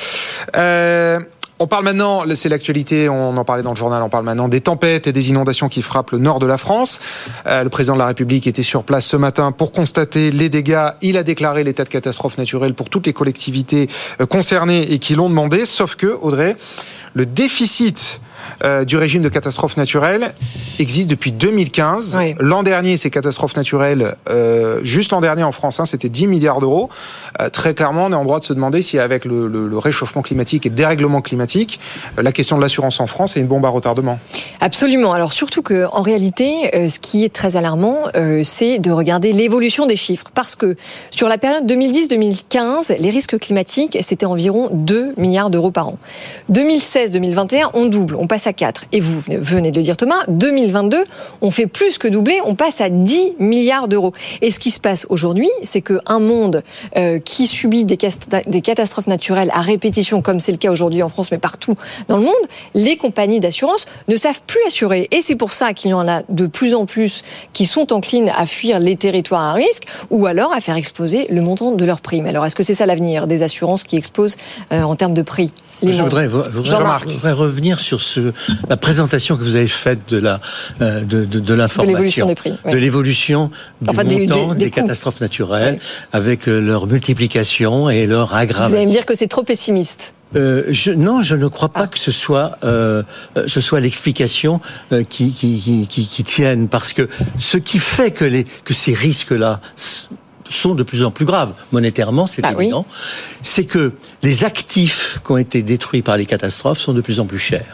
Euh, 0.56 1.18
on 1.58 1.66
parle 1.66 1.84
maintenant, 1.84 2.22
c'est 2.34 2.48
l'actualité, 2.48 3.08
on 3.08 3.36
en 3.36 3.44
parlait 3.44 3.62
dans 3.62 3.72
le 3.72 3.76
journal, 3.76 4.02
on 4.02 4.08
parle 4.08 4.24
maintenant 4.24 4.48
des 4.48 4.60
tempêtes 4.60 5.06
et 5.06 5.12
des 5.12 5.30
inondations 5.30 5.68
qui 5.68 5.82
frappent 5.82 6.12
le 6.12 6.18
nord 6.18 6.38
de 6.38 6.46
la 6.46 6.58
France. 6.58 7.00
Euh, 7.46 7.64
le 7.64 7.70
président 7.70 7.94
de 7.94 7.98
la 7.98 8.06
République 8.06 8.46
était 8.46 8.62
sur 8.62 8.84
place 8.84 9.04
ce 9.04 9.16
matin 9.16 9.50
pour 9.50 9.72
constater 9.72 10.30
les 10.30 10.48
dégâts. 10.48 10.90
Il 11.02 11.16
a 11.16 11.22
déclaré 11.22 11.64
l'état 11.64 11.84
de 11.84 11.88
catastrophe 11.88 12.38
naturelle 12.38 12.74
pour 12.74 12.90
toutes 12.90 13.06
les 13.06 13.12
collectivités 13.12 13.88
euh, 14.20 14.26
concernées 14.26 14.92
et 14.92 14.98
qui 14.98 15.14
l'ont 15.14 15.28
demandé, 15.28 15.64
sauf 15.64 15.96
que, 15.96 16.06
Audrey, 16.20 16.56
le 17.14 17.26
déficit 17.26 18.20
euh, 18.64 18.84
du 18.84 18.96
régime 18.96 19.22
de 19.22 19.28
catastrophe 19.28 19.76
naturelle 19.76 20.34
existe 20.78 21.08
depuis 21.10 21.32
2015. 21.32 22.16
Oui. 22.18 22.34
L'an 22.38 22.62
dernier, 22.62 22.96
ces 22.96 23.10
catastrophes 23.10 23.56
naturelles, 23.56 24.14
euh, 24.28 24.80
juste 24.82 25.12
l'an 25.12 25.20
dernier 25.20 25.42
en 25.42 25.52
France, 25.52 25.80
hein, 25.80 25.84
c'était 25.84 26.08
10 26.08 26.26
milliards 26.26 26.60
d'euros. 26.60 26.88
Euh, 27.40 27.48
très 27.50 27.74
clairement, 27.74 28.04
on 28.08 28.12
est 28.12 28.14
en 28.14 28.24
droit 28.24 28.38
de 28.40 28.44
se 28.44 28.52
demander 28.52 28.82
si 28.82 28.98
avec 28.98 29.24
le, 29.24 29.46
le- 29.48 29.68
le 29.68 29.78
réchauffement 29.78 30.22
climatique 30.22 30.66
et 30.66 30.68
le 30.68 30.74
dérèglement 30.74 31.20
climatique, 31.20 31.80
la 32.16 32.32
question 32.32 32.56
de 32.56 32.62
l'assurance 32.62 33.00
en 33.00 33.06
France 33.06 33.36
est 33.36 33.40
une 33.40 33.46
bombe 33.46 33.64
à 33.64 33.68
retardement. 33.68 34.18
Absolument. 34.60 35.12
Alors 35.12 35.32
surtout 35.32 35.62
que 35.62 35.86
en 35.92 36.02
réalité, 36.02 36.88
ce 36.88 36.98
qui 36.98 37.24
est 37.24 37.32
très 37.32 37.56
alarmant, 37.56 37.96
c'est 38.42 38.78
de 38.78 38.90
regarder 38.90 39.32
l'évolution 39.32 39.86
des 39.86 39.96
chiffres, 39.96 40.26
parce 40.34 40.54
que 40.54 40.76
sur 41.10 41.28
la 41.28 41.38
période 41.38 41.66
2010-2015, 41.70 42.96
les 42.98 43.10
risques 43.10 43.38
climatiques 43.38 43.98
c'était 44.02 44.26
environ 44.26 44.68
2 44.72 45.14
milliards 45.16 45.50
d'euros 45.50 45.70
par 45.70 45.88
an. 45.88 45.98
2016-2021, 46.52 47.70
on 47.74 47.86
double, 47.86 48.14
on 48.16 48.26
passe 48.26 48.37
à 48.46 48.52
4. 48.52 48.84
Et 48.92 49.00
vous 49.00 49.20
venez 49.20 49.70
de 49.70 49.76
le 49.76 49.82
dire 49.82 49.96
Thomas, 49.96 50.22
2022, 50.28 51.04
on 51.40 51.50
fait 51.50 51.66
plus 51.66 51.98
que 51.98 52.08
doubler, 52.08 52.40
on 52.44 52.54
passe 52.54 52.80
à 52.80 52.88
10 52.90 53.34
milliards 53.38 53.88
d'euros. 53.88 54.12
Et 54.40 54.50
ce 54.50 54.58
qui 54.58 54.70
se 54.70 54.80
passe 54.80 55.06
aujourd'hui, 55.08 55.50
c'est 55.62 55.82
qu'un 55.82 56.18
monde 56.18 56.62
euh, 56.96 57.18
qui 57.18 57.46
subit 57.46 57.84
des, 57.84 57.96
catastrophes 57.96 59.06
naturelles 59.06 59.50
à 59.54 59.60
répétition, 59.60 60.22
comme 60.22 60.40
c'est 60.40 60.52
le 60.52 60.58
cas 60.58 60.70
aujourd'hui 60.70 61.02
en 61.02 61.08
France, 61.08 61.30
mais 61.30 61.38
partout 61.38 61.74
dans 62.08 62.16
le 62.16 62.24
monde, 62.24 62.34
les 62.74 62.96
compagnies 62.96 63.40
d'assurance 63.40 63.86
ne 64.08 64.16
savent 64.16 64.40
plus 64.46 64.60
assurer. 64.66 65.08
Et 65.10 65.20
c'est 65.20 65.36
pour 65.36 65.52
ça 65.52 65.72
qu'il 65.72 65.90
y 65.90 65.94
en 65.94 66.08
a 66.08 66.22
de 66.28 66.46
plus 66.46 66.74
en 66.74 66.86
plus 66.86 67.22
qui 67.52 67.66
sont 67.66 67.92
enclines 67.92 68.30
à 68.34 68.46
fuir 68.46 68.78
les 68.78 68.96
territoires 68.96 69.42
à 69.42 69.52
risque 69.52 69.84
ou 70.10 70.26
alors 70.26 70.52
à 70.52 70.60
faire 70.60 70.76
exploser 70.76 71.26
le 71.30 71.40
montant 71.42 71.72
de 71.72 71.84
leurs 71.84 72.00
primes. 72.00 72.26
Alors 72.26 72.44
est-ce 72.46 72.56
que 72.56 72.62
c'est 72.62 72.74
ça 72.74 72.86
l'avenir 72.86 73.26
des 73.26 73.42
assurances 73.42 73.84
qui 73.84 73.96
explosent 73.96 74.36
euh, 74.72 74.82
en 74.82 74.96
termes 74.96 75.14
de 75.14 75.22
prix? 75.22 75.52
Les 75.82 75.92
Je 75.92 76.02
voudrais, 76.02 76.28
vo- 76.28 76.42
voudrais- 76.50 76.70
Jean-Marc. 76.70 77.08
je 77.08 77.14
voudrais 77.14 77.32
revenir 77.32 77.80
sur 77.80 78.00
ce, 78.00 78.32
la 78.68 78.76
présentation 78.76 79.36
que 79.36 79.42
vous 79.44 79.56
avez 79.56 79.68
faite 79.68 80.00
de 80.08 80.18
la 80.18 80.40
euh, 80.80 81.00
de, 81.04 81.24
de, 81.24 81.38
de 81.40 81.54
l'information, 81.54 81.82
De 81.82 81.88
l'évolution 81.88 82.26
des 82.26 82.34
prix, 82.34 82.52
de 82.72 82.76
l'évolution 82.76 83.50
du 83.82 83.90
Enfin, 83.90 84.04
des- 84.04 84.26
montant 84.26 84.54
des- 84.54 84.66
des, 84.66 84.70
catastrophes 84.70 85.20
naturelles, 85.20 85.78
avec 86.12 86.48
euh, 86.48 86.60
leur 86.60 86.86
multiplication 86.86 87.90
et 87.90 88.06
leur 88.06 88.28
Vous 88.28 88.34
allez 88.34 88.42
aggravation. 88.44 88.86
me 88.86 88.92
dire 88.92 89.06
que 89.06 89.14
c'est 89.14 89.28
trop 89.28 89.42
pessimiste. 89.42 90.14
Euh, 90.36 90.64
je, 90.68 90.90
non, 90.90 91.22
je 91.22 91.34
ne 91.36 91.48
crois 91.48 91.70
Ah. 91.74 91.80
pas 91.80 91.86
que 91.86 91.98
ce 91.98 92.10
soit 92.12 92.58
euh, 92.62 93.02
euh, 93.38 93.44
ce 93.46 93.62
soit 93.62 93.80
l'explication 93.80 94.60
euh, 94.92 95.02
qui, 95.02 95.32
qui, 95.32 95.86
qui, 95.88 96.06
qui, 96.06 96.22
tienne, 96.24 96.68
parce 96.68 96.92
que 96.92 97.08
ce 97.38 97.56
qui 97.56 97.78
fait 97.78 98.10
que 98.10 98.26
les 98.26 98.44
que 98.64 98.74
ces 98.74 98.92
risques-là 98.92 99.60
s- 99.78 100.08
sont 100.48 100.74
de 100.74 100.82
plus 100.82 101.04
en 101.04 101.10
plus 101.10 101.24
graves 101.24 101.52
monétairement, 101.72 102.26
c'est 102.26 102.42
Bah 102.42 102.52
oui. 102.56 102.64
évident, 102.64 102.86
c'est 103.42 103.64
que 103.64 103.92
les 104.22 104.44
actifs 104.44 105.18
qui 105.24 105.32
ont 105.32 105.36
été 105.38 105.62
détruits 105.62 106.02
par 106.02 106.16
les 106.16 106.26
catastrophes 106.26 106.78
sont 106.78 106.92
de 106.92 107.00
plus 107.00 107.20
en 107.20 107.26
plus 107.26 107.38
chers. 107.38 107.64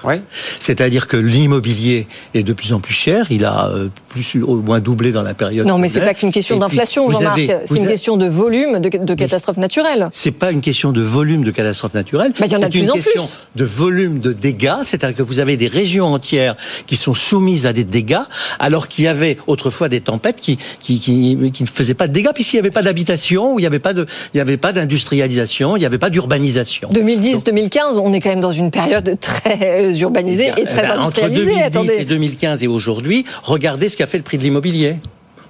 C'est-à-dire 0.60 1.06
que 1.06 1.16
l'immobilier 1.16 2.06
est 2.34 2.42
de 2.42 2.52
plus 2.52 2.72
en 2.72 2.80
plus 2.80 2.94
cher. 2.94 3.26
Il 3.30 3.44
a 3.44 3.68
euh, 3.68 3.88
plus 4.08 4.36
au 4.42 4.56
moins 4.56 4.80
doublé 4.80 5.12
dans 5.12 5.22
la 5.22 5.34
période. 5.34 5.66
Non, 5.66 5.78
mais 5.78 5.88
c'est 5.88 6.00
est. 6.00 6.04
pas 6.04 6.14
qu'une 6.14 6.32
question 6.32 6.58
d'inflation, 6.58 7.08
Jean-Marc. 7.10 7.40
C'est 7.66 7.74
une 7.76 7.82
avez- 7.84 7.86
question 7.92 8.16
de 8.16 8.26
volume 8.28 8.80
de, 8.80 8.88
de 8.88 9.14
catastrophes 9.14 9.56
naturelles. 9.56 10.08
c'est 10.12 10.30
pas 10.30 10.50
une 10.50 10.60
question 10.60 10.92
de 10.92 11.00
volume 11.02 11.44
de 11.44 11.50
catastrophes 11.50 11.94
naturelles. 11.94 12.32
Bah, 12.38 12.46
il 12.46 12.52
y 12.52 12.56
en 12.56 12.60
a 12.60 12.64
c'est 12.64 12.70
de 12.70 12.76
une 12.78 12.82
plus 12.84 12.90
en 12.90 12.94
question 12.94 13.22
plus. 13.22 13.36
de 13.56 13.64
volume 13.64 14.20
de 14.20 14.32
dégâts. 14.32 14.74
C'est-à-dire 14.84 15.16
que 15.16 15.22
vous 15.22 15.38
avez 15.38 15.56
des 15.56 15.66
régions 15.68 16.06
entières 16.12 16.56
qui 16.86 16.96
sont 16.96 17.14
soumises 17.14 17.66
à 17.66 17.72
des 17.72 17.84
dégâts, 17.84 18.18
alors 18.58 18.88
qu'il 18.88 19.04
y 19.04 19.08
avait 19.08 19.36
autrefois 19.46 19.88
des 19.88 20.00
tempêtes 20.00 20.40
qui, 20.40 20.58
qui, 20.80 20.98
qui, 21.00 21.50
qui 21.52 21.62
ne 21.62 21.68
faisaient 21.68 21.94
pas 21.94 22.08
de 22.08 22.12
dégâts 22.12 22.30
puisqu'il 22.34 22.56
n'y 22.56 22.60
avait 22.60 22.63
pas 22.70 22.82
d'habitation, 22.82 23.54
où 23.54 23.58
il 23.58 23.62
n'y 23.62 23.66
avait 23.66 23.78
pas 23.78 23.92
de, 23.92 24.06
il 24.32 24.36
n'y 24.36 24.40
avait 24.40 24.56
pas 24.56 24.72
d'industrialisation, 24.72 25.76
il 25.76 25.80
n'y 25.80 25.86
avait 25.86 25.98
pas 25.98 26.10
d'urbanisation. 26.10 26.88
2010-2015, 26.92 27.98
on 27.98 28.12
est 28.12 28.20
quand 28.20 28.30
même 28.30 28.40
dans 28.40 28.52
une 28.52 28.70
période 28.70 29.18
très 29.20 29.84
euh, 29.84 29.96
urbanisée 29.98 30.48
et 30.56 30.64
très 30.64 30.84
Eh 30.84 30.88
ben, 30.88 30.90
Entre 30.92 31.00
industrialisée. 31.22 31.44
2010 31.44 31.62
Attendez. 31.62 31.96
et 32.00 32.04
2015 32.04 32.62
et 32.62 32.66
aujourd'hui, 32.66 33.24
regardez 33.42 33.88
ce 33.88 33.96
qu'a 33.96 34.06
fait 34.06 34.18
le 34.18 34.24
prix 34.24 34.38
de 34.38 34.42
l'immobilier. 34.42 34.96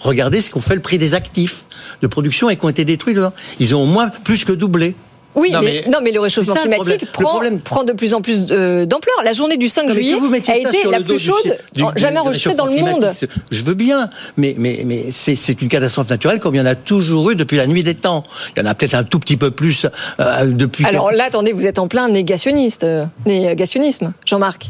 Regardez 0.00 0.40
ce 0.40 0.50
qu'ont 0.50 0.60
fait 0.60 0.74
le 0.74 0.82
prix 0.82 0.98
des 0.98 1.14
actifs 1.14 1.64
de 2.02 2.06
production 2.06 2.50
et 2.50 2.56
qui 2.56 2.64
ont 2.64 2.68
été 2.68 2.84
détruits. 2.84 3.16
Ils 3.58 3.74
ont 3.74 3.82
au 3.82 3.86
moins 3.86 4.08
plus 4.08 4.44
que 4.44 4.52
doublé. 4.52 4.94
Oui, 5.34 5.50
Non, 5.50 5.60
mais, 5.62 5.82
mais- 5.84 5.90
non, 5.90 5.98
mais 6.02 6.12
le 6.12 6.20
réchauffement 6.20 6.54
ça, 6.54 6.60
climatique 6.62 7.10
prend, 7.12 7.40
prend 7.64 7.84
de 7.84 7.92
plus 7.92 8.14
en 8.14 8.20
plus 8.22 8.46
euh, 8.50 8.86
d'ampleur. 8.86 9.14
La 9.24 9.32
journée 9.32 9.56
du 9.56 9.68
5 9.68 9.82
Non, 9.82 9.88
mais 9.88 9.94
juillet 9.94 10.14
que 10.14 10.20
vous 10.20 10.28
mettiez 10.28 10.54
a 10.54 10.58
été 10.58 10.78
sur 10.78 10.90
la 10.90 11.00
plus 11.00 11.18
chaude 11.18 11.58
du- 11.74 11.82
du- 11.82 11.88
jamais 11.96 12.18
enregistrée 12.18 12.54
dans 12.54 12.66
le 12.66 12.76
monde. 12.76 13.10
Je 13.50 13.64
veux 13.64 13.74
bien, 13.74 14.10
mais, 14.36 14.54
mais, 14.58 14.82
mais 14.84 15.06
c'est 15.10 15.60
une 15.60 15.68
catastrophe 15.68 16.08
naturelle 16.08 16.38
comme 16.40 16.54
il 16.54 16.58
y 16.58 16.60
en 16.60 16.66
a 16.66 16.74
toujours 16.74 17.30
eu 17.30 17.36
depuis 17.36 17.56
la 17.56 17.66
nuit 17.66 17.82
des 17.82 17.94
temps. 17.94 18.24
Il 18.56 18.62
y 18.62 18.66
en 18.66 18.70
a 18.70 18.74
peut-être 18.74 18.94
un 18.94 19.04
tout 19.04 19.18
petit 19.18 19.36
peu 19.36 19.50
plus 19.50 19.86
euh, 20.20 20.44
depuis. 20.46 20.84
Alors 20.86 21.10
là, 21.12 21.24
attendez, 21.24 21.52
vous 21.52 21.66
êtes 21.66 21.78
en 21.78 21.88
plein 21.88 22.08
négationniste, 22.08 22.84
euh, 22.84 23.04
négationnisme, 23.26 24.12
Jean-Marc. 24.24 24.66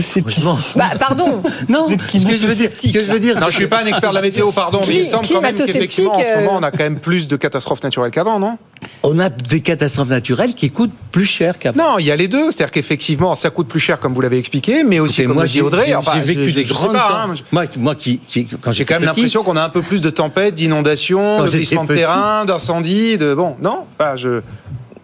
Franchement. 0.00 0.58
Bah, 0.76 0.90
pardon. 0.98 1.42
Non, 1.68 1.88
ce 1.88 2.24
que 2.26 2.36
je 2.36 2.46
veux 2.46 2.54
dire, 2.54 2.70
ce 2.82 2.92
que 2.92 3.00
je 3.00 3.10
veux 3.10 3.18
dire, 3.20 3.38
Non, 3.40 3.46
je 3.48 3.56
suis 3.56 3.66
pas 3.66 3.82
un 3.82 3.86
expert 3.86 4.10
de 4.10 4.14
la 4.14 4.20
météo, 4.22 4.50
pardon, 4.52 4.80
mais 4.86 4.94
il 4.94 5.00
me 5.00 5.04
semble 5.06 5.26
quand 5.26 5.40
même 5.40 5.54
qu'effectivement, 5.54 6.14
en 6.16 6.22
ce 6.22 6.38
moment, 6.38 6.56
on 6.56 6.62
a 6.62 6.70
quand 6.70 6.78
même 6.84 6.98
plus 6.98 7.28
de 7.28 7.36
catastrophes 7.36 7.82
naturelles 7.82 8.10
qu'avant, 8.10 8.38
non? 8.38 8.56
On 9.02 9.18
a 9.18 9.28
des 9.28 9.60
catastrophes 9.60 10.05
naturelles 10.08 10.54
qui 10.54 10.70
coûtent 10.70 10.92
plus 11.12 11.24
cher 11.26 11.58
qu'avant. 11.58 11.82
Non, 11.92 11.98
il 11.98 12.06
y 12.06 12.10
a 12.10 12.16
les 12.16 12.28
deux. 12.28 12.50
C'est-à-dire 12.50 12.70
qu'effectivement, 12.72 13.34
ça 13.34 13.50
coûte 13.50 13.68
plus 13.68 13.80
cher, 13.80 13.98
comme 14.00 14.12
vous 14.14 14.20
l'avez 14.20 14.38
expliqué, 14.38 14.82
mais 14.84 14.98
aussi, 15.00 15.22
Écoutez, 15.22 15.26
comme 15.26 15.34
moi, 15.34 15.42
le 15.44 15.48
dit 15.48 15.54
j'ai 15.56 15.62
Audrey, 15.62 15.84
j'ai- 15.86 15.94
enfin, 15.94 16.12
j'ai 16.14 16.20
vécu 16.20 16.50
je- 16.50 16.54
des 16.54 16.64
je 16.64 16.72
grandes 16.74 16.92
pas, 16.92 16.98
temps- 17.08 17.14
hein, 17.32 17.34
Moi, 17.52 17.64
moi 17.78 17.94
qui, 17.94 18.18
qui- 18.26 18.46
quand 18.46 18.72
J'ai 18.72 18.84
quand 18.84 18.94
même 18.94 19.04
l'impression 19.04 19.42
qu'on 19.42 19.56
a 19.56 19.62
un 19.64 19.68
peu 19.68 19.82
plus 19.82 20.00
de 20.00 20.10
tempêtes, 20.10 20.54
d'inondations, 20.54 21.42
de 21.42 21.48
glissements 21.48 21.84
de 21.84 21.94
terrain, 21.94 22.44
d'incendies, 22.44 23.18
de 23.18 23.34
bon, 23.34 23.56
non, 23.60 23.80
pas 23.98 24.16
je. 24.16 24.40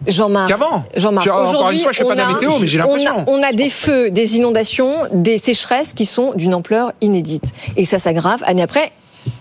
Jean-Marc. 0.05 0.49
Qu'avant. 0.49 0.83
Jean-Marc. 0.97 1.25
Je- 1.25 1.29
encore 1.31 1.43
une 1.43 1.49
Aujourd'hui, 1.55 1.79
fois, 1.79 1.91
je 1.93 1.97
fais 1.99 2.03
pas 2.03 2.09
on 2.09 2.13
de 2.13 2.17
la 2.19 2.27
a- 2.27 2.33
météo, 2.33 2.51
mais 2.59 2.67
j'ai 2.67 2.81
on 2.81 2.85
l'impression. 2.87 3.23
On 3.27 3.41
a, 3.41 3.53
des 3.53 3.69
feux, 3.69 4.11
des 4.11 4.35
inondations, 4.35 4.95
des 5.13 5.37
sécheresses 5.37 5.93
qui 5.93 6.05
sont 6.05 6.33
d'une 6.35 6.53
ampleur 6.53 6.91
inédite. 6.99 7.53
Et 7.77 7.85
ça 7.85 7.99
s'aggrave 7.99 8.41
année 8.45 8.63
après 8.63 8.91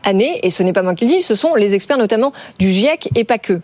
année. 0.05 0.39
Et 0.45 0.51
ce 0.51 0.63
n'est 0.63 0.73
pas 0.73 0.83
moi 0.83 0.95
qui 0.95 1.07
le 1.07 1.11
dis, 1.17 1.23
ce 1.23 1.35
sont 1.35 1.57
les 1.57 1.75
experts 1.75 1.99
notamment 1.99 2.33
du 2.61 2.71
GIEC 2.73 3.09
et 3.17 3.25
pas 3.25 3.39
que. 3.39 3.61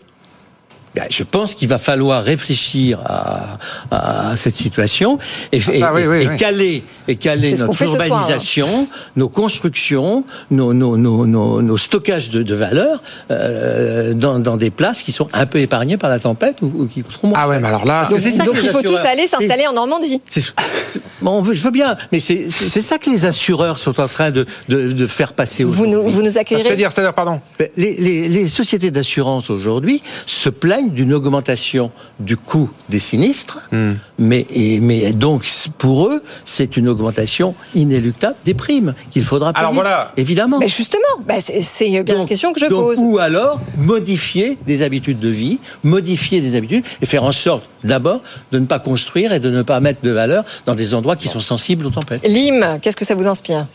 Ben, 0.99 1.05
Je 1.09 1.23
pense 1.23 1.55
qu'il 1.55 1.69
va 1.69 1.77
falloir 1.77 2.23
réfléchir 2.23 2.99
à, 3.05 3.57
à 3.91 4.35
cette 4.37 4.55
situation 4.55 5.17
et, 5.53 5.59
Ah, 5.61 5.65
ça, 5.65 5.71
et- 5.73 5.83
oui, 5.93 6.07
oui, 6.07 6.23
et 6.23 6.27
oui. 6.27 6.37
caler, 6.37 6.83
et 7.07 7.15
caler 7.15 7.53
notre 7.53 7.73
soir, 7.73 7.89
urbanisation, 7.95 8.87
nos 9.15 9.29
constructions, 9.29 10.25
nos, 10.51 10.73
nos, 10.73 10.97
nos, 10.97 11.25
nos, 11.25 11.61
nos 11.61 11.77
stockages 11.77 12.29
de, 12.31 12.43
de 12.43 12.55
valeur 12.55 13.01
euh, 13.31 14.13
dans, 14.13 14.39
dans 14.39 14.57
des 14.57 14.71
places 14.71 15.03
qui 15.03 15.11
sont 15.13 15.29
un 15.33 15.45
peu 15.45 15.59
épargnées 15.59 15.95
par 15.97 16.09
la 16.09 16.19
tempête 16.19 16.57
ou, 16.61 16.71
ou 16.79 16.85
qui 16.87 17.01
coûteront 17.01 17.29
moins. 17.29 17.39
Ah 17.41 17.47
ouais, 17.47 17.59
mais 17.59 17.67
alors 17.69 17.85
là. 17.85 18.05
Donc, 18.09 18.19
c'est 18.19 18.31
ça 18.31 18.43
donc 18.43 18.55
il 18.61 18.69
faut 18.69 18.81
tous 18.81 18.97
aller 19.05 19.25
s'installer 19.27 19.67
en 19.67 19.73
Normandie. 19.73 20.21
C'est- 20.27 20.41
c'est- 20.41 21.01
bon, 21.21 21.31
on 21.31 21.41
veut, 21.41 21.53
je 21.53 21.63
veux 21.63 21.71
bien, 21.71 21.95
mais 22.11 22.19
c'est 22.19 22.49
ça 22.49 22.97
que 22.97 23.09
les 23.09 23.25
assureurs 23.25 23.77
sont 23.77 23.99
en 24.01 24.07
train 24.07 24.31
de, 24.31 24.45
de, 24.67 24.91
de 24.91 25.07
faire 25.07 25.31
passer 25.33 25.63
Vous 25.63 25.83
aujourd'hui. 25.85 25.95
nous, 25.95 26.09
vous 26.11 26.21
nous 26.23 26.37
accueillerez. 26.37 26.63
C'est-à-dire, 26.63 26.91
c'est-à-dire, 26.91 27.13
pardon. 27.13 27.39
Ben, 27.57 27.69
Les, 27.77 27.95
les- 27.95 28.27
les 28.27 28.47
sociétés 28.49 28.91
d'assurance 28.91 29.49
aujourd'hui 29.49 30.01
se 30.25 30.49
plaignent 30.49 30.88
d'une 30.89 31.13
augmentation 31.13 31.91
du 32.19 32.35
coût 32.37 32.69
des 32.89 32.99
sinistres, 32.99 33.67
Hmm. 33.71 33.93
mais, 34.17 34.45
et- 34.53 34.79
mais 34.79 35.11
donc 35.13 35.45
pour 35.77 36.07
eux, 36.07 36.21
c'est 36.45 36.75
une 36.77 36.87
augmentation 36.89 37.55
inéluctable 37.75 38.35
des 38.45 38.53
primes 38.53 38.93
qu'il 39.11 39.23
faudra 39.23 39.53
payer. 39.53 39.61
Alors 39.61 39.73
voilà. 39.73 40.11
Évidemment. 40.17 40.59
Mais 40.59 40.67
justement, 40.67 41.03
bah, 41.27 41.35
c'est 41.39 41.89
bien 41.89 42.03
la 42.03 42.13
Donc- 42.15 42.27
question 42.27 42.53
que 42.53 42.59
je 42.59 42.65
donc, 42.67 42.79
pose. 42.81 42.99
Ou 42.99 43.17
alors 43.19 43.59
modifier 43.77 44.57
des 44.67 44.81
habitudes 44.81 45.19
de 45.19 45.29
vie, 45.29 45.59
modifier 45.83 46.41
des 46.41 46.55
habitudes 46.55 46.83
et 47.01 47.05
faire 47.05 47.23
en 47.23 47.31
sorte 47.31 47.63
d'abord 47.83 48.21
de 48.51 48.59
ne 48.59 48.65
pas 48.65 48.79
construire 48.79 49.31
et 49.33 49.39
de 49.39 49.49
ne 49.49 49.61
pas 49.61 49.79
mettre 49.79 50.01
de 50.03 50.11
valeur 50.11 50.43
dans 50.65 50.75
des 50.75 50.93
endroits 50.93 51.15
qui 51.15 51.27
sont 51.27 51.39
sensibles 51.39 51.85
aux 51.85 51.91
tempêtes. 51.91 52.27
Lim, 52.27 52.79
qu'est-ce 52.81 52.97
que 52.97 53.05
ça 53.05 53.15
vous 53.15 53.27
inspire? 53.27 53.65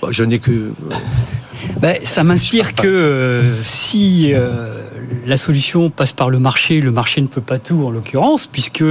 Bon, 0.00 0.10
Je 0.10 0.24
n'ai 0.24 0.38
que 0.38 0.72
Ben, 1.80 1.96
ça 2.02 2.24
m'inspire 2.24 2.74
que 2.74 2.86
euh, 2.86 3.62
si 3.64 4.32
euh, 4.32 4.82
la 5.26 5.36
solution 5.36 5.88
passe 5.88 6.12
par 6.12 6.28
le 6.28 6.38
marché, 6.38 6.80
le 6.80 6.90
marché 6.90 7.20
ne 7.20 7.26
peut 7.26 7.40
pas 7.40 7.58
tout 7.58 7.82
en 7.86 7.90
l'occurrence, 7.90 8.46
puisque 8.46 8.84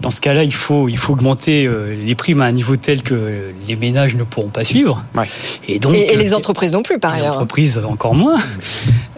dans 0.00 0.10
ce 0.10 0.20
cas-là, 0.20 0.44
il 0.44 0.54
faut, 0.54 0.88
il 0.88 0.96
faut 0.96 1.12
augmenter 1.12 1.66
euh, 1.66 1.94
les 2.02 2.14
primes 2.14 2.40
à 2.40 2.46
un 2.46 2.52
niveau 2.52 2.76
tel 2.76 3.02
que 3.02 3.52
les 3.68 3.76
ménages 3.76 4.14
ne 4.16 4.24
pourront 4.24 4.48
pas 4.48 4.64
suivre. 4.64 5.04
Ouais. 5.14 5.28
Et 5.68 5.78
donc, 5.78 5.94
et, 5.94 6.12
et 6.12 6.16
les 6.16 6.32
euh, 6.32 6.36
entreprises 6.36 6.72
non 6.72 6.82
plus, 6.82 6.98
par 6.98 7.14
les 7.14 7.20
ailleurs. 7.20 7.34
entreprises 7.34 7.78
encore 7.86 8.14
moins. 8.14 8.36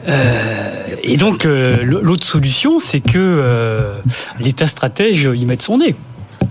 Euh, 0.09 0.97
et 1.05 1.17
donc 1.17 1.47
euh, 1.47 1.79
l'autre 1.85 2.27
solution, 2.27 2.81
c'est 2.81 3.01
que 3.01 3.13
euh, 3.17 3.99
l'État 4.41 4.67
stratège 4.67 5.31
y 5.33 5.45
mette 5.45 5.63
son 5.63 5.79
nez. 5.79 5.95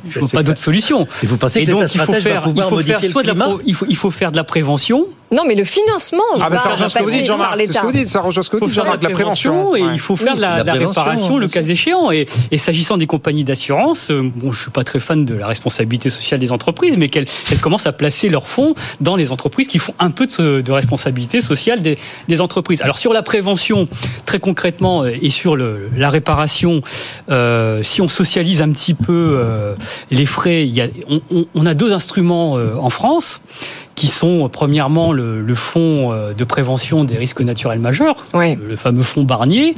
Je 0.09 0.19
vois 0.19 0.29
c'est 0.29 0.37
pas 0.37 0.43
d'autre 0.43 0.59
solution. 0.59 1.05
Et 1.21 1.27
vous 1.27 1.37
pensez 1.37 1.59
Et 1.59 1.65
que 1.65 1.71
donc 1.71 1.83
il 1.93 1.99
faut 1.99 2.13
faire, 2.13 2.43
il 2.47 2.61
faut 2.61 2.79
faire 2.79 3.03
soit 3.03 3.23
de 3.23 3.31
la 3.31 3.49
il 3.65 3.75
faut, 3.75 3.85
il 3.89 3.95
faut 3.97 4.11
faire 4.11 4.31
de 4.31 4.37
la 4.37 4.45
prévention. 4.45 5.05
Non, 5.33 5.43
mais 5.47 5.55
le 5.55 5.63
financement 5.63 6.21
Ah, 6.41 6.47
mais 6.49 6.57
va 6.57 6.59
ça 6.59 6.69
rejoint 6.71 6.89
ce 6.89 6.97
que 6.99 7.03
vous 7.03 7.11
dites, 7.11 7.25
Jean-Marc. 7.25 7.55
C'est 7.57 7.71
ce 7.71 7.79
que 7.79 7.85
vous 7.85 7.91
dites, 7.93 8.07
ça 8.09 8.19
rejoint 8.19 8.43
ce 8.43 8.49
que 8.49 8.57
Il 8.57 8.59
vous 8.59 8.65
faut 8.67 8.71
dites, 8.71 8.75
faire 8.75 8.83
de 8.83 8.89
la 8.89 8.93
Jean-Marc, 8.95 9.09
la 9.09 9.15
prévention 9.15 9.75
et 9.75 9.81
Ouais. 9.81 9.89
il 9.93 9.99
faut 9.99 10.15
faire 10.17 10.35
de 10.35 10.41
la, 10.41 10.61
réparation 10.73 11.37
le 11.37 11.47
cas 11.47 11.63
échéant. 11.63 12.11
Et, 12.11 12.25
et 12.51 12.57
s'agissant 12.57 12.97
des 12.97 13.07
compagnies 13.07 13.43
d'assurance, 13.45 14.11
euh, 14.11 14.21
bon, 14.35 14.51
je 14.51 14.61
suis 14.63 14.71
pas 14.71 14.83
très 14.83 14.99
fan 14.99 15.23
de 15.23 15.35
la 15.35 15.47
responsabilité 15.47 16.09
sociale 16.09 16.39
des 16.41 16.51
entreprises, 16.51 16.97
mais 16.97 17.07
qu'elles 17.07 17.27
elles 17.51 17.59
commencent 17.59 17.87
à 17.87 17.93
placer 17.93 18.27
leurs 18.29 18.47
fonds 18.47 18.75
dans 18.99 19.15
les 19.15 19.31
entreprises 19.31 19.67
qui 19.67 19.79
font 19.79 19.93
un 19.99 20.11
peu 20.11 20.25
de, 20.27 20.71
responsabilité 20.71 21.39
sociale 21.41 21.81
des, 21.81 21.97
des 22.27 22.41
entreprises. 22.41 22.81
Alors 22.81 22.97
sur 22.97 23.13
la 23.13 23.23
prévention, 23.23 23.87
très 24.25 24.39
concrètement, 24.39 25.03
euh, 25.03 25.11
et 25.21 25.29
sur 25.29 25.55
le, 25.55 25.89
la 25.95 26.09
réparation, 26.09 26.81
euh, 27.29 27.81
si 27.83 28.01
on 28.01 28.07
socialise 28.09 28.61
un 28.61 28.71
petit 28.71 28.93
peu 28.93 29.35
euh, 29.37 29.75
les 30.11 30.25
frais, 30.25 30.65
il 30.67 30.73
y 30.73 30.81
a, 30.81 30.87
on, 31.09 31.21
on- 31.33 31.45
on 31.55 31.65
a 31.65 31.73
deux 31.73 31.93
instruments 31.93 32.57
euh, 32.57 32.75
en 32.77 32.89
France 32.89 33.41
qui 33.95 34.08
sont 34.08 34.45
euh, 34.45 34.47
premièrement 34.47 35.12
le, 35.13 35.41
le 35.41 35.56
fonds 35.56 36.12
euh, 36.12 36.34
de 36.34 36.43
prévention 36.43 37.04
des 37.04 37.17
risques 37.17 37.41
naturels 37.41 37.80
majeurs, 37.80 38.15
Oui. 38.34 38.58
le 38.67 38.75
fameux 38.75 39.04
fonds 39.04 39.23
Barnier, 39.23 39.75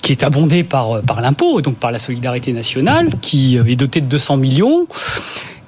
qui 0.00 0.12
est 0.12 0.22
abondé 0.22 0.64
par, 0.64 0.96
euh, 0.96 1.00
par 1.02 1.20
l'impôt, 1.20 1.60
donc 1.60 1.76
par 1.76 1.90
la 1.92 1.98
solidarité 1.98 2.52
nationale, 2.52 3.10
qui 3.20 3.56
est 3.56 3.76
doté 3.76 4.00
de 4.00 4.06
200 4.06 4.36
millions 4.38 4.86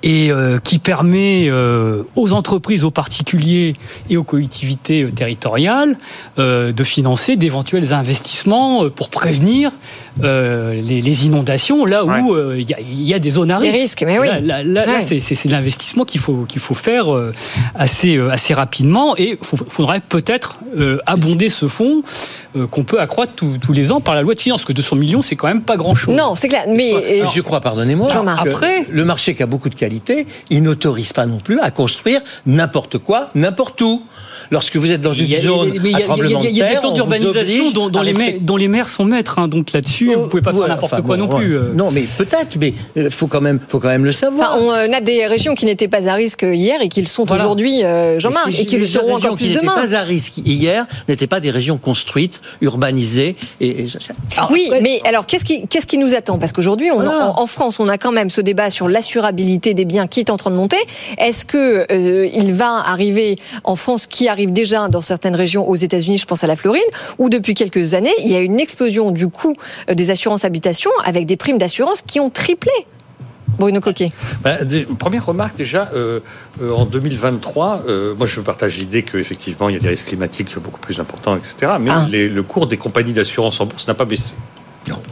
et 0.05 0.31
euh, 0.31 0.59
qui 0.63 0.79
permet 0.79 1.47
euh, 1.49 2.03
aux 2.15 2.35
entreprises, 2.35 2.85
aux 2.85 2.91
particuliers 2.91 3.73
et 4.11 4.17
aux 4.19 4.23
collectivités 4.23 5.03
euh, 5.03 5.11
territoriales 5.11 5.97
euh, 6.39 6.73
de 6.73 6.85
financer 6.85 7.37
d'éventuels 7.37 7.93
investissements 7.95 8.85
euh, 8.85 8.91
pour 8.91 9.09
prévenir 9.09 9.73
euh, 10.23 10.81
les, 10.83 11.01
les 11.01 11.27
inondations 11.27 11.85
là 11.87 12.05
où 12.05 12.35
euh, 12.35 12.57
il 12.61 12.69
y, 12.69 12.75
a, 12.75 12.81
il 12.81 13.03
y 13.03 13.15
a 13.15 13.19
des 13.19 13.31
zones 13.31 13.51
à 13.51 13.59
Des 13.59 13.71
risque. 13.71 13.81
risques, 14.01 14.05
mais 14.07 14.19
oui. 14.19 14.29
Là, 14.29 14.41
là, 14.41 14.63
là, 14.63 14.85
là, 14.87 14.93
Ouais. 14.97 15.01
c'est- 15.01 15.21
c'est 15.21 15.49
l'investissement 15.49 16.05
qu'il 16.05 16.21
faut 16.21 16.45
qu'il 16.47 16.61
faut 16.61 16.75
faire 16.75 17.13
euh, 17.15 17.33
assez 17.75 18.17
euh, 18.17 18.29
assez 18.31 18.53
rapidement 18.55 19.17
et 19.17 19.39
il 19.41 19.59
faudrait 19.69 20.01
peut-être 20.07 20.59
euh, 20.79 20.99
abonder 21.07 21.49
ce 21.49 21.67
fonds 21.67 22.03
euh, 22.57 22.67
qu'on 22.67 22.85
peut 22.85 23.01
accroître 23.01 23.33
tous- 23.35 23.57
tous 23.59 23.73
les 23.73 23.91
ans 23.91 24.01
par 24.01 24.15
la 24.15 24.21
loi 24.23 24.35
de 24.35 24.41
finances. 24.41 24.61
Parce 24.61 24.69
que 24.69 24.73
200 24.75 24.97
millions, 24.97 25.23
c'est 25.23 25.35
quand 25.35 25.49
même 25.49 25.63
pas 25.63 25.77
grand 25.77 25.95
chose. 25.95 26.15
Non, 26.15 26.35
c'est 26.37 26.49
clair. 26.49 26.65
Mais 26.69 26.93
euh, 26.95 27.25
je 27.35 27.41
crois, 27.41 27.61
pardonnez-moi, 27.61 28.09
Après- 28.39 28.85
le 28.91 29.05
marché 29.05 29.35
qui 29.35 29.43
a 29.43 29.47
beaucoup 29.47 29.69
de 29.71 29.75
qualité, 29.75 29.94
il 30.51 30.63
n'autorise 30.63 31.13
pas 31.13 31.27
non 31.27 31.39
plus 31.39 31.61
à 31.61 31.71
construire 31.71 32.21
n'importe 32.47 32.99
quoi, 32.99 33.29
n'importe 33.35 33.81
où. 33.83 34.03
Lorsque 34.55 34.77
vous 34.77 34.91
êtes 34.91 35.01
dans 35.03 35.13
une 35.13 35.37
zone 35.37 35.73
mais 35.83 35.91
il 35.91 35.91
y 35.91 35.95
a- 35.95 35.99
à 35.99 36.01
tremblement 36.03 36.43
y 36.43 36.47
a- 36.47 36.51
il 36.51 36.57
y 36.57 36.63
a 36.63 36.65
de 36.65 36.69
des 36.69 36.73
terre, 36.75 36.81
plans 36.83 36.93
d'urbanisation 36.93 37.71
dont, 37.73 37.89
les 37.89 38.13
maires, 38.13 38.17
respecter- 38.27 38.39
dont 38.41 38.57
les 38.57 38.69
maires 38.69 38.89
sont 38.89 39.05
maîtres. 39.05 39.39
hein. 39.41 39.49
donc 39.49 39.73
là-dessus, 39.73 40.15
vous 40.15 40.29
pouvez 40.29 40.43
pas 40.43 40.53
faire 40.53 40.69
n'importe 40.69 40.93
enfin, 40.93 41.03
quoi 41.03 41.17
bon, 41.17 41.27
non 41.27 41.39
plus. 41.39 41.57
euh. 41.59 41.73
Non, 41.75 41.91
mais 41.91 42.03
peut-être, 42.03 42.57
mais 42.61 42.73
il 42.97 43.11
faut 43.11 43.27
quand 43.27 43.41
même, 43.41 43.59
faut 43.69 43.81
quand 43.81 43.89
même 43.89 44.05
le 44.05 44.13
savoir. 44.13 44.55
Enfin, 44.55 44.63
on 44.65 44.71
euh, 44.73 44.97
a 44.97 45.01
des 45.01 45.27
régions 45.27 45.55
qui 45.55 45.67
n'étaient 45.67 45.89
pas 45.89 46.09
à 46.09 46.15
risque 46.15 46.43
hier 46.49 46.81
et 46.83 46.89
qui 46.89 47.01
le 47.01 47.07
sont 47.09 47.25
Voilà. 47.25 47.43
aujourd'hui, 47.43 47.83
euh, 47.85 48.19
Jean-Marc, 48.21 48.53
si 48.53 48.63
et 48.63 48.67
qui 48.67 48.77
le 48.77 48.83
les 48.83 48.87
seront 48.87 49.15
régions 49.15 49.17
encore 49.31 49.39
qui 49.39 49.45
plus 49.45 49.49
n'étaient 49.55 49.61
demain. 49.67 49.75
pas 49.89 49.95
à 49.97 50.03
risque 50.03 50.35
hier 50.39 50.87
n'étaient 51.09 51.27
pas 51.27 51.41
des 51.41 51.51
régions 51.51 51.77
construites, 51.79 52.41
urbanisées 52.61 53.37
et. 53.61 53.69
et- 53.69 53.87
oui, 54.51 54.71
mais 54.83 55.01
alors 55.05 55.27
qu'est-ce 55.27 55.45
qui, 55.45 55.67
qu'est-ce 55.69 55.87
qui 55.87 55.99
nous 55.99 56.15
attend? 56.15 56.39
Parce 56.39 56.53
qu'aujourd'hui, 56.53 56.91
on- 56.91 56.97
Voilà. 56.97 57.31
en, 57.37 57.43
en 57.43 57.47
France, 57.47 57.81
on 57.81 57.89
a 57.89 57.99
quand 57.99 58.13
même 58.13 58.31
ce 58.31 58.41
débat 58.41 58.71
sur 58.71 58.89
l'assurabilité 58.89 59.75
des 59.75 59.85
biens 59.85 60.07
qui 60.07 60.21
est 60.21 60.31
en 60.31 60.37
train 60.37 60.51
de 60.51 60.57
monter. 60.57 60.77
Est-ce 61.19 61.45
que 61.45 61.87
euh, 61.93 62.29
il 62.33 62.53
va 62.53 62.83
arriver 62.87 63.39
en 63.65 63.77
France, 63.77 64.07
qui 64.07 64.29
arrive 64.29 64.44
déjà 64.53 64.89
dans 64.89 65.01
certaines 65.01 65.35
régions 65.37 65.69
aux 65.69 65.75
États-Unis, 65.77 66.19
je 66.19 66.27
pense 66.27 66.45
à 66.45 66.47
la 66.47 66.57
Floride, 66.57 66.83
où 67.19 67.29
depuis 67.29 67.55
quelques 67.55 67.95
années, 67.95 68.13
il 68.21 68.29
y 68.31 68.37
a 68.37 68.41
une 68.41 68.61
explosion 68.61 69.11
du 69.11 69.29
coût 69.29 69.55
euh, 69.91 69.95
des 69.95 70.11
assurances 70.11 70.45
habitation 70.45 70.91
avec 71.05 71.27
des 71.27 71.37
primes 71.37 71.59
d'assurance 71.59 72.03
qui 72.03 72.21
ont 72.21 72.31
triplé. 72.31 72.73
Bruno 73.59 73.81
Coquet. 73.81 74.11
Ben, 74.43 74.65
des- 74.65 74.83
première 74.85 75.25
remarque 75.27 75.57
déjà, 75.57 75.89
euh, 75.95 76.19
euh, 76.61 76.73
en 76.73 76.87
2023, 76.87 77.83
euh, 77.87 78.13
moi 78.17 78.27
je 78.27 78.41
partage 78.41 78.79
l'idée 78.79 79.05
qu'effectivement 79.05 79.69
il 79.69 79.75
y 79.75 79.79
a 79.79 79.81
des 79.81 79.89
risques 79.89 80.07
climatiques 80.09 80.59
beaucoup 80.59 80.81
plus 80.81 80.99
importants, 80.99 81.37
etc. 81.37 81.73
Mais 81.79 81.91
Ah. 81.95 82.07
les- 82.11 82.29
le 82.29 82.43
cours 82.43 82.67
des 82.67 82.77
compagnies 82.77 83.13
d'assurance 83.13 83.61
en 83.61 83.67
bourse 83.67 83.87
n'a 83.87 83.95
pas 83.95 84.05
baissé. 84.07 84.35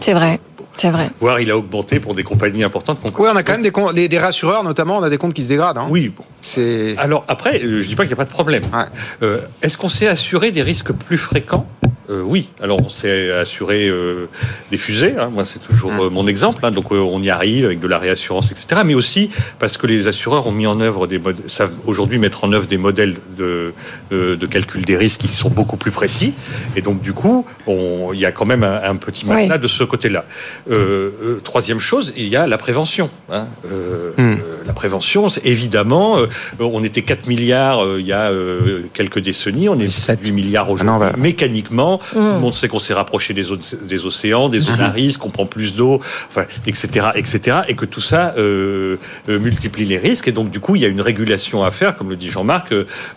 C'est 0.01 0.13
vrai, 0.13 0.41
c'est 0.77 0.91
vrai. 0.91 1.09
Voire 1.21 1.39
il 1.39 1.51
a 1.53 1.57
augmenté 1.57 2.01
pour 2.01 2.15
des 2.15 2.25
compagnies 2.25 2.65
importantes. 2.65 2.99
Oui, 3.17 3.29
on 3.33 3.37
a 3.37 3.43
quand 3.45 3.53
même 3.53 3.63
des, 3.63 3.71
comptes- 3.71 3.95
les- 3.95 4.09
des 4.09 4.19
rassureurs, 4.19 4.65
notamment, 4.65 4.99
on 4.99 5.03
a 5.05 5.09
des 5.11 5.19
comptes 5.19 5.35
qui 5.35 5.45
se 5.45 5.49
dégradent. 5.51 5.79
hein. 5.79 5.87
Oui, 5.89 6.09
bon. 6.09 6.25
C'est. 6.43 6.97
Alors 6.99 7.25
après, 7.29 7.63
euh, 7.63 7.81
je 7.83 7.87
dis 7.87 7.95
pas 7.95 8.03
qu'il 8.03 8.11
n'y 8.11 8.15
a 8.15 8.17
pas 8.17 8.25
de 8.25 8.31
problème. 8.31 8.65
Ouais. 8.73 8.85
Euh, 9.23 9.39
Est-ce 9.63 9.77
qu'on 9.79 9.89
s'est 9.89 10.09
assuré 10.09 10.51
des 10.51 10.63
risques 10.63 10.93
plus 10.93 11.17
fréquents? 11.19 11.67
Euh, 12.11 12.21
oui. 12.21 12.49
Alors 12.61 12.81
on 12.85 12.89
s'est 12.91 13.31
assuré 13.31 13.89
euh, 13.89 14.27
des 14.73 14.77
fusées. 14.77 15.15
hein. 15.19 15.31
Moi, 15.33 15.45
c'est 15.45 15.61
toujours 15.61 15.93
euh, 15.93 16.11
mon 16.11 16.27
exemple. 16.27 16.67
hein. 16.67 16.73
Donc 16.73 16.87
euh, 16.91 16.97
on 16.97 17.23
y 17.23 17.31
arrive 17.31 17.65
avec 17.65 17.79
de 17.79 17.87
la 17.87 17.99
réassurance, 17.99 18.51
etc. 18.51 18.83
Mais 18.85 18.95
aussi 18.95 19.31
parce 19.61 19.77
que 19.77 19.87
les 19.87 20.09
assureurs 20.09 20.49
ont 20.49 20.53
mis 20.53 20.67
en 20.67 20.81
œuvre 20.81 21.07
des 21.07 21.21
mod- 21.21 21.49
savent 21.49 21.71
aujourd'hui 21.87 22.19
mettre 22.19 22.43
en 22.43 22.53
œuvre 22.53 22.67
des 22.67 22.77
modèles 22.77 23.17
de, 23.39 23.73
euh, 24.13 24.35
de 24.37 24.47
calcul 24.47 24.85
des 24.85 24.97
risques 24.97 25.21
qui 25.21 25.29
sont 25.29 25.49
beaucoup 25.49 25.77
plus 25.77 25.93
précis. 25.93 26.35
Et 26.75 26.83
donc 26.83 27.01
du 27.03 27.13
coup, 27.13 27.47
on- 27.69 28.11
il 28.13 28.19
y 28.19 28.27
a 28.27 28.33
quand 28.33 28.47
même 28.47 28.65
un, 28.65 28.83
un 28.83 28.97
petit 28.97 29.25
matelas 29.25 29.59
de 29.59 29.69
ce 29.69 29.85
côté-là. 29.85 30.25
Euh, 30.73 31.11
euh, 31.23 31.41
troisième 31.45 31.79
chose, 31.79 32.13
il 32.17 32.27
y 32.27 32.35
a 32.37 32.49
la 32.49 32.59
prévention. 32.59 33.11
hein. 33.31 33.47
Euh, 33.71 34.11
euh, 34.19 34.37
la 34.67 34.73
prévention, 34.73 35.29
c'est 35.29 35.47
évidemment, 35.47 36.19
euh, 36.19 36.27
on 36.61 36.83
était 36.85 37.03
4 37.03 37.27
milliards 37.29 37.85
euh, 37.85 38.01
il 38.01 38.07
y 38.07 38.13
a 38.13 38.31
euh, 38.31 38.83
quelques 38.95 39.19
décennies, 39.21 39.69
on 39.69 39.79
est 39.79 39.89
8 40.23 40.31
milliards 40.33 40.71
aujourd'hui. 40.71 40.87
Mécaniquement, 41.17 41.99
tout 42.13 42.19
le 42.19 42.39
monde 42.41 42.55
sait 42.55 42.69
qu'on 42.69 42.79
s'est 42.79 42.95
rapproché 42.95 43.35
des, 43.35 43.43
zones- 43.45 43.61
des 43.83 44.05
océans, 44.07 44.49
des 44.49 44.59
zones 44.61 44.81
à 44.81 44.91
risque, 44.91 45.21
qu'on 45.21 45.31
prend 45.31 45.47
plus 45.47 45.75
d'eau, 45.75 46.01
enfin, 46.29 46.45
etc., 46.67 47.09
etc., 47.15 47.59
et 47.69 47.75
que 47.75 47.85
tout 47.85 48.01
ça 48.01 48.35
euh, 48.37 48.97
euh, 49.29 49.39
multiplie 49.39 49.85
les 49.85 49.99
risques. 49.99 50.29
Et 50.29 50.33
donc, 50.33 50.51
du 50.51 50.61
coup, 50.61 50.77
il 50.77 50.83
y 50.83 50.85
a 50.85 50.89
une 50.89 51.01
régulation 51.01 51.65
à 51.65 51.71
faire, 51.71 51.97
comme 51.97 52.11
le 52.11 52.17
dit 52.17 52.29
Jean-Marc, 52.31 52.73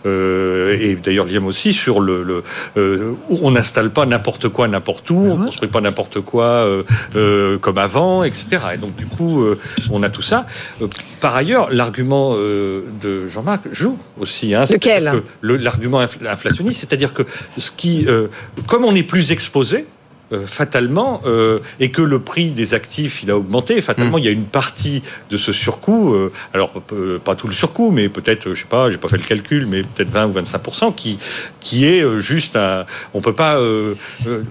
euh, 0.06 0.76
et 0.80 0.94
d'ailleurs 0.96 1.26
Liam 1.26 1.46
aussi, 1.46 1.72
sur 1.72 2.00
le, 2.00 2.22
le 2.22 2.42
euh, 2.76 3.12
où 3.28 3.38
on 3.42 3.50
n'installe 3.50 3.90
pas 3.90 4.06
n'importe 4.06 4.48
quoi 4.48 4.68
n'importe 4.68 5.10
où, 5.10 5.16
on 5.18 5.36
construit 5.46 5.68
pas 5.68 5.80
n'importe 5.80 6.20
quoi 6.20 6.44
euh, 6.44 6.82
euh, 7.16 7.58
comme 7.58 7.78
avant, 7.78 8.22
etc. 8.24 8.46
Et 8.74 8.78
donc, 8.78 8.94
du 8.96 9.06
coup, 9.06 9.42
euh, 9.42 9.58
on 9.90 10.02
a 10.02 10.08
tout 10.10 10.22
ça. 10.22 10.46
Euh, 10.82 10.86
par 11.20 11.34
ailleurs, 11.34 11.68
l'argument 11.72 12.34
euh, 12.36 12.82
de 13.06 13.28
Jean-Marc 13.28 13.62
joue 13.72 13.96
aussi. 14.20 14.54
Hein, 14.54 14.64
Lequel 14.74 15.22
le- 15.40 15.56
L'argument 15.56 16.00
infl- 16.00 16.26
inflationniste, 16.28 16.80
c'est-à-dire 16.80 17.12
que 17.12 17.22
ce 17.58 17.70
qui, 17.70 18.04
euh, 18.06 18.26
comme 18.66 18.84
on 18.84 18.94
est 18.94 19.02
plus 19.02 19.32
exposé, 19.32 19.86
euh, 20.32 20.44
fatalement, 20.44 21.20
euh, 21.24 21.58
et 21.78 21.92
que 21.92 22.02
le 22.02 22.18
prix 22.18 22.50
des 22.50 22.74
actifs 22.74 23.22
il 23.22 23.30
a 23.30 23.36
augmenté, 23.38 23.80
fatalement 23.80 24.18
il 24.18 24.24
y 24.24 24.28
a 24.28 24.32
une 24.32 24.44
partie 24.46 25.02
de 25.30 25.36
ce 25.36 25.52
surcoût, 25.52 26.14
euh, 26.14 26.32
alors 26.52 26.72
euh, 26.92 27.20
pas 27.20 27.36
tout 27.36 27.46
le 27.46 27.52
surcoût, 27.54 27.92
mais 27.92 28.08
peut-être, 28.08 28.52
je 28.52 28.58
sais 28.60 28.66
pas, 28.68 28.90
j'ai 28.90 28.96
pas 28.98 29.06
fait 29.06 29.18
le 29.18 29.22
calcul, 29.22 29.66
mais 29.66 29.82
peut-être 29.82 30.10
20 30.10 30.26
ou 30.26 30.32
25 30.32 30.96
qui 30.96 31.18
qui 31.60 31.84
est 31.86 32.02
juste 32.18 32.56
un, 32.56 32.86
on 33.14 33.20
peut 33.20 33.34
pas 33.34 33.56
euh, 33.60 33.94
euh, 34.26 34.42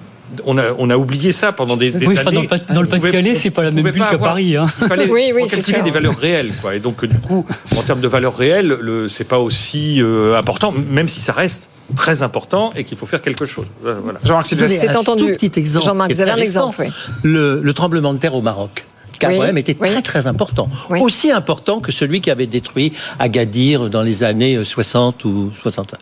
on 0.45 0.57
a, 0.57 0.63
on 0.77 0.89
a 0.89 0.97
oublié 0.97 1.31
ça 1.31 1.51
pendant 1.51 1.77
des, 1.77 1.91
des 1.91 2.05
Oui, 2.07 2.17
années. 2.17 2.47
dans 2.47 2.55
le 2.55 2.73
dans 2.75 2.81
le 2.81 2.87
Pas-de-Calais, 2.87 3.35
c'est 3.35 3.49
pas 3.51 3.63
la 3.63 3.71
même 3.71 3.83
bulle 3.91 4.03
qu'à 4.09 4.17
Paris, 4.17 4.55
hein. 4.57 4.65
Il 4.81 4.87
fallait 4.87 5.09
Oui, 5.09 5.31
oui, 5.33 5.43
c'est 5.47 5.57
calculer 5.57 5.81
des 5.81 5.91
valeurs 5.91 6.17
réelles, 6.17 6.51
quoi. 6.61 6.75
Et 6.75 6.79
donc, 6.79 7.05
du 7.05 7.17
coup, 7.19 7.45
en 7.77 7.81
termes 7.83 8.01
de 8.01 8.07
valeurs 8.07 8.35
réelles, 8.35 8.67
le, 8.67 9.07
c'est 9.07 9.23
pas 9.23 9.39
aussi 9.39 10.01
euh, 10.01 10.35
important, 10.37 10.73
même 10.89 11.07
si 11.07 11.19
ça 11.21 11.33
reste 11.33 11.69
très 11.95 12.23
important 12.23 12.71
et 12.75 12.83
qu'il 12.83 12.97
faut 12.97 13.05
faire 13.05 13.21
quelque 13.21 13.45
chose. 13.45 13.67
Voilà. 13.81 14.19
Jean-Marc 14.23 14.51
Vous 14.53 14.61
avez 14.63 14.77
C'est 14.77 14.89
un 14.89 14.95
entendu. 14.95 15.23
tout 15.37 15.47
petit 15.47 15.59
exemple. 15.59 15.85
Jean-Marc, 15.85 16.11
vous 16.11 16.21
avez 16.21 16.31
un 16.31 16.37
exemple, 16.37 16.81
récent. 16.81 16.93
oui. 17.23 17.29
Le, 17.31 17.61
le 17.61 17.73
tremblement 17.73 18.13
de 18.13 18.17
terre 18.19 18.33
au 18.35 18.41
Maroc. 18.41 18.85
A 19.25 19.29
Oui, 19.29 19.63
oui. 19.63 19.89
très 19.91 20.01
très 20.01 20.27
important. 20.27 20.69
Oui. 20.89 20.99
Aussi 21.01 21.31
important 21.31 21.79
que 21.79 21.91
celui 21.91 22.21
qui 22.21 22.31
avait 22.31 22.47
détruit 22.47 22.93
Agadir 23.19 23.89
dans 23.89 24.01
les 24.01 24.23
années 24.23 24.63
60 24.63 25.25
ou 25.25 25.51
60. 25.61 25.95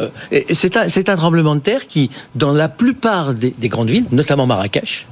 Euh, 0.00 0.08
c'est 0.52 1.08
un, 1.08 1.16
tremblement 1.16 1.54
de 1.54 1.60
terre 1.60 1.86
qui, 1.86 2.10
dans 2.34 2.52
la 2.52 2.68
plupart 2.68 3.34
des, 3.34 3.54
des 3.56 3.68
grandes 3.68 3.90
villes, 3.90 4.06
notamment 4.10 4.46
Marrakech, 4.46 5.06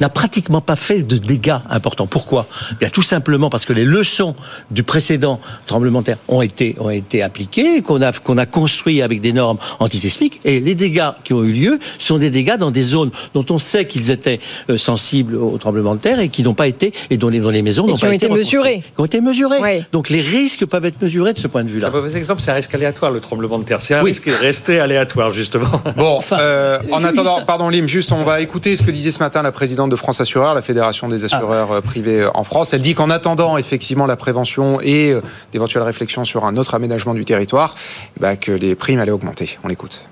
n'a 0.00 0.08
pratiquement 0.08 0.60
pas 0.60 0.76
fait 0.76 1.02
de 1.02 1.16
dégâts 1.16 1.58
importants. 1.70 2.06
Pourquoi? 2.06 2.46
Bien 2.80 2.88
tout 2.88 3.02
simplement 3.02 3.50
parce 3.50 3.64
que 3.64 3.72
les 3.72 3.84
leçons 3.84 4.34
du 4.70 4.82
précédent 4.82 5.40
tremblement 5.66 6.00
de 6.00 6.06
terre 6.06 6.18
ont 6.28 6.42
été 6.42 6.76
ont 6.78 6.90
été 6.90 7.22
appliquées, 7.22 7.82
qu'on 7.82 8.02
a 8.02 8.12
qu'on 8.12 8.38
a 8.38 8.46
construit 8.46 9.02
avec 9.02 9.20
des 9.20 9.32
normes 9.32 9.58
antisismiques, 9.80 10.40
et 10.44 10.60
les 10.60 10.74
dégâts 10.74 11.10
qui 11.24 11.32
ont 11.32 11.44
eu 11.44 11.52
lieu 11.52 11.78
sont 11.98 12.18
des 12.18 12.30
dégâts 12.30 12.56
dans 12.56 12.70
des 12.70 12.82
zones 12.82 13.10
dont 13.34 13.44
on 13.50 13.58
sait 13.58 13.86
qu'ils 13.86 14.10
étaient 14.10 14.40
euh, 14.70 14.78
sensibles 14.78 15.36
au 15.36 15.58
tremblement 15.58 15.94
de 15.94 16.00
terre 16.00 16.20
et 16.20 16.28
qui 16.28 16.42
n'ont 16.42 16.54
pas 16.54 16.68
été 16.68 16.92
et 17.10 17.16
dont 17.16 17.28
les, 17.28 17.40
dont 17.40 17.50
les 17.50 17.62
maisons 17.62 17.86
Et 17.86 17.90
n'ont 17.90 17.96
pas 17.96 18.08
ont 18.08 18.12
été 18.12 18.26
été 18.26 18.34
mesurés. 18.34 18.80
Qui 18.80 19.00
ont 19.00 19.04
été 19.04 19.20
mesurés. 19.20 19.58
Oui. 19.60 19.84
Donc 19.92 20.08
les 20.08 20.20
risques 20.20 20.66
peuvent 20.66 20.84
être 20.84 21.00
mesurés 21.00 21.32
de 21.32 21.38
ce 21.38 21.46
point 21.46 21.64
de 21.64 21.68
vue-là. 21.68 21.86
C'est 21.90 21.96
un 21.96 22.00
mauvais 22.00 22.16
exemple, 22.16 22.42
c'est 22.42 22.50
un 22.50 22.54
risque 22.54 22.74
aléatoire, 22.74 23.10
le 23.10 23.20
tremblement 23.20 23.58
de 23.58 23.64
terre. 23.64 23.80
C'est 23.80 23.94
un 23.94 24.02
Oui. 24.02 24.10
risque 24.10 24.28
resté 24.40 24.80
aléatoire, 24.80 25.30
justement. 25.32 25.82
Bon, 25.96 26.20
euh, 26.32 26.78
en 26.92 27.02
attendant, 27.04 27.42
pardon 27.46 27.68
Lim, 27.68 27.88
juste 27.88 28.12
on 28.12 28.22
va 28.24 28.40
écouter 28.40 28.76
ce 28.76 28.82
que 28.82 28.90
disait 28.90 29.10
ce 29.10 29.18
matin 29.18 29.42
la 29.42 29.52
présidente 29.52 29.90
de 29.90 29.96
France 29.96 30.20
Assureur, 30.20 30.54
la 30.54 30.62
fédération 30.62 31.08
des 31.08 31.24
assureurs 31.24 31.72
euh, 31.72 31.80
privés 31.80 32.22
euh, 32.22 32.30
en 32.34 32.44
France. 32.44 32.74
Elle 32.74 32.82
dit 32.82 32.94
qu'en 32.94 33.10
attendant 33.10 33.56
effectivement 33.56 34.06
la 34.06 34.16
prévention 34.16 34.80
et 34.82 35.14
d'éventuelles 35.52 35.82
réflexions 35.82 36.24
sur 36.24 36.44
un 36.44 36.56
autre 36.56 36.74
aménagement 36.74 37.14
du 37.14 37.24
territoire, 37.24 37.74
bah, 38.20 38.36
que 38.36 38.52
les 38.52 38.74
primes 38.74 38.98
allaient 39.00 39.10
augmenter. 39.10 39.58
On 39.64 39.68
l'écoute. 39.68 40.04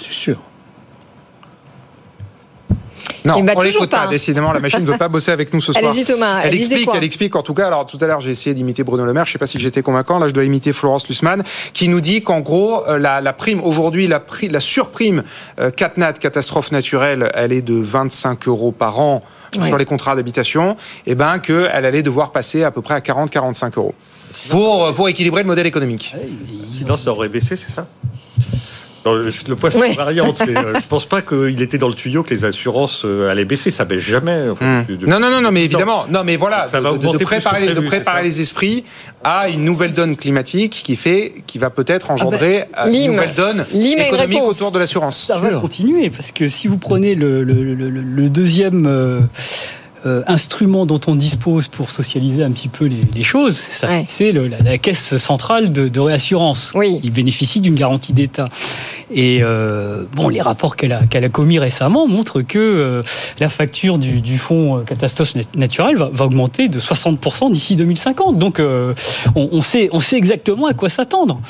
C'est 0.00 0.12
sûr. 0.12 0.38
Non, 3.24 3.34
Eh 3.38 3.42
ben, 3.42 3.52
on 3.56 3.60
toujours 3.60 3.82
l'écoute 3.82 3.90
pas. 3.90 4.04
pas. 4.04 4.06
Décidément, 4.08 4.52
la 4.52 4.58
machine 4.60 4.80
ne 4.80 4.86
veut 4.90 4.98
pas 4.98 5.08
bosser 5.08 5.30
avec 5.30 5.52
nous 5.54 5.60
ce 5.60 5.72
soir. 5.72 5.84
Allez-y, 5.84 6.04
Thomas, 6.04 6.40
Elle 6.42 6.54
explique, 6.54 6.84
quoi 6.86 6.94
elle 6.96 7.04
explique. 7.04 7.36
En 7.36 7.42
tout 7.42 7.54
cas, 7.54 7.66
alors 7.68 7.86
tout 7.86 7.98
à 8.00 8.06
l'heure, 8.06 8.20
j'ai 8.20 8.30
essayé 8.30 8.54
d'imiter 8.54 8.82
Bruno 8.82 9.04
Le 9.04 9.12
Maire. 9.12 9.24
Je 9.26 9.32
sais 9.32 9.38
pas 9.38 9.46
si 9.46 9.58
j'étais 9.60 9.82
convaincant. 9.82 10.18
Là, 10.18 10.26
je 10.28 10.32
dois 10.32 10.44
imiter 10.44 10.72
Florence 10.72 11.06
Lussmann, 11.08 11.42
qui 11.72 11.88
nous 11.88 12.00
dit 12.00 12.22
qu'en 12.22 12.40
gros, 12.40 12.86
euh, 12.88 12.98
la, 12.98 13.20
la 13.20 13.32
prime 13.32 13.60
aujourd'hui, 13.62 14.06
la, 14.06 14.18
pri- 14.18 14.50
la 14.50 14.60
surprime 14.60 15.22
euh, 15.60 15.70
CatNat, 15.70 16.14
catastrophe 16.14 16.72
naturelle, 16.72 17.30
elle 17.34 17.52
est 17.52 17.62
de 17.62 17.74
25 17.74 18.48
euros 18.48 18.72
par 18.72 18.98
an 19.00 19.22
sur 19.66 19.76
les 19.78 19.84
contrats 19.84 20.16
d'habitation. 20.16 20.76
Et 21.06 21.14
ben 21.14 21.38
qu'elle 21.38 21.66
allait 21.84 22.02
devoir 22.02 22.32
passer 22.32 22.64
à 22.64 22.70
peu 22.70 22.80
près 22.82 22.94
à 22.94 23.00
40-45 23.00 23.72
euros 23.76 23.94
pour 24.50 24.92
pour 24.94 25.08
équilibrer 25.10 25.42
le 25.42 25.46
modèle 25.46 25.66
économique. 25.66 26.14
Sinon, 26.70 26.96
ça 26.96 27.10
aurait 27.12 27.28
baissé, 27.28 27.54
c'est 27.54 27.70
ça? 27.70 27.86
Dans 29.04 29.14
le, 29.14 29.30
le 29.48 29.56
poisson 29.56 29.80
variante, 29.96 30.42
euh, 30.48 30.74
je 30.76 30.86
pense 30.88 31.06
pas 31.06 31.22
qu'il 31.22 31.60
était 31.60 31.78
dans 31.78 31.88
le 31.88 31.94
tuyau 31.94 32.22
que 32.22 32.30
les 32.30 32.44
assurances 32.44 33.02
euh, 33.04 33.30
allaient 33.30 33.44
baisser. 33.44 33.70
Ça 33.72 33.84
baisse 33.84 34.00
jamais. 34.00 34.48
enfin, 34.50 34.84
de- 34.88 34.94
de- 34.96 35.06
Hmm. 35.06 35.10
Non, 35.10 35.18
non, 35.18 35.30
non, 35.30 35.40
non, 35.40 35.50
mais 35.50 35.64
évidemment, 35.64 36.04
non, 36.08 36.22
mais 36.24 36.36
voilà, 36.36 36.68
Ça 36.68 36.78
de, 36.78 36.84
va 36.84 36.92
de- 36.92 36.98
de 37.18 37.24
préparer, 37.24 37.60
les- 37.62 37.66
de 37.68 37.72
prévu, 37.74 37.88
préparer 37.88 38.22
les 38.22 38.40
esprits 38.40 38.84
à 39.24 39.48
une 39.48 39.64
nouvelle 39.64 39.92
donne 39.92 40.16
climatique 40.16 40.82
qui 40.84 40.94
fait, 40.96 41.32
qui 41.46 41.58
va 41.58 41.70
peut-être 41.70 42.10
engendrer 42.12 42.64
euh, 42.78 42.88
Lim. 42.88 43.10
une 43.10 43.16
nouvelle 43.16 43.34
donne 43.36 43.64
économique 43.74 44.38
réponse. 44.38 44.60
autour 44.60 44.72
de 44.72 44.78
l'assurance. 44.78 45.24
Ça 45.26 45.38
va 45.38 45.50
continuer 45.58 46.08
parce 46.10 46.30
que 46.30 46.48
si 46.48 46.68
vous 46.68 46.78
prenez 46.78 47.14
le, 47.14 47.42
le- 47.42 47.64
le- 47.64 47.74
le- 47.74 48.00
le 48.02 48.28
deuxième 48.30 48.86
euh, 48.86 49.20
euh, 50.06 50.22
instrument 50.26 50.86
dont 50.86 51.00
on 51.06 51.14
dispose 51.14 51.68
pour 51.68 51.90
socialiser 51.90 52.42
un 52.42 52.50
petit 52.50 52.68
peu 52.68 52.86
les, 52.86 53.00
les 53.14 53.22
choses, 53.22 53.60
Ouais. 53.82 54.04
c'est 54.06 54.32
la, 54.32 54.58
la 54.58 54.78
caisse 54.78 55.16
centrale 55.18 55.72
de, 55.72 55.88
de 55.88 56.00
réassurance. 56.00 56.72
Oui. 56.74 57.00
Il 57.02 57.12
bénéficie 57.12 57.60
d'une 57.60 57.74
garantie 57.74 58.12
d'État. 58.12 58.48
Et 59.14 59.40
euh, 59.42 60.04
bon, 60.14 60.28
les 60.28 60.40
rapports 60.40 60.76
qu'elle 60.76 60.92
a, 60.92 61.02
qu'elle 61.06 61.24
a 61.24 61.28
commis 61.28 61.58
récemment 61.58 62.06
montrent 62.06 62.40
que 62.42 62.58
euh, 62.58 63.02
la 63.40 63.48
facture 63.48 63.98
du, 63.98 64.20
du 64.20 64.38
fonds 64.38 64.78
euh, 64.78 64.80
catastrophe 64.82 65.34
nat- 65.34 65.42
naturelle 65.54 65.96
va, 65.96 66.08
va 66.12 66.24
augmenter 66.24 66.68
de 66.68 66.78
60% 66.80 67.52
d'ici 67.52 67.76
2050. 67.76 68.38
Donc, 68.38 68.58
euh, 68.60 68.94
on, 69.36 69.48
on 69.52 69.62
sait, 69.62 69.88
on 69.92 70.00
sait 70.00 70.16
exactement 70.16 70.66
à 70.66 70.74
quoi 70.74 70.88
s'attendre. 70.88 71.40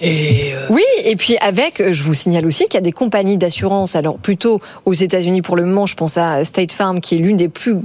Et 0.00 0.52
euh, 0.54 0.66
Oui, 0.70 0.82
et 1.04 1.16
puis 1.16 1.36
avec, 1.38 1.82
je 1.92 2.02
vous 2.02 2.14
signale 2.14 2.46
aussi 2.46 2.64
qu'il 2.64 2.74
y 2.74 2.78
a 2.78 2.80
des 2.82 2.92
compagnies 2.92 3.36
d'assurance, 3.38 3.94
alors 3.96 4.16
plutôt 4.18 4.60
aux 4.84 4.92
États-Unis 4.94 5.42
pour 5.42 5.56
le 5.56 5.64
moment, 5.66 5.86
je 5.86 5.94
pense 5.96 6.16
à 6.18 6.44
State 6.44 6.72
Farm, 6.72 7.00
qui 7.00 7.16
est 7.16 7.18
l'une 7.18 7.36
des 7.36 7.48
plus 7.48 7.76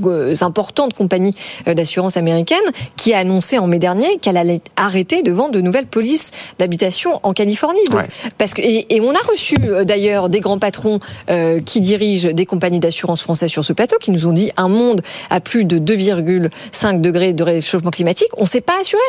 importantes 0.41 0.93
compagnies 0.93 1.35
d'assurance 1.65 2.17
américaines, 2.17 2.57
qui 2.95 3.13
a 3.13 3.19
annoncé 3.19 3.57
en 3.57 3.67
mai 3.67 3.79
dernier 3.79 4.17
qu'elle 4.21 4.37
allait 4.37 4.61
arrêter 4.75 5.21
de 5.23 5.31
vendre 5.31 5.51
de 5.51 5.61
nouvelles 5.61 5.85
polices 5.87 6.31
d'habitation 6.59 7.19
en 7.23 7.33
Californie. 7.33 7.79
Donc, 7.89 7.97
Ouais. 7.97 8.07
parce 8.37 8.53
que, 8.53 8.61
et, 8.61 8.95
et 8.95 9.01
on 9.01 9.09
a 9.11 9.16
reçu 9.27 9.55
euh, 9.63 9.83
d'ailleurs 9.85 10.29
des 10.29 10.39
grands 10.39 10.59
patrons 10.59 10.99
euh, 11.29 11.61
qui 11.61 11.79
dirigent 11.81 12.31
des 12.31 12.45
compagnies 12.45 12.79
d'assurance 12.79 13.21
françaises 13.21 13.49
sur 13.51 13.63
ce 13.65 13.73
plateau, 13.73 13.95
qui 13.99 14.11
nous 14.11 14.25
ont 14.27 14.33
dit 14.33 14.51
un 14.57 14.67
monde 14.67 15.01
à 15.29 15.39
plus 15.39 15.65
de 15.65 15.79
2,5 15.79 17.01
degrés 17.01 17.33
de 17.33 17.43
réchauffement 17.43 17.91
climatique, 17.91 18.29
on 18.37 18.43
ne 18.43 18.47
s'est 18.47 18.61
pas 18.61 18.79
assuré. 18.81 19.01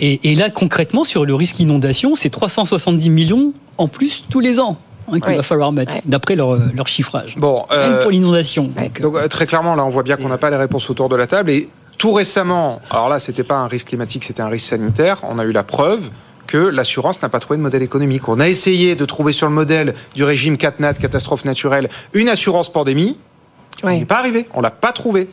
Et, 0.00 0.32
et 0.32 0.34
là, 0.34 0.50
concrètement, 0.50 1.04
sur 1.04 1.24
le 1.24 1.34
risque 1.34 1.60
inondation, 1.60 2.14
c'est 2.16 2.30
370 2.30 3.10
millions 3.10 3.52
en 3.78 3.86
plus 3.86 4.24
tous 4.28 4.40
les 4.40 4.58
ans 4.58 4.76
hein, 5.08 5.20
qu'il 5.20 5.30
Ouais. 5.30 5.36
va 5.36 5.42
falloir 5.42 5.70
mettre, 5.70 5.94
Ouais. 5.94 6.02
d'après 6.04 6.34
leur, 6.34 6.56
leur 6.74 6.88
chiffrage. 6.88 7.36
Bon, 7.36 7.64
euh, 7.70 7.98
que 7.98 8.02
pour 8.02 8.10
l'inondation. 8.10 8.70
ouais. 8.76 8.88
Donc, 8.88 8.98
euh, 8.98 9.02
donc 9.02 9.16
euh, 9.16 9.28
très 9.28 9.46
clairement, 9.46 9.74
là, 9.76 9.84
on 9.84 9.88
voit 9.88 10.02
bien 10.02 10.16
qu'on 10.16 10.28
n'a 10.28 10.38
pas 10.38 10.50
les 10.50 10.56
réponses 10.56 10.90
autour 10.90 11.08
de 11.08 11.14
la 11.16 11.28
table. 11.28 11.50
Et 11.50 11.68
tout 11.96 12.12
récemment, 12.12 12.80
alors 12.90 13.08
là, 13.08 13.20
c'était 13.20 13.44
pas 13.44 13.54
un 13.54 13.68
risque 13.68 13.88
climatique, 13.88 14.24
c'était 14.24 14.42
un 14.42 14.48
risque 14.48 14.66
sanitaire. 14.68 15.20
On 15.22 15.38
a 15.38 15.44
eu 15.44 15.52
la 15.52 15.62
preuve 15.62 16.10
que 16.46 16.58
l'assurance 16.58 17.22
n'a 17.22 17.28
pas 17.28 17.40
trouvé 17.40 17.56
de 17.58 17.62
modèle 17.62 17.82
économique. 17.82 18.28
On 18.28 18.40
a 18.40 18.48
essayé 18.48 18.94
de 18.96 19.04
trouver 19.04 19.32
sur 19.32 19.48
le 19.48 19.54
modèle 19.54 19.94
du 20.14 20.24
régime 20.24 20.56
CatNat, 20.56 20.94
catastrophe 20.94 21.44
naturelle, 21.44 21.88
une 22.12 22.28
assurance 22.28 22.70
pandémie. 22.72 23.18
On 23.82 23.86
Ouais. 23.88 23.98
n'est 23.98 24.04
pas 24.04 24.18
arrivé. 24.18 24.46
On 24.54 24.60
l'a 24.60 24.70
pas 24.70 24.92
trouvé. 24.92 25.28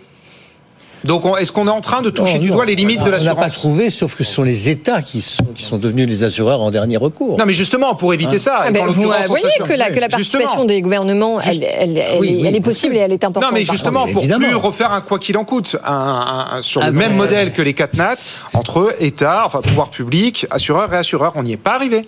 Donc, 1.05 1.25
on- 1.25 1.37
est-ce 1.37 1.51
qu'on 1.51 1.67
est 1.67 1.71
en 1.71 1.81
train 1.81 2.01
de 2.01 2.09
toucher 2.09 2.33
Non, 2.35 2.39
du 2.39 2.49
non, 2.49 2.55
doigt 2.55 2.65
les 2.65 2.75
limites 2.75 2.99
on 3.01 3.05
de 3.05 3.11
n'a- 3.11 3.17
On 3.19 3.23
n'a 3.23 3.35
pas 3.35 3.41
l'assurance 3.43 3.57
trouvé, 3.61 3.89
sauf 3.89 4.15
que 4.15 4.23
ce 4.23 4.33
sont 4.33 4.43
les 4.43 4.69
États 4.69 5.01
qui 5.01 5.21
sont, 5.21 5.43
qui 5.55 5.63
sont 5.63 5.77
devenus 5.77 6.07
les 6.07 6.23
assureurs 6.23 6.61
en 6.61 6.71
dernier 6.71 6.97
recours. 6.97 7.37
Non, 7.37 7.45
mais 7.45 7.53
justement, 7.53 7.95
pour 7.95 8.13
éviter 8.13 8.37
ça, 8.39 8.55
Ah 8.59 8.71
ben, 8.71 8.85
vous 8.87 9.09
euh, 9.09 9.15
voyez 9.27 9.45
que 9.65 9.73
la, 9.73 9.89
que 9.91 9.99
la 9.99 10.09
participation 10.09 10.47
justement. 10.47 10.65
des 10.65 10.81
gouvernements, 10.81 11.39
elle, 11.39 11.63
elle- 11.63 11.97
elle 11.97 12.19
Oui, 12.19 12.27
est, 12.27 12.31
oui, 12.31 12.39
elle 12.41 12.47
est 12.47 12.51
bien 12.59 12.61
possible 12.61 12.95
et 12.95 12.99
elle 12.99 13.11
est 13.11 13.23
importante. 13.23 13.51
Non, 13.51 13.57
mais 13.57 13.65
justement, 13.65 14.03
Oui, 14.05 14.13
pour 14.13 14.23
évidemment. 14.23 14.47
plus 14.47 14.55
refaire 14.55 14.91
un 14.91 15.01
quoi 15.01 15.19
qu'il 15.19 15.37
en 15.37 15.45
coûte, 15.45 15.77
un, 15.85 15.91
un- 15.93 16.57
un- 16.57 16.61
sur 16.61 16.81
Ah 16.83 16.87
le 16.87 16.91
même 16.93 17.13
euh, 17.13 17.15
modèle 17.15 17.53
que 17.53 17.61
les 17.61 17.73
4 17.73 17.95
nat 17.95 18.15
entre 18.53 18.93
État, 18.99 19.43
enfin 19.45 19.61
pouvoir 19.61 19.89
public, 19.89 20.47
assureur 20.51 20.93
et 20.93 20.97
assureur, 20.97 21.33
on 21.35 21.43
n'y 21.43 21.53
est 21.53 21.57
pas 21.57 21.75
arrivé. 21.75 22.07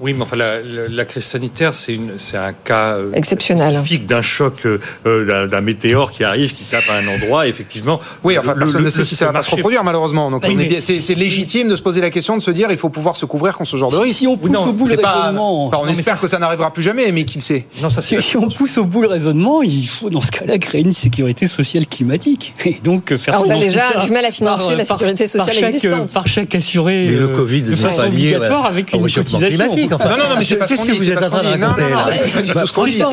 Oui, 0.00 0.14
mais 0.14 0.22
enfin, 0.22 0.36
la, 0.36 0.60
la- 0.62 0.88
la 0.88 1.04
crise 1.04 1.24
sanitaire, 1.24 1.74
c'est 1.74 1.98
un 2.36 2.52
cas 2.52 2.94
euh, 2.96 3.12
Exceptionnel. 3.12 3.74
spécifique 3.74 4.06
d'un 4.06 4.22
choc, 4.22 4.54
euh, 4.64 4.78
euh, 5.06 5.46
d'un- 5.46 5.60
météore 5.60 6.10
qui 6.10 6.24
arrive, 6.24 6.54
qui 6.54 6.64
tape 6.64 6.88
à 6.88 6.94
un 6.94 7.06
endroit. 7.06 7.46
Et 7.46 7.50
effectivement, 7.50 8.00
Oui, 8.24 8.38
enfin, 8.38 8.54
le- 8.54 8.60
personne 8.60 8.80
le- 8.80 8.86
ne 8.86 8.90
sait 8.90 9.04
si 9.04 9.14
ça 9.14 9.26
va 9.26 9.32
pas 9.32 9.42
se 9.42 9.50
reproduire, 9.50 9.84
malheureusement. 9.84 10.30
Donc, 10.30 10.42
Oui, 10.48 10.76
c'est 10.80 11.14
légitime 11.14 11.68
de 11.68 11.76
se 11.76 11.82
poser 11.82 12.00
la 12.00 12.08
question, 12.10 12.36
de 12.36 12.42
se 12.42 12.50
dire, 12.50 12.68
il 12.70 12.78
faut 12.78 12.88
pouvoir 12.88 13.14
se 13.16 13.26
couvrir 13.26 13.56
contre 13.56 13.68
ce 13.70 13.76
genre 13.76 13.90
de 13.90 13.96
risque. 13.98 14.16
si 14.18 14.26
on 14.26 14.36
pousse 14.38 14.56
au 14.56 14.72
bout 14.72 14.86
le 14.86 14.96
pas- 14.96 15.20
raisonnement- 15.20 15.66
enfin, 15.66 15.78
on 15.82 15.84
Non, 15.86 15.90
espère 15.92 16.16
ça, 16.16 16.22
que 16.24 16.30
ça 16.30 16.38
n'arrivera 16.38 16.72
plus 16.72 16.82
jamais, 16.82 17.12
mais 17.12 17.24
qui 17.24 17.38
le 17.38 17.42
sait 17.42 17.66
Non, 17.82 17.90
ça, 17.90 18.00
Si, 18.10 18.20
si 18.22 18.36
on 18.38 18.48
pousse 18.48 18.78
au 18.78 18.84
bout 18.84 19.02
le 19.02 19.08
raisonnement, 19.08 19.62
il 19.62 19.86
faut 19.86 20.08
dans 20.08 20.20
ce 20.22 20.30
cas-là 20.30 20.56
créer 20.58 20.80
une 20.80 20.92
sécurité 20.94 21.46
sociale 21.46 21.86
climatique. 21.86 22.54
Et 22.64 22.78
donc 22.82 23.12
euh, 23.12 23.18
faire 23.18 23.34
Ah, 23.36 23.42
on 23.44 23.50
a 23.50 23.58
déjà 23.58 23.92
ça 23.92 24.00
du 24.00 24.10
mal 24.10 24.24
à 24.24 24.30
financer 24.30 24.64
par, 24.68 24.76
la 24.76 24.84
sécurité 24.86 25.24
par 25.24 25.28
sociale 25.46 25.54
chaque, 25.56 25.74
existante. 25.74 26.14
Par 26.14 26.26
chaque 26.26 26.54
assuré 26.54 27.06
Mais 27.10 27.16
le 27.16 27.28
Covid 27.28 27.62
de 27.62 27.70
n'est 27.70 27.76
façon 27.76 27.96
pas 27.98 28.06
lié 28.08 28.34
obligatoire 28.36 28.62
ouais, 28.62 28.68
avec 28.68 28.92
une 28.94 29.02
cotisation. 29.02 29.38
climatique. 29.48 29.89
Enfin, 29.92 30.10
Non, 30.10 30.16
non, 30.18 30.28
non, 30.30 30.34
mais 30.38 30.44
c'est 30.44 30.56
pas 30.56 30.66
ce 30.66 30.74
que 30.74 30.92
vous 30.92 31.02
c'est 31.02 31.10
êtes 31.10 31.18
en 31.24 31.28
train 31.30 31.42
de 31.42 31.48
raconter 31.62 31.90
là 31.90 32.16
c'est 32.16 32.30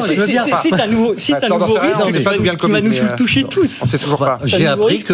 C'est-. 0.07 0.15
C'est- 0.15 0.15
c'est- 0.45 0.69
c'est 0.75 0.81
un 0.81 0.87
nouveau, 0.87 1.13
c'est 1.17 1.33
risque 2.05 2.57
qui 2.57 2.71
va 2.71 2.77
Covid, 2.79 2.89
nous 2.89 3.15
toucher 3.15 3.43
tous. 3.43 3.79
On 3.81 3.85
sait 3.85 3.97
toujours 3.97 4.19
pas. 4.19 4.39
J'ai 4.45 4.67
appris 4.67 4.85
risque 4.93 5.07
que 5.07 5.13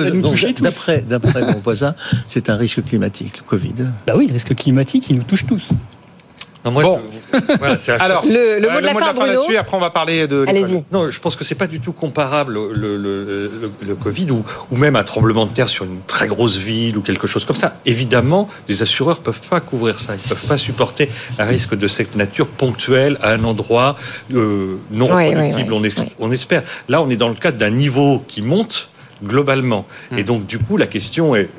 d'après 1.08 1.42
mon 1.42 1.60
voisin, 1.60 1.96
c'est 2.28 2.50
un 2.50 2.56
risque 2.56 2.84
climatique, 2.84 3.38
le 3.38 3.44
Covid. 3.44 3.74
Bah 4.08 4.14
oui, 4.16 4.28
le 4.28 4.34
risque 4.34 4.56
climatique, 4.56 5.06
il 5.10 5.18
nous 5.18 5.24
touche 5.24 5.46
tous. 5.46 5.68
Non, 6.66 6.72
moi, 6.72 6.84
Bon. 6.84 7.02
je- 7.34 7.58
voilà, 7.58 7.78
c'est 7.78 7.92
un 7.92 7.98
choc. 7.98 8.06
Alors, 8.06 8.26
Le- 8.26 8.60
le 8.60 8.70
euh, 8.70 8.74
mot 8.74 8.80
de 8.80 8.86
la 8.86 8.94
fin, 8.94 9.14
Bruno. 9.14 9.34
là-dessus, 9.34 9.58
après 9.58 9.76
on 9.76 9.80
va 9.82 9.90
parler 9.90 10.28
de. 10.28 10.46
Allez-y. 10.48 10.84
Non, 10.92 11.10
je 11.10 11.20
pense 11.20 11.36
que 11.36 11.44
c'est 11.44 11.56
pas 11.56 11.68
du 11.68 11.80
tout 11.82 11.92
comparable 11.92 12.54
le, 12.54 12.72
le, 12.98 12.98
le, 12.98 13.72
le 13.82 13.96
Covid 13.96 14.32
ou, 14.32 14.46
ou 14.72 14.78
même 14.78 14.96
un 14.96 15.04
tremblement 15.04 15.46
de 15.46 15.52
terre 15.52 15.68
sur 15.68 15.84
une 15.86 16.00
très 16.08 16.28
grosse 16.28 16.58
ville 16.58 16.98
ou 16.98 17.02
quelque 17.02 17.28
chose 17.28 17.44
comme 17.44 17.56
ça. 17.58 17.76
Évidemment, 17.86 18.50
les 18.70 18.82
assureurs 18.82 19.20
peuvent 19.20 19.42
pas 19.50 19.60
couvrir 19.60 20.00
ça. 20.00 20.14
Ils 20.16 20.28
peuvent 20.30 20.46
pas 20.48 20.58
supporter 20.58 21.10
un 21.38 21.46
risque 21.46 21.76
de 21.76 21.88
cette 21.88 22.16
nature 22.16 22.48
ponctuel 22.48 23.18
à 23.22 23.32
un 23.34 23.44
endroit 23.44 23.98
euh, 24.34 24.78
non 24.92 25.08
oui, 25.14 25.34
on, 25.36 25.84
es- 25.84 26.00
oui. 26.00 26.14
on 26.20 26.32
espère. 26.32 26.64
Là, 26.88 27.02
on 27.02 27.10
est 27.10 27.18
dans 27.18 27.30
le 27.30 27.36
cadre 27.36 27.58
d'un 27.58 27.72
niveau 27.72 28.24
qui 28.28 28.42
monte 28.42 28.90
globalement. 29.24 29.86
Hmm. 30.12 30.18
Et 30.18 30.24
donc, 30.24 30.46
du 30.46 30.60
coup, 30.60 30.76
la 30.78 30.88
question 30.88 31.36
est 31.36 31.50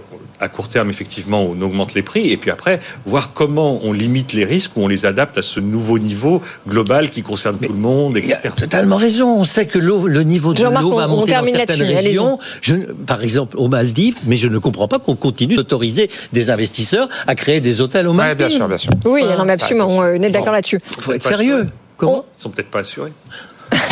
à 0.41 0.49
court 0.49 0.69
terme, 0.69 0.91
effectivement, 0.91 1.43
on 1.43 1.61
augmente 1.63 1.95
les 1.95 2.03
prix, 2.03 2.31
et 2.31 2.37
puis 2.37 2.51
après, 2.51 2.81
voir 3.07 3.33
comment 3.33 3.81
on 3.85 3.93
limite 3.93 4.33
les 4.33 4.45
risques 4.45 4.73
ou 4.77 4.83
on 4.83 4.89
les 4.89 5.07
adapte 5.07 5.39
à 5.39 5.43
ce 5.43 5.61
nouveau 5.61 5.99
niveau 5.99 6.43
global 6.69 7.11
qui 7.11 7.23
concerne 7.23 7.57
tout 7.59 7.73
le 7.73 7.79
monde, 7.79 8.19
Il 8.23 8.33
a 8.33 8.37
etc. 8.39 8.55
totalement 8.57 8.97
raison. 8.97 9.29
On 9.41 9.45
sait 9.45 9.67
que 9.67 9.79
le 9.79 10.23
niveau 10.23 10.53
de 10.53 10.59
Jean-Marc, 10.59 10.83
l'eau 10.85 10.97
va 10.97 11.09
on- 11.09 11.13
on 11.13 11.17
monter 11.17 11.33
dans 11.33 11.45
certaines 11.45 11.83
régions. 11.83 12.39
Je, 12.61 12.75
par 13.07 13.23
exemple, 13.23 13.57
aux 13.59 13.69
Maldives, 13.69 14.17
mais 14.27 14.37
je 14.37 14.49
ne 14.49 14.59
comprends 14.59 14.89
pas 14.89 14.99
qu'on 14.99 15.17
continue 15.17 15.57
d'autoriser 15.57 16.11
des 16.33 16.51
investisseurs 16.51 17.09
à 17.27 17.35
créer 17.35 17.61
des 17.61 17.81
hôtels 17.81 18.07
aux 18.07 18.11
Ouais, 18.11 18.17
Maldives. 18.17 18.47
bien 18.49 18.57
sûr, 18.57 18.69
bien 18.69 18.79
sûr. 18.79 18.91
Oui, 19.05 19.23
non, 19.39 19.45
mais 19.45 19.53
absolument, 19.53 19.89
on 19.89 20.05
est 20.05 20.31
d'accord 20.31 20.47
Bon. 20.47 20.53
là-dessus. 20.53 20.81
faut 20.85 21.13
être 21.13 21.27
sérieux. 21.27 21.69
Comment 21.97 22.25
Ils 22.39 22.43
sont 22.43 22.51
peut-être 22.51 22.71
pas 22.71 22.81
assurés. 22.81 23.13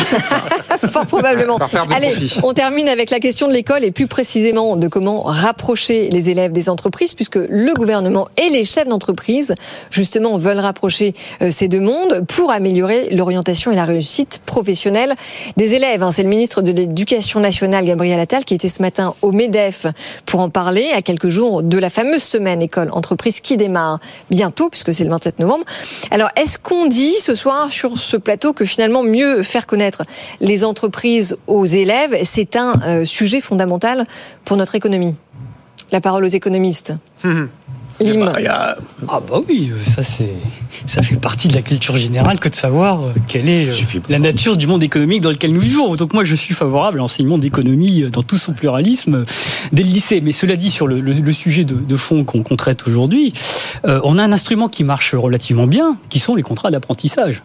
Fort 0.91 1.05
probablement. 1.05 1.59
Allez, 1.93 2.13
on 2.43 2.53
termine 2.53 2.87
avec 2.89 3.09
la 3.09 3.19
question 3.19 3.47
de 3.47 3.53
l'école 3.53 3.83
et 3.83 3.91
plus 3.91 4.07
précisément 4.07 4.75
de 4.75 4.87
comment 4.87 5.21
rapprocher 5.21 6.09
les 6.09 6.29
élèves 6.29 6.51
des 6.51 6.69
entreprises, 6.69 7.13
puisque 7.13 7.35
le 7.35 7.73
gouvernement 7.73 8.27
et 8.37 8.49
les 8.49 8.63
chefs 8.63 8.87
d'entreprise, 8.87 9.55
justement, 9.91 10.37
veulent 10.37 10.59
rapprocher 10.59 11.15
euh, 11.41 11.51
ces 11.51 11.67
deux 11.67 11.79
mondes 11.79 12.25
pour 12.27 12.51
améliorer 12.51 13.09
l'orientation 13.11 13.71
et 13.71 13.75
la 13.75 13.85
réussite 13.85 14.41
professionnelle 14.45 15.13
des 15.57 15.73
élèves. 15.75 16.03
hein. 16.03 16.11
C'est 16.11 16.23
le 16.23 16.29
ministre 16.29 16.61
de 16.61 16.71
l'Éducation 16.71 17.39
nationale, 17.39 17.85
Gabriel 17.85 18.19
Attal, 18.19 18.45
qui 18.45 18.53
était 18.53 18.69
ce 18.69 18.81
matin 18.81 19.13
au 19.21 19.31
MEDEF 19.31 19.87
pour 20.25 20.39
en 20.39 20.49
parler 20.49 20.91
à 20.95 21.01
quelques 21.01 21.29
jours 21.29 21.63
de 21.63 21.77
la 21.77 21.89
fameuse 21.89 22.23
semaine 22.23 22.61
école-entreprise 22.61 23.39
qui 23.39 23.57
démarre 23.57 23.99
bientôt, 24.29 24.69
puisque 24.69 24.93
c'est 24.93 25.03
le 25.03 25.09
27 25.09 25.39
novembre. 25.39 25.65
Alors, 26.11 26.29
est-ce 26.35 26.57
qu'on 26.57 26.87
dit 26.87 27.13
ce 27.19 27.35
soir 27.35 27.71
sur 27.71 27.97
ce 27.97 28.17
plateau 28.17 28.53
que 28.53 28.65
finalement 28.65 29.03
mieux 29.03 29.43
faire 29.43 29.67
connaître 29.67 29.92
les 30.41 30.63
entreprises 30.65 31.37
aux 31.47 31.65
élèves, 31.65 32.15
c'est 32.23 32.55
un 32.55 32.73
euh, 32.85 33.05
sujet 33.05 33.41
fondamental 33.41 34.05
pour 34.45 34.57
notre 34.57 34.75
économie 34.75 35.15
La 35.91 36.01
parole 36.01 36.23
aux 36.23 36.27
économistes. 36.27 36.93
Lim. 37.99 38.25
Bah, 38.25 38.33
il 38.39 38.45
y 38.45 38.47
a- 38.47 38.75
Ah 39.07 39.19
bah 39.21 39.39
oui, 39.47 39.71
ça 39.83 40.01
c'est 40.01 40.33
ça 40.87 41.03
fait 41.03 41.15
partie 41.15 41.47
de 41.47 41.53
la 41.53 41.61
culture 41.61 41.95
générale 41.95 42.39
que 42.39 42.49
de 42.49 42.55
savoir 42.55 43.03
euh, 43.03 43.11
quelle 43.27 43.47
est 43.47 43.67
euh, 43.69 43.99
la 44.09 44.17
nature 44.17 44.57
du 44.57 44.65
monde 44.65 44.81
économique 44.81 45.21
dans 45.21 45.29
lequel 45.29 45.51
nous 45.51 45.59
vivons. 45.59 45.95
Donc 45.95 46.11
moi 46.11 46.23
je 46.23 46.33
suis 46.35 46.55
favorable 46.55 46.97
à 46.97 47.01
l'enseignement 47.01 47.37
d'économie 47.37 48.01
dans 48.11 48.23
tout 48.23 48.39
son 48.39 48.53
pluralisme 48.53 49.25
dès 49.71 49.83
le 49.83 49.89
lycée. 49.89 50.21
Mais 50.21 50.31
cela 50.31 50.55
dit, 50.55 50.71
sur 50.71 50.87
le, 50.87 50.99
le- 51.01 51.13
le 51.13 51.31
sujet 51.31 51.65
de, 51.65 51.75
de 51.75 51.95
fond 51.95 52.23
qu'on 52.25 52.43
traite 52.55 52.87
aujourd'hui, 52.87 53.31
euh, 53.85 54.01
on 54.03 54.17
a 54.17 54.23
un 54.23 54.31
instrument 54.31 54.69
qui 54.69 54.83
marche 54.83 55.13
relativement 55.13 55.67
bien, 55.67 55.95
qui 56.09 56.17
sont 56.19 56.33
les 56.33 56.43
contrats 56.43 56.71
d'apprentissage. 56.71 57.43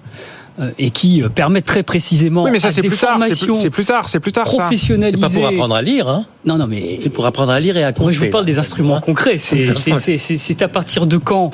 Euh, 0.60 0.70
Et 0.78 0.90
qui 0.90 1.22
euh, 1.22 1.28
permettent 1.28 1.64
très 1.66 1.82
précisément 1.82 2.42
Oui, 2.44 2.50
mais 2.50 2.60
ça 2.60 2.70
c'est 2.72 2.80
plus 2.82 2.90
tard. 2.96 3.18
C'est 3.22 3.34
formations 3.34 3.70
plus, 3.70 3.84
tard. 3.84 4.08
C'est 4.08 4.20
plus 4.20 4.32
tard. 4.32 4.46
ça. 4.46 4.52
C'est 4.52 4.58
professionnalisées. 4.58 5.20
pas 5.20 5.28
pour 5.30 5.46
apprendre 5.46 5.74
à 5.74 5.82
lire, 5.82 6.08
hein. 6.08 6.26
Non, 6.44 6.56
non, 6.56 6.66
mais 6.66 6.96
C'est 7.00 7.10
pour 7.10 7.26
apprendre 7.26 7.52
à 7.52 7.60
lire 7.60 7.76
et 7.76 7.84
à 7.84 7.92
compter. 7.92 8.02
moi, 8.02 8.12
je 8.12 8.18
vous 8.20 8.30
parle 8.30 8.44
des 8.44 8.58
instruments 8.58 9.00
concrets. 9.00 9.38
C'est- 9.38 10.18
c'est- 10.18 10.38
c'est 10.38 10.62
à 10.62 10.68
partir 10.68 11.06
de 11.06 11.16
quand 11.16 11.50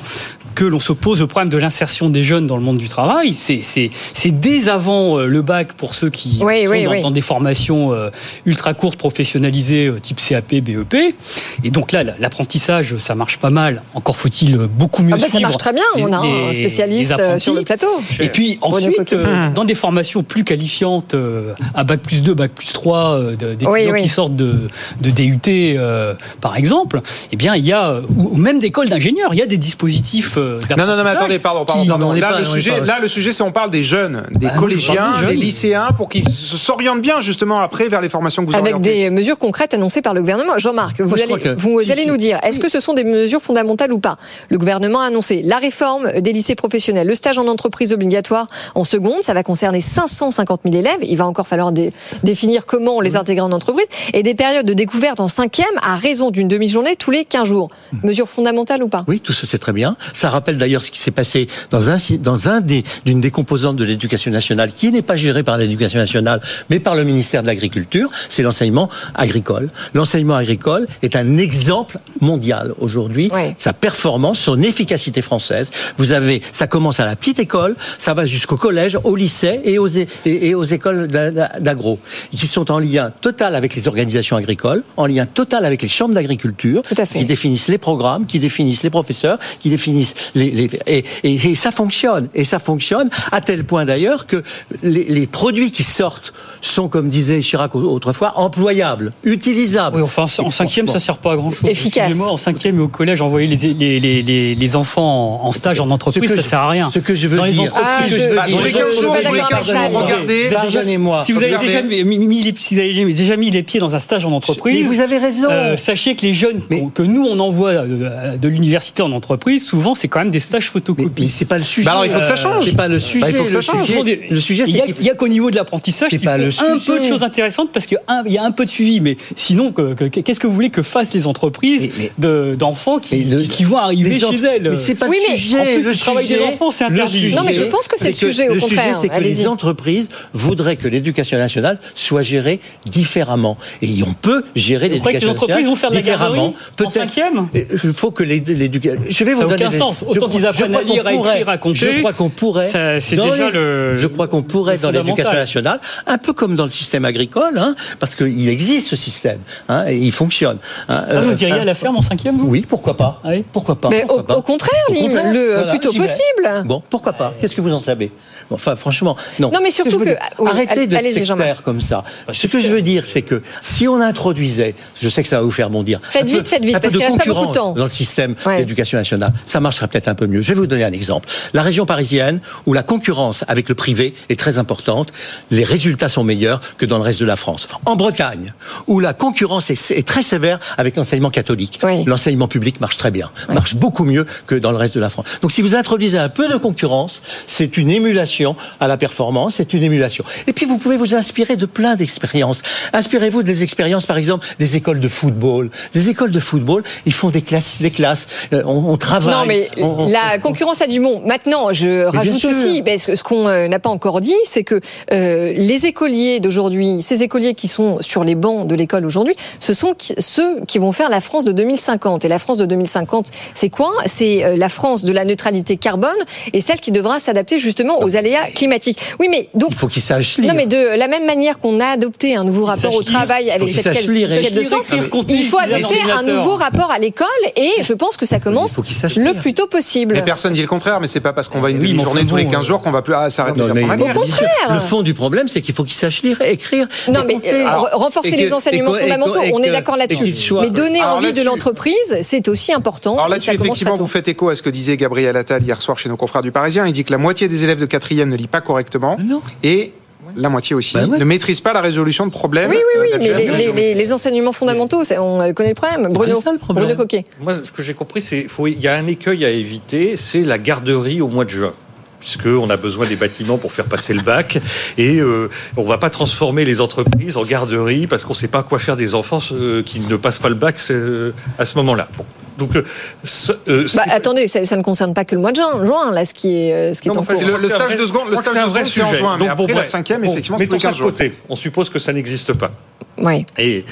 que 0.55 0.63
l'on 0.65 0.79
se 0.79 0.93
pose 0.93 1.19
le 1.19 1.27
problème 1.27 1.49
de 1.49 1.57
l'insertion 1.57 2.09
des 2.09 2.23
jeunes 2.23 2.47
dans 2.47 2.55
le 2.57 2.63
monde 2.63 2.77
du 2.77 2.87
travail. 2.89 3.33
C'est- 3.33 3.59
C'est 3.61 3.89
c'est 3.93 4.31
dès 4.31 4.69
avant 4.69 5.19
euh, 5.19 5.25
le 5.27 5.41
bac 5.41 5.73
pour 5.73 5.93
ceux 5.93 6.09
qui 6.09 6.39
Oui, 6.41 6.63
sont 6.65 6.71
oui, 6.71 6.83
dans, 6.85 6.91
oui. 6.91 7.01
dans 7.01 7.11
des 7.11 7.21
formations 7.21 7.93
euh, 7.93 8.09
ultra 8.45 8.73
courtes, 8.73 8.97
professionnalisées, 8.97 9.87
euh, 9.87 9.99
type 9.99 10.19
CAP, 10.25 10.55
BEP. 10.61 11.15
Et 11.63 11.69
donc 11.71 11.91
là, 11.91 12.03
la- 12.03 12.15
l'apprentissage, 12.19 12.95
ça 12.97 13.15
marche 13.15 13.37
pas 13.37 13.49
mal. 13.49 13.81
Encore 13.93 14.15
faut-il 14.17 14.55
beaucoup 14.57 15.03
mieux 15.03 15.13
Ah 15.13 15.17
bah, 15.17 15.27
ça 15.27 15.39
marche 15.39 15.57
très 15.57 15.73
bien, 15.73 15.83
les- 15.95 16.03
on 16.03 16.11
a 16.13 16.19
un 16.19 16.53
spécialiste 16.53 17.13
sur 17.39 17.53
le 17.53 17.63
plateau. 17.63 17.87
Et 18.19 18.29
puis 18.29 18.57
ensuite, 18.61 19.13
euh, 19.13 19.49
dans 19.53 19.65
des 19.65 19.75
formations 19.75 20.23
plus 20.23 20.43
qualifiantes, 20.43 21.13
euh, 21.15 21.53
à 21.73 21.83
bac 21.83 21.99
plus 21.99 22.21
2, 22.21 22.33
bac 22.33 22.51
plus 22.51 22.71
3, 22.71 23.15
euh, 23.19 23.35
de- 23.35 23.53
des 23.55 23.65
Oui, 23.65 23.79
étudiants 23.81 23.93
oui. 23.95 24.01
qui 24.03 24.09
sortent 24.09 24.35
de, 24.35 24.69
de 25.01 25.09
DUT, 25.09 25.39
euh, 25.77 26.13
par 26.41 26.55
exemple, 26.55 27.01
eh 27.31 27.35
bien, 27.35 27.55
il 27.55 27.65
y 27.65 27.73
a, 27.73 27.99
ou 28.15 28.31
ou 28.35 28.37
même 28.37 28.59
d'écoles 28.59 28.89
d'ingénieurs, 28.89 29.33
il 29.33 29.39
y 29.39 29.41
a 29.43 29.45
des 29.45 29.57
dispositifs 29.57 30.37
Non, 30.77 30.85
non, 30.85 30.95
non, 30.97 31.03
mais 31.03 31.09
attendez, 31.11 31.39
pardon, 31.39 31.65
pardon, 31.65 31.81
qui- 32.13 32.19
Là, 32.19 32.29
pas- 32.31 32.39
le 32.39 32.45
sujet, 32.45 32.71
pas- 32.79 32.85
là, 32.85 32.99
le 33.01 33.07
sujet, 33.07 33.31
c'est 33.31 33.43
on 33.43 33.51
parle 33.51 33.69
des 33.69 33.83
jeunes, 33.83 34.23
des 34.31 34.47
Bah, 34.47 34.51
je 34.55 34.59
collégiens, 34.59 35.11
des 35.27 35.33
lycéens, 35.35 35.89
pour 35.95 36.09
qu'ils 36.09 36.27
s'orientent 36.29 37.01
bien 37.01 37.19
justement 37.19 37.59
après 37.59 37.87
vers 37.87 38.01
les 38.01 38.09
formations 38.09 38.43
que 38.45 38.49
vous 38.51 38.55
Avec 38.55 38.73
orientez. 38.75 38.93
des 39.05 39.09
mesures 39.09 39.37
concrètes 39.37 39.73
annoncées 39.73 40.01
par 40.01 40.13
le 40.13 40.21
gouvernement. 40.21 40.57
Jean-Marc, 40.57 41.01
vous 41.01 41.09
Moi, 41.09 41.17
allez, 41.19 41.27
crois 41.27 41.39
que- 41.39 41.59
vous 41.59 41.81
si, 41.81 41.91
allez 41.91 42.03
si. 42.03 42.07
nous 42.07 42.17
dire, 42.17 42.39
est-ce 42.43 42.59
que 42.59 42.69
ce 42.69 42.79
sont 42.79 42.93
des 42.93 43.03
mesures 43.03 43.41
fondamentales 43.41 43.91
ou 43.91 43.99
pas? 43.99 44.17
Le 44.49 44.57
gouvernement 44.57 45.01
a 45.01 45.05
annoncé 45.07 45.41
la 45.43 45.57
réforme 45.57 46.11
des 46.21 46.31
lycées 46.33 46.55
professionnels, 46.55 47.07
le 47.07 47.15
stage 47.15 47.37
en 47.37 47.47
entreprise 47.47 47.93
obligatoire 47.93 48.47
en 48.75 48.83
seconde, 48.83 49.21
ça 49.21 49.33
va 49.33 49.43
concerner 49.43 49.81
550 49.81 50.61
000 50.65 50.75
élèves. 50.75 50.97
Il 51.01 51.17
va 51.17 51.25
encore 51.25 51.47
falloir 51.47 51.71
dé- 51.71 51.93
définir 52.23 52.65
comment 52.65 52.97
on 52.97 53.01
les 53.01 53.15
intégrer 53.15 53.41
en 53.41 53.51
entreprise. 53.51 53.85
Et 54.13 54.23
des 54.23 54.33
périodes 54.35 54.65
de 54.65 54.73
découverte 54.73 55.19
en 55.19 55.27
cinquième 55.27 55.65
à 55.81 55.95
raison 55.95 56.31
d'une 56.31 56.47
demi-journée 56.47 56.95
tous 56.95 57.11
les 57.11 57.25
15 57.25 57.47
jours. 57.47 57.69
Mesures 58.03 58.29
fondamentales 58.29 58.83
ou 58.83 58.87
pas? 58.89 59.03
Oui, 59.07 59.19
tout 59.19 59.33
ça 59.33 59.45
c'est 59.47 59.57
très 59.59 59.73
bien. 59.73 59.95
Ça 60.13 60.29
rappelle 60.35 60.57
d'ailleurs 60.57 60.81
ce 60.81 60.91
qui 60.91 60.99
s'est 60.99 61.11
passé 61.11 61.47
dans 61.71 61.89
un 61.89 61.97
dans 62.19 62.49
un 62.49 62.61
des 62.61 62.83
d'une 63.05 63.21
des 63.21 63.31
composantes 63.31 63.75
de 63.77 63.83
l'éducation 63.83 64.31
nationale 64.31 64.71
qui 64.73 64.91
n'est 64.91 65.01
pas 65.01 65.15
gérée 65.15 65.43
par 65.43 65.57
l'éducation 65.57 65.99
nationale 65.99 66.41
mais 66.69 66.79
par 66.79 66.95
le 66.95 67.03
ministère 67.03 67.41
de 67.41 67.47
l'Agriculture, 67.47 68.09
c'est 68.29 68.43
l'enseignement 68.43 68.89
agricole. 69.15 69.67
L'enseignement 69.93 70.35
agricole 70.35 70.85
est 71.01 71.15
un 71.15 71.37
exemple 71.37 71.97
mondial 72.21 72.73
aujourd'hui. 72.79 73.29
Sa 73.57 73.73
performance, 73.73 74.39
son 74.39 74.61
efficacité 74.61 75.21
française. 75.21 75.69
Vous 75.97 76.11
avez, 76.11 76.41
ça 76.51 76.67
commence 76.67 76.99
à 76.99 77.05
la 77.05 77.15
petite 77.15 77.39
école, 77.39 77.75
ça 77.97 78.13
va 78.13 78.25
jusqu'au 78.25 78.57
collège, 78.57 78.97
au 79.03 79.15
lycée 79.15 79.61
et 79.63 79.77
aux 79.79 79.87
é- 79.87 80.07
et, 80.25 80.47
et 80.49 80.55
aux 80.55 80.63
écoles 80.63 81.07
d'a- 81.07 81.31
d'a- 81.31 81.51
d'agro, 81.59 81.99
qui 82.35 82.47
sont 82.47 82.71
en 82.71 82.79
lien 82.79 83.11
total 83.21 83.55
avec 83.55 83.75
les 83.75 83.87
organisations 83.87 84.35
agricoles, 84.37 84.83
en 84.97 85.05
lien 85.05 85.25
total 85.25 85.65
avec 85.65 85.81
les 85.81 85.87
chambres 85.87 86.13
d'agriculture, 86.13 86.81
qui 87.19 87.25
définissent 87.25 87.67
les 87.69 87.77
programmes, 87.77 88.25
qui 88.25 88.39
définissent 88.39 88.83
les 88.83 88.89
professeurs, 88.89 89.37
qui 89.59 89.69
définissent 89.69 90.15
les, 90.33 90.49
les- 90.51 90.69
et, 90.87 91.03
et- 91.23 91.33
et 91.51 91.55
ça 91.55 91.71
fonctionne. 91.71 92.27
Et 92.33 92.43
ça 92.43 92.59
fonctionne 92.59 93.09
à 93.31 93.41
tel 93.41 93.63
point 93.63 93.85
d'ailleurs 93.85 94.25
que 94.27 94.43
les, 94.83 95.03
les 95.03 95.27
produits 95.27 95.71
qui 95.71 95.83
sortent 95.83 96.33
sont, 96.61 96.87
comme 96.87 97.09
disait 97.09 97.41
Chirac 97.41 97.75
au- 97.75 97.79
autrefois, 97.91 98.33
employables, 98.37 99.11
utilisables. 99.23 99.97
Oui, 99.97 100.01
enfin, 100.03 100.23
en 100.39 100.51
cinquième, 100.51 100.87
ça 100.87 100.99
sert 100.99 101.17
pas 101.17 101.33
à 101.33 101.35
grand 101.35 101.51
chose. 101.51 101.69
Efficace. 101.69 102.05
Excusez-moi, 102.07 102.31
en 102.31 102.37
cinquième 102.37 102.77
et 102.77 102.81
au 102.81 102.87
collège, 102.87 103.21
envoyer 103.21 103.47
les, 103.47 103.73
les, 103.73 103.99
les, 103.99 104.21
les, 104.23 104.55
les 104.55 104.75
enfants 104.75 105.41
en, 105.43 105.51
stage 105.51 105.79
en 105.79 105.89
entreprise, 105.91 106.29
ça 106.29 106.37
je- 106.37 106.41
sert 106.41 106.59
à 106.59 106.69
rien. 106.69 106.89
Ce 106.91 106.99
que 106.99 107.13
je 107.15 107.27
veux 107.27 107.37
Dans 107.37 107.45
dire. 107.47 107.71
Ah, 107.75 107.97
entreprises, 107.99 108.15
je- 108.17 108.29
veux 108.29 108.35
bah, 108.35 108.45
dire. 108.47 108.57
dans 108.57 108.63
les 108.63 108.69
Je- 108.69 108.77
cas 108.77 108.83
où 108.83 108.89
je- 108.89 108.91
je 108.91 108.97
suis 108.97 109.07
pas 109.07 109.17
je- 109.17 109.23
d'accord 109.23 109.33
avec 109.35 109.47
regardez, 109.65 109.71
ça. 109.71 109.87
regardez, 109.99 110.49
Pardonnez-moi. 110.51 111.23
Si 111.25 111.31
vous 111.31 111.43
avez 111.43 111.57
déjà 111.57 111.81
mis, 111.81 112.03
mis 112.03 112.41
les, 112.43 112.53
si 112.57 112.75
vous 112.75 112.79
avez 112.81 113.13
déjà 113.13 113.35
mis 113.35 113.51
les 113.51 113.63
pieds 113.63 113.79
dans 113.79 113.95
un 113.95 113.99
stage 113.99 114.25
en 114.25 114.31
entreprise, 114.31 114.75
Mais 114.77 114.83
vous 114.95 115.01
avez 115.01 115.17
raison. 115.17 115.47
euh, 115.51 115.77
sachez 115.77 116.15
que 116.15 116.21
les 116.25 116.33
jeunes 116.33 116.61
Mais- 116.69 116.85
que 116.93 117.03
nous 117.03 117.25
on 117.25 117.39
envoie 117.39 117.73
de, 117.85 118.37
de 118.37 118.47
l'université 118.47 119.03
en 119.03 119.11
entreprise, 119.11 119.65
souvent 119.65 119.93
c'est 119.95 120.07
quand 120.15 120.21
même 120.21 120.31
des 120.31 120.39
stages 120.39 120.69
photocopie. 120.69 121.23
Mais 121.23 121.27
c'est 121.27 121.43
pas 121.43 121.57
le 121.57 121.63
sujet. 121.65 121.83
Bah 121.85 121.91
alors, 121.91 122.05
il 122.05 122.11
faut 122.13 122.21
que 122.21 122.25
ça 122.25 122.37
change. 122.37 122.63
C'est 122.63 122.73
pas 122.77 122.87
le 122.87 122.99
sujet. 122.99 123.19
Bah, 123.19 123.27
il 123.31 123.35
faut 123.35 123.43
que 123.43 123.49
ça 123.49 123.57
le 123.57 123.61
change. 123.61 123.83
sujet, 123.85 124.27
le 124.29 124.39
sujet, 124.39 124.63
il 124.65 124.71
c'est 124.71 124.77
y 124.77 124.81
a, 124.81 124.85
qu'il 124.85 124.95
il 125.01 125.05
y 125.05 125.09
a 125.09 125.13
qu'au 125.13 125.27
niveau 125.27 125.51
de 125.51 125.57
l'apprentissage 125.57 126.09
C'est 126.09 126.17
qu'il 126.19 126.25
pas 126.25 126.37
faut 126.37 126.41
le 126.43 126.47
un 126.47 126.79
peu 126.79 126.93
de 126.93 126.99
sujet. 127.01 127.09
choses 127.09 127.23
intéressantes 127.23 127.71
parce 127.73 127.85
qu'il 127.85 127.97
y 128.27 128.37
a 128.37 128.43
un 128.45 128.51
peu 128.51 128.63
de 128.63 128.69
suivi. 128.69 129.01
Mais 129.01 129.17
sinon, 129.35 129.73
que- 129.73 129.93
que- 129.93 130.05
qu'est-ce 130.21 130.39
que 130.39 130.47
vous 130.47 130.53
voulez 130.53 130.69
que 130.69 130.83
fassent 130.83 131.13
les 131.13 131.27
entreprises 131.27 131.89
de- 132.17 132.55
d'enfants 132.57 132.99
qui, 132.99 133.25
qui- 133.25 133.47
qui 133.49 133.63
vont 133.65 133.75
arriver 133.77 134.17
chez 134.17 134.25
elles 134.55 134.69
Mais 134.69 134.75
c'est 134.77 134.95
pas 134.95 135.07
Oui, 135.09 135.17
le 135.29 135.35
sujet. 135.35 135.59
En 135.59 135.63
plus, 135.65 135.83
le 135.83 135.91
le 135.91 135.97
travail 135.97 136.27
des 136.27 136.33
sujet- 136.35 136.47
enfants, 136.47 136.71
c'est 136.71 136.87
le 136.87 136.93
interdit. 136.95 137.19
sujet, 137.19 137.35
Non, 137.35 137.43
mais 137.45 137.53
je 137.53 137.63
pense 137.63 137.89
que 137.89 137.95
c'est 137.99 138.07
le 138.07 138.13
sujet, 138.13 138.47
au 138.47 138.53
le 138.53 138.61
contraire. 138.61 138.95
sujet, 138.95 139.09
c'est 139.13 139.19
que 139.19 139.21
les 139.21 139.45
entreprises 139.49 140.07
voudraient 140.33 140.77
que 140.77 140.87
l'éducation 140.87 141.37
nationale 141.37 141.77
soit 141.93 142.21
gérée 142.21 142.61
différemment. 142.85 143.57
Et 143.81 143.89
on 144.07 144.13
peut 144.13 144.43
gérer 144.55 144.87
Vous 144.87 144.99
croyez 144.99 145.17
que 145.19 145.25
les 145.25 145.27
l'éducation 145.27 145.29
entreprises 145.31 145.65
nationale 145.65 145.69
vont 145.69 145.75
faire 145.75 145.89
de 145.89 145.95
la 145.95 146.01
différemment. 146.01 146.53
cinquième 146.93 147.47
Il 147.83 147.93
faut 147.93 148.11
que 148.11 148.23
les- 148.23 148.39
l'éducation. 148.39 149.01
Je 149.09 149.23
vais 149.25 149.35
Ça 149.35 149.43
vous 149.43 149.49
donner 149.49 149.65
aucun 149.67 149.77
sens. 149.77 150.03
Je 150.05 150.17
Autant 150.17 150.27
crois- 150.27 150.29
qu'ils 150.39 150.45
apprennent 150.47 150.75
à 150.75 150.81
lire, 150.81 151.05
à 151.07 151.11
pourrait- 151.11 151.31
écrire, 151.33 151.49
à 151.49 151.57
compter. 151.57 151.75
Je 151.79 151.99
crois 151.99 152.13
qu'on 152.13 152.29
pourrait. 152.29 152.67
Ça, 152.69 152.99
c'est 152.99 153.15
dans 153.15 153.29
déjà 153.31 153.47
les- 153.49 153.53
le- 153.57 153.97
Je 153.97 154.07
crois 154.07 154.27
qu'on 154.27 154.41
pourrait 154.43 154.77
dans 154.77 154.91
l'éducation 154.91 155.33
nationale, 155.33 155.79
un 156.07 156.17
peu 156.17 156.33
comme 156.33 156.55
dans 156.55 156.65
le 156.65 156.69
système 156.71 157.05
agricole, 157.05 157.57
hein, 157.57 157.75
parce 157.99 158.15
qu'il 158.15 158.47
existe 158.49 158.89
ce 158.89 158.95
système, 158.95 159.39
hein, 159.69 159.85
et 159.87 159.97
il 159.97 160.11
fonctionne. 160.11 160.57
hein. 160.89 161.05
Ah, 161.09 161.19
vous 161.21 161.29
Euh, 161.31 161.37
iriez 161.41 161.53
à 161.59 161.65
la 161.65 161.73
ferme 161.73 161.95
en 161.97 162.01
cinquième, 162.01 162.37
vous? 162.37 162.47
Oui, 162.47 162.65
pourquoi 162.67 162.95
pas 162.97 163.21
Pourquoi 163.51 163.75
pas 163.75 163.89
Mais 163.89 164.01
pourquoi 164.01 164.19
au- 164.21 164.23
pas 164.23 164.37
au 164.37 164.41
contraire, 164.41 164.71
Au 164.89 164.93
Lim, 164.93 165.03
contraire, 165.11 165.33
le 165.33 165.69
plutôt 165.69 165.91
j'y 165.91 165.99
vais. 165.99 166.05
possible. 166.05 166.63
Bon, 166.65 166.81
pourquoi 166.89 167.13
pas 167.13 167.33
Qu'est-ce 167.39 167.55
que 167.55 167.61
vous 167.61 167.73
en 167.73 167.79
savez? 167.79 168.11
Enfin, 168.51 168.75
franchement, 168.75 169.15
non. 169.39 169.49
Non, 169.51 169.59
mais 169.61 169.69
que 169.69 169.73
surtout 169.75 169.99
que- 169.99 170.09
oui, 170.39 170.49
arrêtez 170.49 170.87
de 170.87 170.95
sectaire 171.11 171.63
comme 171.63 171.81
ça. 171.81 172.03
Ce 172.31 172.47
que 172.47 172.59
je 172.59 172.67
veux 172.67 172.81
dire, 172.81 173.05
c'est 173.05 173.21
que 173.23 173.41
si 173.61 173.87
on 173.87 173.99
introduisait, 174.01 174.75
je 175.01 175.09
sais 175.09 175.23
que 175.23 175.29
ça 175.29 175.37
va 175.37 175.41
vous 175.43 175.51
faire 175.51 175.69
bondir. 175.69 175.99
Faites 176.09 176.29
vite, 176.29 176.47
faites 176.47 176.63
vite, 176.63 176.79
parce 176.79 176.93
qu'il 176.93 177.03
reste 177.03 177.17
pas 177.17 177.25
beaucoup 177.33 177.47
de 177.47 177.51
temps. 177.51 177.73
Dans 177.73 177.83
le 177.83 177.89
système 177.89 178.35
d'éducation 178.57 178.97
nationale, 178.97 179.31
ça 179.45 179.59
marcherait 179.59 179.84
peut-être 179.87 180.07
un 180.07 180.15
peu 180.15 180.27
mieux. 180.27 180.41
Je 180.41 180.49
vais 180.49 180.59
vous 180.59 180.67
donner 180.67 180.83
un 180.83 180.91
exemple. 180.91 181.27
La 181.53 181.61
région 181.61 181.85
parisienne, 181.85 182.39
où 182.65 182.73
la 182.73 182.83
concurrence 182.83 183.43
avec 183.47 183.69
le 183.69 183.75
privé 183.75 184.13
est 184.29 184.39
très 184.39 184.57
importante, 184.59 185.11
les 185.51 185.63
résultats 185.63 186.09
sont 186.09 186.23
meilleurs 186.23 186.61
que 186.77 186.85
dans 186.85 186.97
le 186.97 187.03
reste 187.03 187.19
de 187.19 187.25
la 187.25 187.35
France. 187.35 187.67
En 187.85 187.95
Bretagne, 187.95 188.53
où 188.87 188.99
la 188.99 189.13
concurrence 189.13 189.69
est, 189.69 190.07
très 190.07 190.23
sévère 190.23 190.59
avec 190.77 190.95
l'enseignement 190.95 191.29
catholique, 191.29 191.79
l'enseignement 192.05 192.47
public 192.47 192.79
marche 192.81 192.97
très 192.97 193.11
bien, 193.11 193.31
marche 193.49 193.75
beaucoup 193.75 194.03
mieux 194.03 194.25
que 194.47 194.55
dans 194.55 194.71
le 194.71 194.77
reste 194.77 194.95
de 194.95 194.99
la 194.99 195.09
France. 195.09 195.25
Donc 195.41 195.51
si 195.51 195.61
vous 195.61 195.75
introduisez 195.75 196.17
un 196.17 196.29
peu 196.29 196.47
de 196.47 196.57
concurrence, 196.57 197.21
c'est 197.47 197.77
une 197.77 197.89
émulation 197.89 198.55
à 198.79 198.87
la 198.87 198.97
performance, 198.97 199.55
c'est 199.55 199.73
une 199.73 199.83
émulation. 199.83 200.23
Et 200.47 200.53
puis 200.53 200.65
vous 200.65 200.77
pouvez 200.77 200.97
vous 200.97 201.15
inspirer 201.15 201.55
de 201.55 201.65
plein 201.65 201.95
d'expériences. 201.95 202.61
Inspirez-vous 202.93 203.43
des 203.43 203.63
expériences, 203.63 204.05
par 204.05 204.17
exemple, 204.17 204.45
des 204.59 204.75
écoles 204.75 204.99
de 204.99 205.07
football. 205.07 205.69
Les 205.93 206.09
écoles 206.09 206.31
de 206.31 206.39
football, 206.39 206.83
ils 207.05 207.13
font 207.13 207.29
des 207.29 207.41
classes, 207.41 207.77
les 207.79 207.91
classes, 207.91 208.27
euh, 208.53 208.63
on, 208.65 208.91
on 208.91 208.97
travaille. 208.97 209.33
Non, 209.33 209.45
mais 209.45 209.69
on- 209.79 210.05
on- 210.05 210.09
la 210.09 210.37
concurrence 210.39 210.81
a 210.81 210.87
du 210.87 210.99
bon. 210.99 211.21
Maintenant, 211.25 211.71
je 211.73 212.05
rajoute 212.05 212.45
aussi, 212.45 212.81
parce 212.83 213.05
que 213.05 213.15
ce 213.15 213.23
qu'on 213.23 213.47
euh, 213.47 213.67
n'a 213.67 213.79
pas 213.79 213.89
encore 213.89 214.21
dit, 214.21 214.35
c'est 214.45 214.63
que 214.63 214.79
euh, 215.11 215.53
les 215.55 215.85
écoliers 215.85 216.39
d'aujourd'hui, 216.39 217.01
ces 217.01 217.23
écoliers 217.23 217.53
qui 217.53 217.67
sont 217.67 217.97
sur 218.01 218.23
les 218.23 218.35
bancs 218.35 218.67
de 218.67 218.75
l'école 218.75 219.05
aujourd'hui, 219.05 219.35
ce 219.59 219.73
sont 219.73 219.93
qui- 219.93 220.13
ceux 220.19 220.61
qui 220.67 220.77
vont 220.79 220.91
faire 220.91 221.09
la 221.09 221.21
France 221.21 221.45
de 221.45 221.51
2050. 221.51 222.25
Et 222.25 222.27
la 222.27 222.39
France 222.39 222.57
de 222.57 222.65
2050, 222.65 223.27
c'est 223.53 223.69
quoi? 223.69 223.91
C'est 224.05 224.43
euh, 224.43 224.55
la 224.57 224.69
France 224.69 225.03
de 225.03 225.11
la 225.13 225.25
neutralité 225.25 225.77
carbone 225.77 226.09
et 226.53 226.61
celle 226.61 226.79
qui 226.79 226.91
devra 226.91 227.19
s'adapter 227.19 227.59
justement 227.59 228.01
aux 228.01 228.15
aléas 228.15 228.45
climatiques. 228.53 228.99
Oui, 229.19 229.27
mais 229.29 229.49
donc. 229.53 229.69
Il 229.71 229.75
faut 229.77 229.87
qu'ils 229.87 230.01
sachent 230.01 230.37
lire. 230.37 230.49
Non, 230.51 230.55
mais 230.57 230.65
de 230.65 230.97
la 230.97 231.07
même 231.07 231.25
manière 231.25 231.59
qu'on 231.59 231.79
a 231.79 231.87
adopté 231.87 232.35
un 232.35 232.43
nouveau 232.43 232.65
rapport 232.65 232.95
au 232.95 233.03
travail 233.03 233.49
avec 233.51 233.71
cette 233.71 233.93
quête 233.93 234.53
de 234.53 234.63
sens, 234.63 234.89
il 235.29 235.43
faut 235.45 235.57
adopter 235.59 235.95
un 236.11 236.23
nouveau 236.23 236.55
rapport 236.55 236.91
à 236.91 236.99
l'école 236.99 237.27
et 237.55 237.71
je 237.81 237.93
pense 237.93 238.17
que 238.17 238.25
ça 238.25 238.39
commence 238.39 238.77
le 239.17 239.33
plus 239.33 239.53
tôt 239.53 239.64
possible. 239.67 240.13
Mais 240.15 240.21
personne 240.23 240.53
dit 240.53 240.61
le 240.61 240.67
contraire, 240.67 240.99
mais 240.99 241.07
c'est 241.07 241.19
pas 241.19 241.33
parce 241.33 241.47
qu'on 241.49 241.61
va 241.61 241.69
une 241.69 241.77
Oui, 241.77 241.83
mais 241.83 241.89
demi-journée 241.93 242.21
enfin 242.21 242.29
tous 242.29 242.35
les 242.37 242.43
bon, 242.45 242.51
15 242.51 242.65
jours 242.65 242.81
qu'on 242.81 242.91
va 242.91 243.01
plus 243.01 243.13
ah, 243.13 243.29
s'arrêter 243.29 243.59
Non, 243.61 243.69
à 243.69 243.73
lire. 243.73 243.95
bien 243.95 244.25
sûr, 244.25 244.47
Le 244.71 244.79
fond 244.79 245.01
du 245.01 245.13
problème, 245.13 245.47
c'est 245.47 245.61
qu'il 245.61 245.73
faut 245.75 245.83
qu'ils 245.83 245.93
sachent 245.93 246.21
lire 246.23 246.41
écrire. 246.41 246.87
Non, 247.11 247.21
mais 247.25 247.37
euh, 247.45 247.67
Alors, 247.67 247.89
renforcer 247.93 248.35
les 248.35 248.47
que- 248.49 248.53
enseignements 248.53 248.91
que- 248.91 248.99
fondamentaux, 248.99 249.39
que- 249.41 249.53
on 249.53 249.63
est 249.63 249.71
d'accord 249.71 249.97
là-dessus. 249.97 250.53
Mais 250.61 250.69
donner 250.69 251.01
Alors 251.01 251.17
envie 251.17 251.33
de 251.33 251.41
l'entreprise, 251.43 252.17
c'est 252.21 252.47
aussi 252.47 252.73
important. 252.73 253.13
Alors 253.15 253.27
là-dessus, 253.27 253.51
commence 253.51 253.65
effectivement, 253.65 253.95
vous 253.95 254.07
faites 254.07 254.27
écho 254.27 254.49
à 254.49 254.55
ce 254.55 254.61
que 254.61 254.69
disait 254.69 254.97
Gabriel 254.97 255.35
Attal 255.37 255.63
hier 255.63 255.81
soir 255.81 255.97
chez 255.99 256.09
nos 256.09 256.17
confrères 256.17 256.41
du 256.41 256.51
Parisien. 256.51 256.85
Il 256.87 256.93
dit 256.93 257.03
que 257.03 257.11
la 257.11 257.17
moitié 257.17 257.47
des 257.47 257.63
élèves 257.63 257.79
de 257.79 257.85
quatrième 257.85 258.29
ne 258.29 258.35
lit 258.35 258.47
pas 258.47 258.61
correctement. 258.61 259.17
et 259.63 259.91
la 260.35 260.49
moitié 260.49 260.75
aussi 260.75 260.97
ne 260.97 261.23
maîtrise 261.23 261.61
pas 261.61 261.73
la 261.73 261.81
résolution 261.81 262.25
de 262.25 262.31
problèmes. 262.31 262.69
Oui, 262.69 262.77
oui, 262.77 263.01
oui, 263.01 263.09
euh, 263.13 263.71
mais 263.75 263.93
les, 263.93 264.13
enseignements 264.13 264.53
fondamentaux, 264.53 265.03
c'est- 265.03 265.17
on 265.17 265.53
connaît 265.53 265.69
le 265.69 265.75
problème. 265.75 266.07
Bruno, 266.11 266.41
Bruno 266.69 266.95
Coquet. 266.95 267.25
Moi, 267.41 267.55
ce 267.63 267.71
que 267.71 267.83
j'ai 267.83 267.93
compris, 267.93 268.21
c'est 268.21 268.47
faut- 268.47 268.67
il 268.67 268.79
y 268.81 268.87
a 268.87 268.95
un 268.95 269.07
écueil 269.07 269.45
à 269.45 269.49
éviter, 269.49 270.15
c'est 270.17 270.41
la 270.41 270.57
garderie 270.57 271.21
au 271.21 271.27
mois 271.27 271.45
de 271.45 271.49
juin 271.49 271.73
puisqu'on 272.19 272.69
a 272.71 272.77
besoin 272.77 273.05
des 273.05 273.15
bâtiments 273.15 273.59
pour 273.59 273.71
faire 273.71 273.85
passer 273.85 274.11
le 274.11 274.21
bac, 274.21 274.57
et 274.97 275.19
euh, 275.19 275.47
on 275.77 275.83
va 275.83 275.99
pas 275.99 276.09
transformer 276.09 276.65
les 276.65 276.81
entreprises 276.81 277.37
en 277.37 277.45
garderie 277.45 278.07
parce 278.07 278.25
qu'on 278.25 278.33
sait 278.33 278.47
pas 278.47 278.63
quoi 278.63 278.79
faire 278.79 278.95
des 278.95 279.13
enfants 279.13 279.37
euh, 279.51 279.83
qui 279.83 279.99
ne 279.99 280.15
passent 280.15 280.39
pas 280.39 280.49
le 280.49 280.55
bac 280.55 280.77
euh, 280.89 281.33
à 281.59 281.65
ce 281.65 281.77
moment-là. 281.77 282.07
Bon. 282.17 282.25
Donc, 282.57 282.75
euh, 282.75 282.83
ce- 283.23 283.51
euh, 283.67 283.87
Bah, 283.95 284.03
attendez, 284.09 284.47
ça, 284.47 284.63
ça 284.65 284.77
ne 284.77 284.81
concerne 284.83 285.13
pas 285.13 285.25
que 285.25 285.35
le 285.35 285.41
mois 285.41 285.51
de 285.51 285.57
juin, 285.57 285.83
juin 285.85 286.11
là, 286.11 286.23
ce 286.25 286.33
qui 286.33 286.55
est, 286.55 286.73
euh, 286.73 286.93
ce 286.93 287.01
qui 287.01 287.07
est 287.09 287.11
en 287.11 287.15
mais 287.21 287.25
cours. 287.27 287.35
c'est 287.35 287.43
un 287.43 287.47
vrai- 287.47 287.97
je 287.97 288.11
crois 288.11 288.25
que 288.41 288.49
c'est 288.49 288.57
un 288.59 288.67
vrai 288.67 288.85
c'est 288.85 289.01
en 289.01 289.07
sujet. 289.07 289.19
juin, 289.19 289.37
mais 289.39 289.47
Donc, 289.47 289.57
bon, 289.57 289.63
après, 289.63 289.67
la 289.67 289.73
bref. 289.81 289.87
cinquième, 289.89 290.21
Bon, 290.21 290.31
effectivement, 290.31 290.57
c'est 290.57 290.71
ça 290.71 290.77
15 290.77 290.91
de 290.91 290.97
jours. 290.97 291.07
côté. 291.11 291.33
On 291.49 291.55
suppose 291.55 291.89
que 291.89 291.99
ça 291.99 292.13
n'existe 292.13 292.53
pas. 292.53 292.71
Ouais. 293.17 293.45
Et 293.57 293.85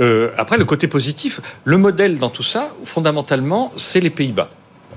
euh, 0.00 0.30
après, 0.38 0.56
le 0.58 0.64
côté 0.64 0.86
positif, 0.86 1.40
le 1.64 1.76
modèle 1.78 2.18
dans 2.18 2.30
tout 2.30 2.42
ça, 2.42 2.68
fondamentalement, 2.84 3.72
c'est 3.76 4.00
les 4.00 4.10
Pays-Bas. 4.10 4.48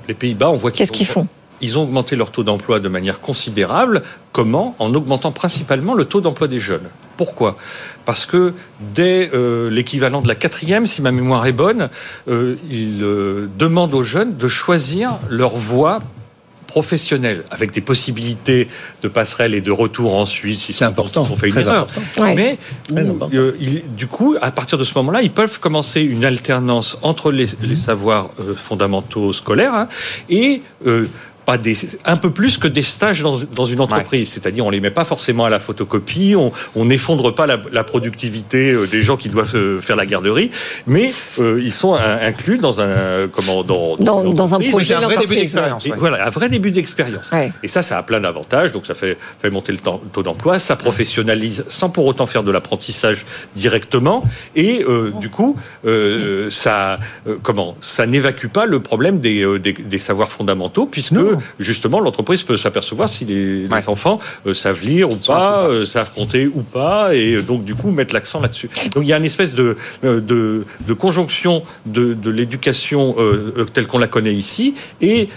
Les 0.07 0.13
Pays-Bas, 0.13 0.49
on 0.49 0.57
voit 0.57 0.71
Qu'est-ce 0.71 0.91
qu'ils 0.91 1.07
font? 1.07 1.27
Ils 1.61 1.77
ont 1.77 1.83
augmenté 1.83 2.17
leur 2.17 2.29
taux 2.31 2.43
d'emploi 2.43 2.79
de 2.81 2.89
manière 2.89 3.21
considérable. 3.21 4.03
Comment? 4.33 4.75
En 4.79 4.93
augmentant 4.95 5.31
principalement 5.31 5.93
le 5.93 6.03
taux 6.05 6.19
d'emploi 6.19 6.47
des 6.49 6.59
jeunes. 6.59 6.89
Pourquoi? 7.17 7.57
Parce 8.05 8.25
que 8.25 8.53
dès 8.95 9.29
euh, 9.33 9.69
l'équivalent 9.69 10.21
de 10.21 10.27
la 10.27 10.35
quatrième, 10.35 10.85
si 10.87 11.01
ma 11.01 11.11
mémoire 11.11 11.45
est 11.45 11.51
bonne, 11.53 11.89
euh, 12.27 12.55
ils 12.69 13.01
euh, 13.03 13.47
demandent 13.57 13.93
aux 13.93 14.03
jeunes 14.03 14.35
de 14.37 14.47
choisir 14.47 15.17
leur 15.29 15.55
voie 15.55 16.01
professionnelle, 16.67 17.43
avec 17.51 17.71
des 17.71 17.81
possibilités 17.81 18.67
de 19.03 19.07
passerelle 19.07 19.53
et 19.53 19.61
de 19.61 19.69
retour 19.69 20.15
ensuite, 20.15 20.57
si 20.57 20.73
c'est 20.73 20.85
important, 20.85 21.21
ont 21.21 21.35
fait 21.35 21.47
une 21.49 21.53
très 21.53 21.61
erreur. 21.67 21.83
important. 21.83 22.23
Ouais. 22.23 22.57
Mais 22.89 23.01
où, 23.03 23.19
euh, 23.31 23.51
ils- 23.59 23.83
du 23.95 24.07
coup, 24.07 24.35
à 24.41 24.49
partir 24.49 24.79
de 24.79 24.83
ce 24.83 24.91
moment-là, 24.97 25.21
ils 25.21 25.29
peuvent 25.31 25.59
commencer 25.59 26.01
une 26.01 26.25
alternance 26.25 26.97
entre 27.03 27.31
les, 27.31 27.45
les 27.61 27.75
savoirs 27.75 28.31
euh, 28.39 28.55
fondamentaux 28.55 29.33
scolaires 29.33 29.75
hein, 29.75 29.87
et 30.29 30.63
euh, 30.87 31.05
pas 31.45 31.57
des, 31.57 31.75
un 32.05 32.17
peu 32.17 32.29
plus 32.31 32.57
que 32.57 32.67
des 32.67 32.81
stages 32.81 33.21
dans, 33.21 33.37
dans 33.55 33.65
une 33.65 33.79
entreprise. 33.81 34.29
C'est-à-dire, 34.31 34.65
on 34.65 34.69
les 34.69 34.79
met 34.79 34.91
pas 34.91 35.05
forcément 35.05 35.45
à 35.45 35.49
la 35.49 35.59
photocopie, 35.59 36.35
on 36.37 36.51
on 36.75 36.85
n'effondre 36.85 37.33
pas 37.35 37.45
la, 37.47 37.57
la 37.71 37.83
productivité 37.83 38.71
euh, 38.71 38.87
des 38.87 39.01
gens 39.01 39.17
qui 39.17 39.29
doivent 39.29 39.55
euh, 39.55 39.81
faire 39.81 39.95
la 39.95 40.05
garderie, 40.05 40.51
mais 40.87 41.13
euh, 41.39 41.59
ils 41.63 41.71
sont 41.73 41.95
in- 41.95 42.19
inclus 42.21 42.57
dans 42.57 42.79
un 42.81 43.27
comment 43.27 43.63
dans 43.63 43.95
Dans- 43.97 44.23
dans 44.33 44.55
un 44.55 44.59
projet 44.59 44.93
un 44.93 44.99
vrai 44.99 45.15
d'entreprise, 45.15 45.29
début 45.29 45.41
d'expérience, 45.41 45.85
ouais. 45.85 45.93
Voilà, 45.97 46.25
un 46.27 46.29
vrai 46.29 46.49
début 46.49 46.71
d'expérience. 46.71 47.31
Ouais. 47.31 47.51
Et 47.63 47.67
ça, 47.67 47.81
ça 47.81 47.97
a 47.97 48.03
plein 48.03 48.19
d'avantages. 48.19 48.71
Donc, 48.71 48.85
ça 48.85 48.93
fait, 48.95 49.17
fait 49.41 49.49
monter 49.49 49.71
le 49.71 49.77
temps- 49.79 50.01
taux 50.11 50.23
d'emploi, 50.23 50.59
ça 50.59 50.75
professionnalise 50.75 51.65
sans 51.69 51.89
pour 51.89 52.05
autant 52.05 52.25
faire 52.25 52.43
de 52.43 52.51
l'apprentissage 52.51 53.25
directement. 53.55 54.23
Et 54.55 54.83
euh, 54.87 55.11
du 55.19 55.29
coup, 55.29 55.57
euh, 55.85 56.49
ça, 56.49 56.97
euh, 57.27 57.37
comment, 57.41 57.75
ça 57.81 58.05
n'évacue 58.05 58.47
pas 58.47 58.65
le 58.65 58.79
problème 58.81 59.19
des, 59.19 59.41
euh, 59.43 59.59
des, 59.59 59.73
des 59.73 59.99
savoirs 59.99 60.31
fondamentaux, 60.31 60.85
puisque 60.85 61.13
justement, 61.59 61.99
l'entreprise 61.99 62.43
peut 62.43 62.57
s'apercevoir 62.57 63.09
si 63.09 63.25
les, 63.25 63.67
les 63.67 63.89
enfants 63.89 64.19
euh, 64.47 64.53
savent 64.53 64.83
lire 64.83 65.09
ou 65.11 65.15
pas, 65.15 65.67
euh, 65.67 65.85
savent 65.85 66.11
compter 66.13 66.47
ou 66.47 66.61
pas, 66.61 67.13
et 67.13 67.35
euh, 67.35 67.41
donc 67.41 67.63
du 67.65 67.75
coup 67.75 67.91
mettre 67.91 68.13
l'accent 68.13 68.41
là-dessus. 68.41 68.69
Donc, 68.93 69.03
il 69.03 69.07
y 69.09 69.13
a 69.13 69.17
une 69.17 69.25
espèce 69.25 69.53
de, 69.53 69.77
de, 70.03 70.65
de 70.87 70.93
conjonction 70.93 71.63
de, 71.85 72.13
de 72.13 72.29
l'éducation 72.29 73.15
euh, 73.17 73.65
telle 73.73 73.87
qu'on 73.87 73.99
la 73.99 74.07
connaît 74.07 74.33
ici 74.33 74.75
et 75.01 75.29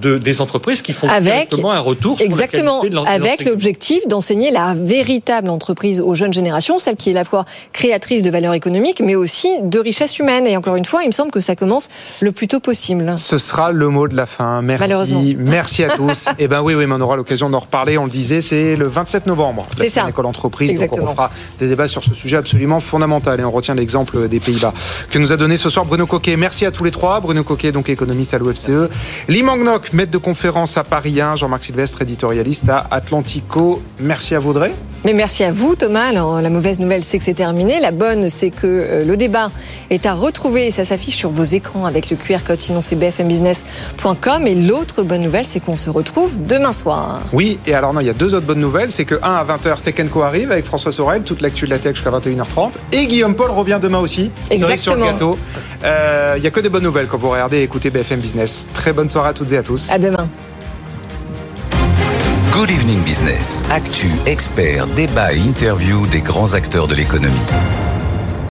de, 0.00 0.18
des 0.18 0.40
entreprises 0.40 0.82
qui 0.82 0.92
font 0.92 1.08
Avec 1.08 1.32
directement 1.32 1.72
un 1.72 1.80
retour 1.80 2.16
sur 2.18 2.26
exactement 2.26 2.82
la 2.82 3.18
de 3.18 3.24
avec 3.24 3.44
l'objectif 3.44 4.06
d'enseigner 4.06 4.50
la 4.50 4.74
véritable 4.74 5.50
entreprise 5.50 6.00
aux 6.00 6.14
jeunes 6.14 6.32
générations, 6.32 6.78
celle 6.78 6.96
qui 6.96 7.10
est 7.10 7.12
à 7.12 7.16
la 7.16 7.24
fois 7.24 7.44
créatrice 7.72 8.22
de 8.22 8.30
valeur 8.30 8.54
économique, 8.54 9.00
mais 9.04 9.14
aussi 9.14 9.48
de 9.62 9.78
richesse 9.78 10.18
humaine. 10.18 10.46
Et 10.46 10.56
encore 10.56 10.76
une 10.76 10.84
fois, 10.84 11.02
il 11.02 11.08
me 11.08 11.12
semble 11.12 11.30
que 11.30 11.40
ça 11.40 11.56
commence 11.56 11.88
le 12.20 12.32
plus 12.32 12.48
tôt 12.48 12.60
possible. 12.60 13.12
Ce 13.16 13.38
sera 13.38 13.72
le 13.72 13.88
mot 13.88 14.08
de 14.08 14.16
la 14.16 14.26
fin. 14.26 14.62
Merci. 14.62 14.82
Malheureusement. 14.82 15.22
Merci 15.40 15.84
à 15.84 15.90
tous. 15.90 16.28
Et 16.38 16.48
ben 16.48 16.62
oui, 16.62 16.74
oui, 16.74 16.86
mais 16.86 16.94
on 16.94 17.00
aura 17.00 17.16
l'occasion 17.16 17.50
d'en 17.50 17.60
reparler. 17.60 17.98
On 17.98 18.04
le 18.04 18.10
disait, 18.10 18.40
c'est 18.40 18.76
le 18.76 18.86
27 18.86 19.26
novembre. 19.26 19.66
C'est 19.76 19.88
ça. 19.88 20.08
école 20.08 20.26
entreprise. 20.26 20.78
Donc 20.78 20.96
on 20.98 21.06
fera 21.08 21.30
des 21.58 21.68
débats 21.68 21.88
sur 21.88 22.04
ce 22.04 22.14
sujet 22.14 22.36
absolument 22.36 22.80
fondamental. 22.80 23.40
Et 23.40 23.44
on 23.44 23.50
retient 23.50 23.74
l'exemple 23.74 24.28
des 24.28 24.40
Pays-Bas 24.40 24.72
que 25.10 25.18
nous 25.18 25.32
a 25.32 25.36
donné 25.36 25.56
ce 25.56 25.70
soir 25.70 25.84
Bruno 25.84 26.06
Coquet. 26.06 26.36
Merci 26.36 26.66
à 26.66 26.70
tous 26.70 26.84
les 26.84 26.90
trois. 26.90 27.20
Bruno 27.20 27.42
Coquet, 27.42 27.72
donc 27.72 27.88
économiste 27.88 28.34
à 28.34 28.38
l'OFCE. 28.38 28.88
Lee 29.28 29.42
Mangnok, 29.42 29.92
maître 29.92 30.10
de 30.10 30.18
conférence 30.18 30.76
à 30.76 30.84
Paris 30.84 31.20
1. 31.20 31.36
Jean-Marc 31.36 31.64
Sylvestre, 31.64 32.02
éditorialiste 32.02 32.68
à 32.68 32.86
Atlantico. 32.90 33.82
Merci 33.98 34.34
à 34.34 34.38
vous, 34.38 34.50
Audrey. 34.50 34.72
Mais 35.04 35.14
merci 35.14 35.44
à 35.44 35.52
vous, 35.52 35.76
Thomas. 35.76 36.08
Alors, 36.08 36.42
la 36.42 36.50
mauvaise 36.50 36.78
nouvelle, 36.78 37.04
c'est 37.04 37.16
que 37.16 37.24
c'est 37.24 37.32
terminé. 37.32 37.80
La 37.80 37.90
bonne, 37.90 38.28
c'est 38.28 38.50
que 38.50 38.66
euh, 38.66 39.04
le 39.04 39.16
débat 39.16 39.50
est 39.88 40.04
à 40.04 40.12
retrouver 40.12 40.66
et 40.66 40.70
ça 40.70 40.84
s'affiche 40.84 41.16
sur 41.16 41.30
vos 41.30 41.42
écrans 41.42 41.86
avec 41.86 42.10
le 42.10 42.16
QR 42.16 42.40
code. 42.46 42.60
Sinon, 42.60 42.82
c'est 42.82 42.96
bfmbusiness.com. 42.96 44.46
Et 44.46 44.54
l'autre 44.54 45.02
bonne 45.02 45.22
nouvelle, 45.22 45.29
c'est 45.44 45.60
qu'on 45.60 45.76
se 45.76 45.90
retrouve 45.90 46.32
demain 46.46 46.72
soir. 46.72 47.20
Oui, 47.32 47.58
et 47.66 47.74
alors 47.74 47.92
non, 47.92 48.00
il 48.00 48.06
y 48.06 48.10
a 48.10 48.14
deux 48.14 48.34
autres 48.34 48.46
bonnes 48.46 48.60
nouvelles. 48.60 48.90
C'est 48.90 49.04
que, 49.04 49.14
un, 49.22 49.32
à 49.34 49.44
20h, 49.44 49.80
Tech 49.82 49.94
Co 50.10 50.22
arrive 50.22 50.50
avec 50.52 50.64
François 50.64 50.92
Sorel, 50.92 51.22
toute 51.22 51.40
l'actu 51.40 51.64
de 51.64 51.70
la 51.70 51.78
tech 51.78 51.94
jusqu'à 51.94 52.10
21h30. 52.10 52.72
Et 52.92 53.06
Guillaume 53.06 53.34
Paul 53.34 53.50
revient 53.50 53.78
demain 53.80 53.98
aussi. 53.98 54.30
Exactement. 54.50 54.76
Sur 54.78 54.96
le 54.96 55.04
gâteau. 55.04 55.38
Euh, 55.84 56.34
Il 56.36 56.42
y 56.44 56.46
a 56.46 56.50
que 56.50 56.60
des 56.60 56.68
bonnes 56.68 56.82
nouvelles 56.82 57.06
quand 57.06 57.18
vous 57.18 57.30
regardez 57.30 57.58
et 57.58 57.62
écoutez 57.62 57.90
BFM 57.90 58.20
Business. 58.20 58.66
Très 58.74 58.92
bonne 58.92 59.08
soirée 59.08 59.30
à 59.30 59.32
toutes 59.32 59.52
et 59.52 59.58
à 59.58 59.62
tous. 59.62 59.90
À 59.90 59.98
demain. 59.98 60.28
Good 62.52 62.70
Evening 62.70 63.00
Business. 63.04 63.64
Actu, 63.70 64.08
experts, 64.26 64.86
débat 64.88 65.32
et 65.32 65.38
interview 65.38 66.06
des 66.08 66.20
grands 66.20 66.54
acteurs 66.54 66.88
de 66.88 66.94
l'économie. 66.94 67.36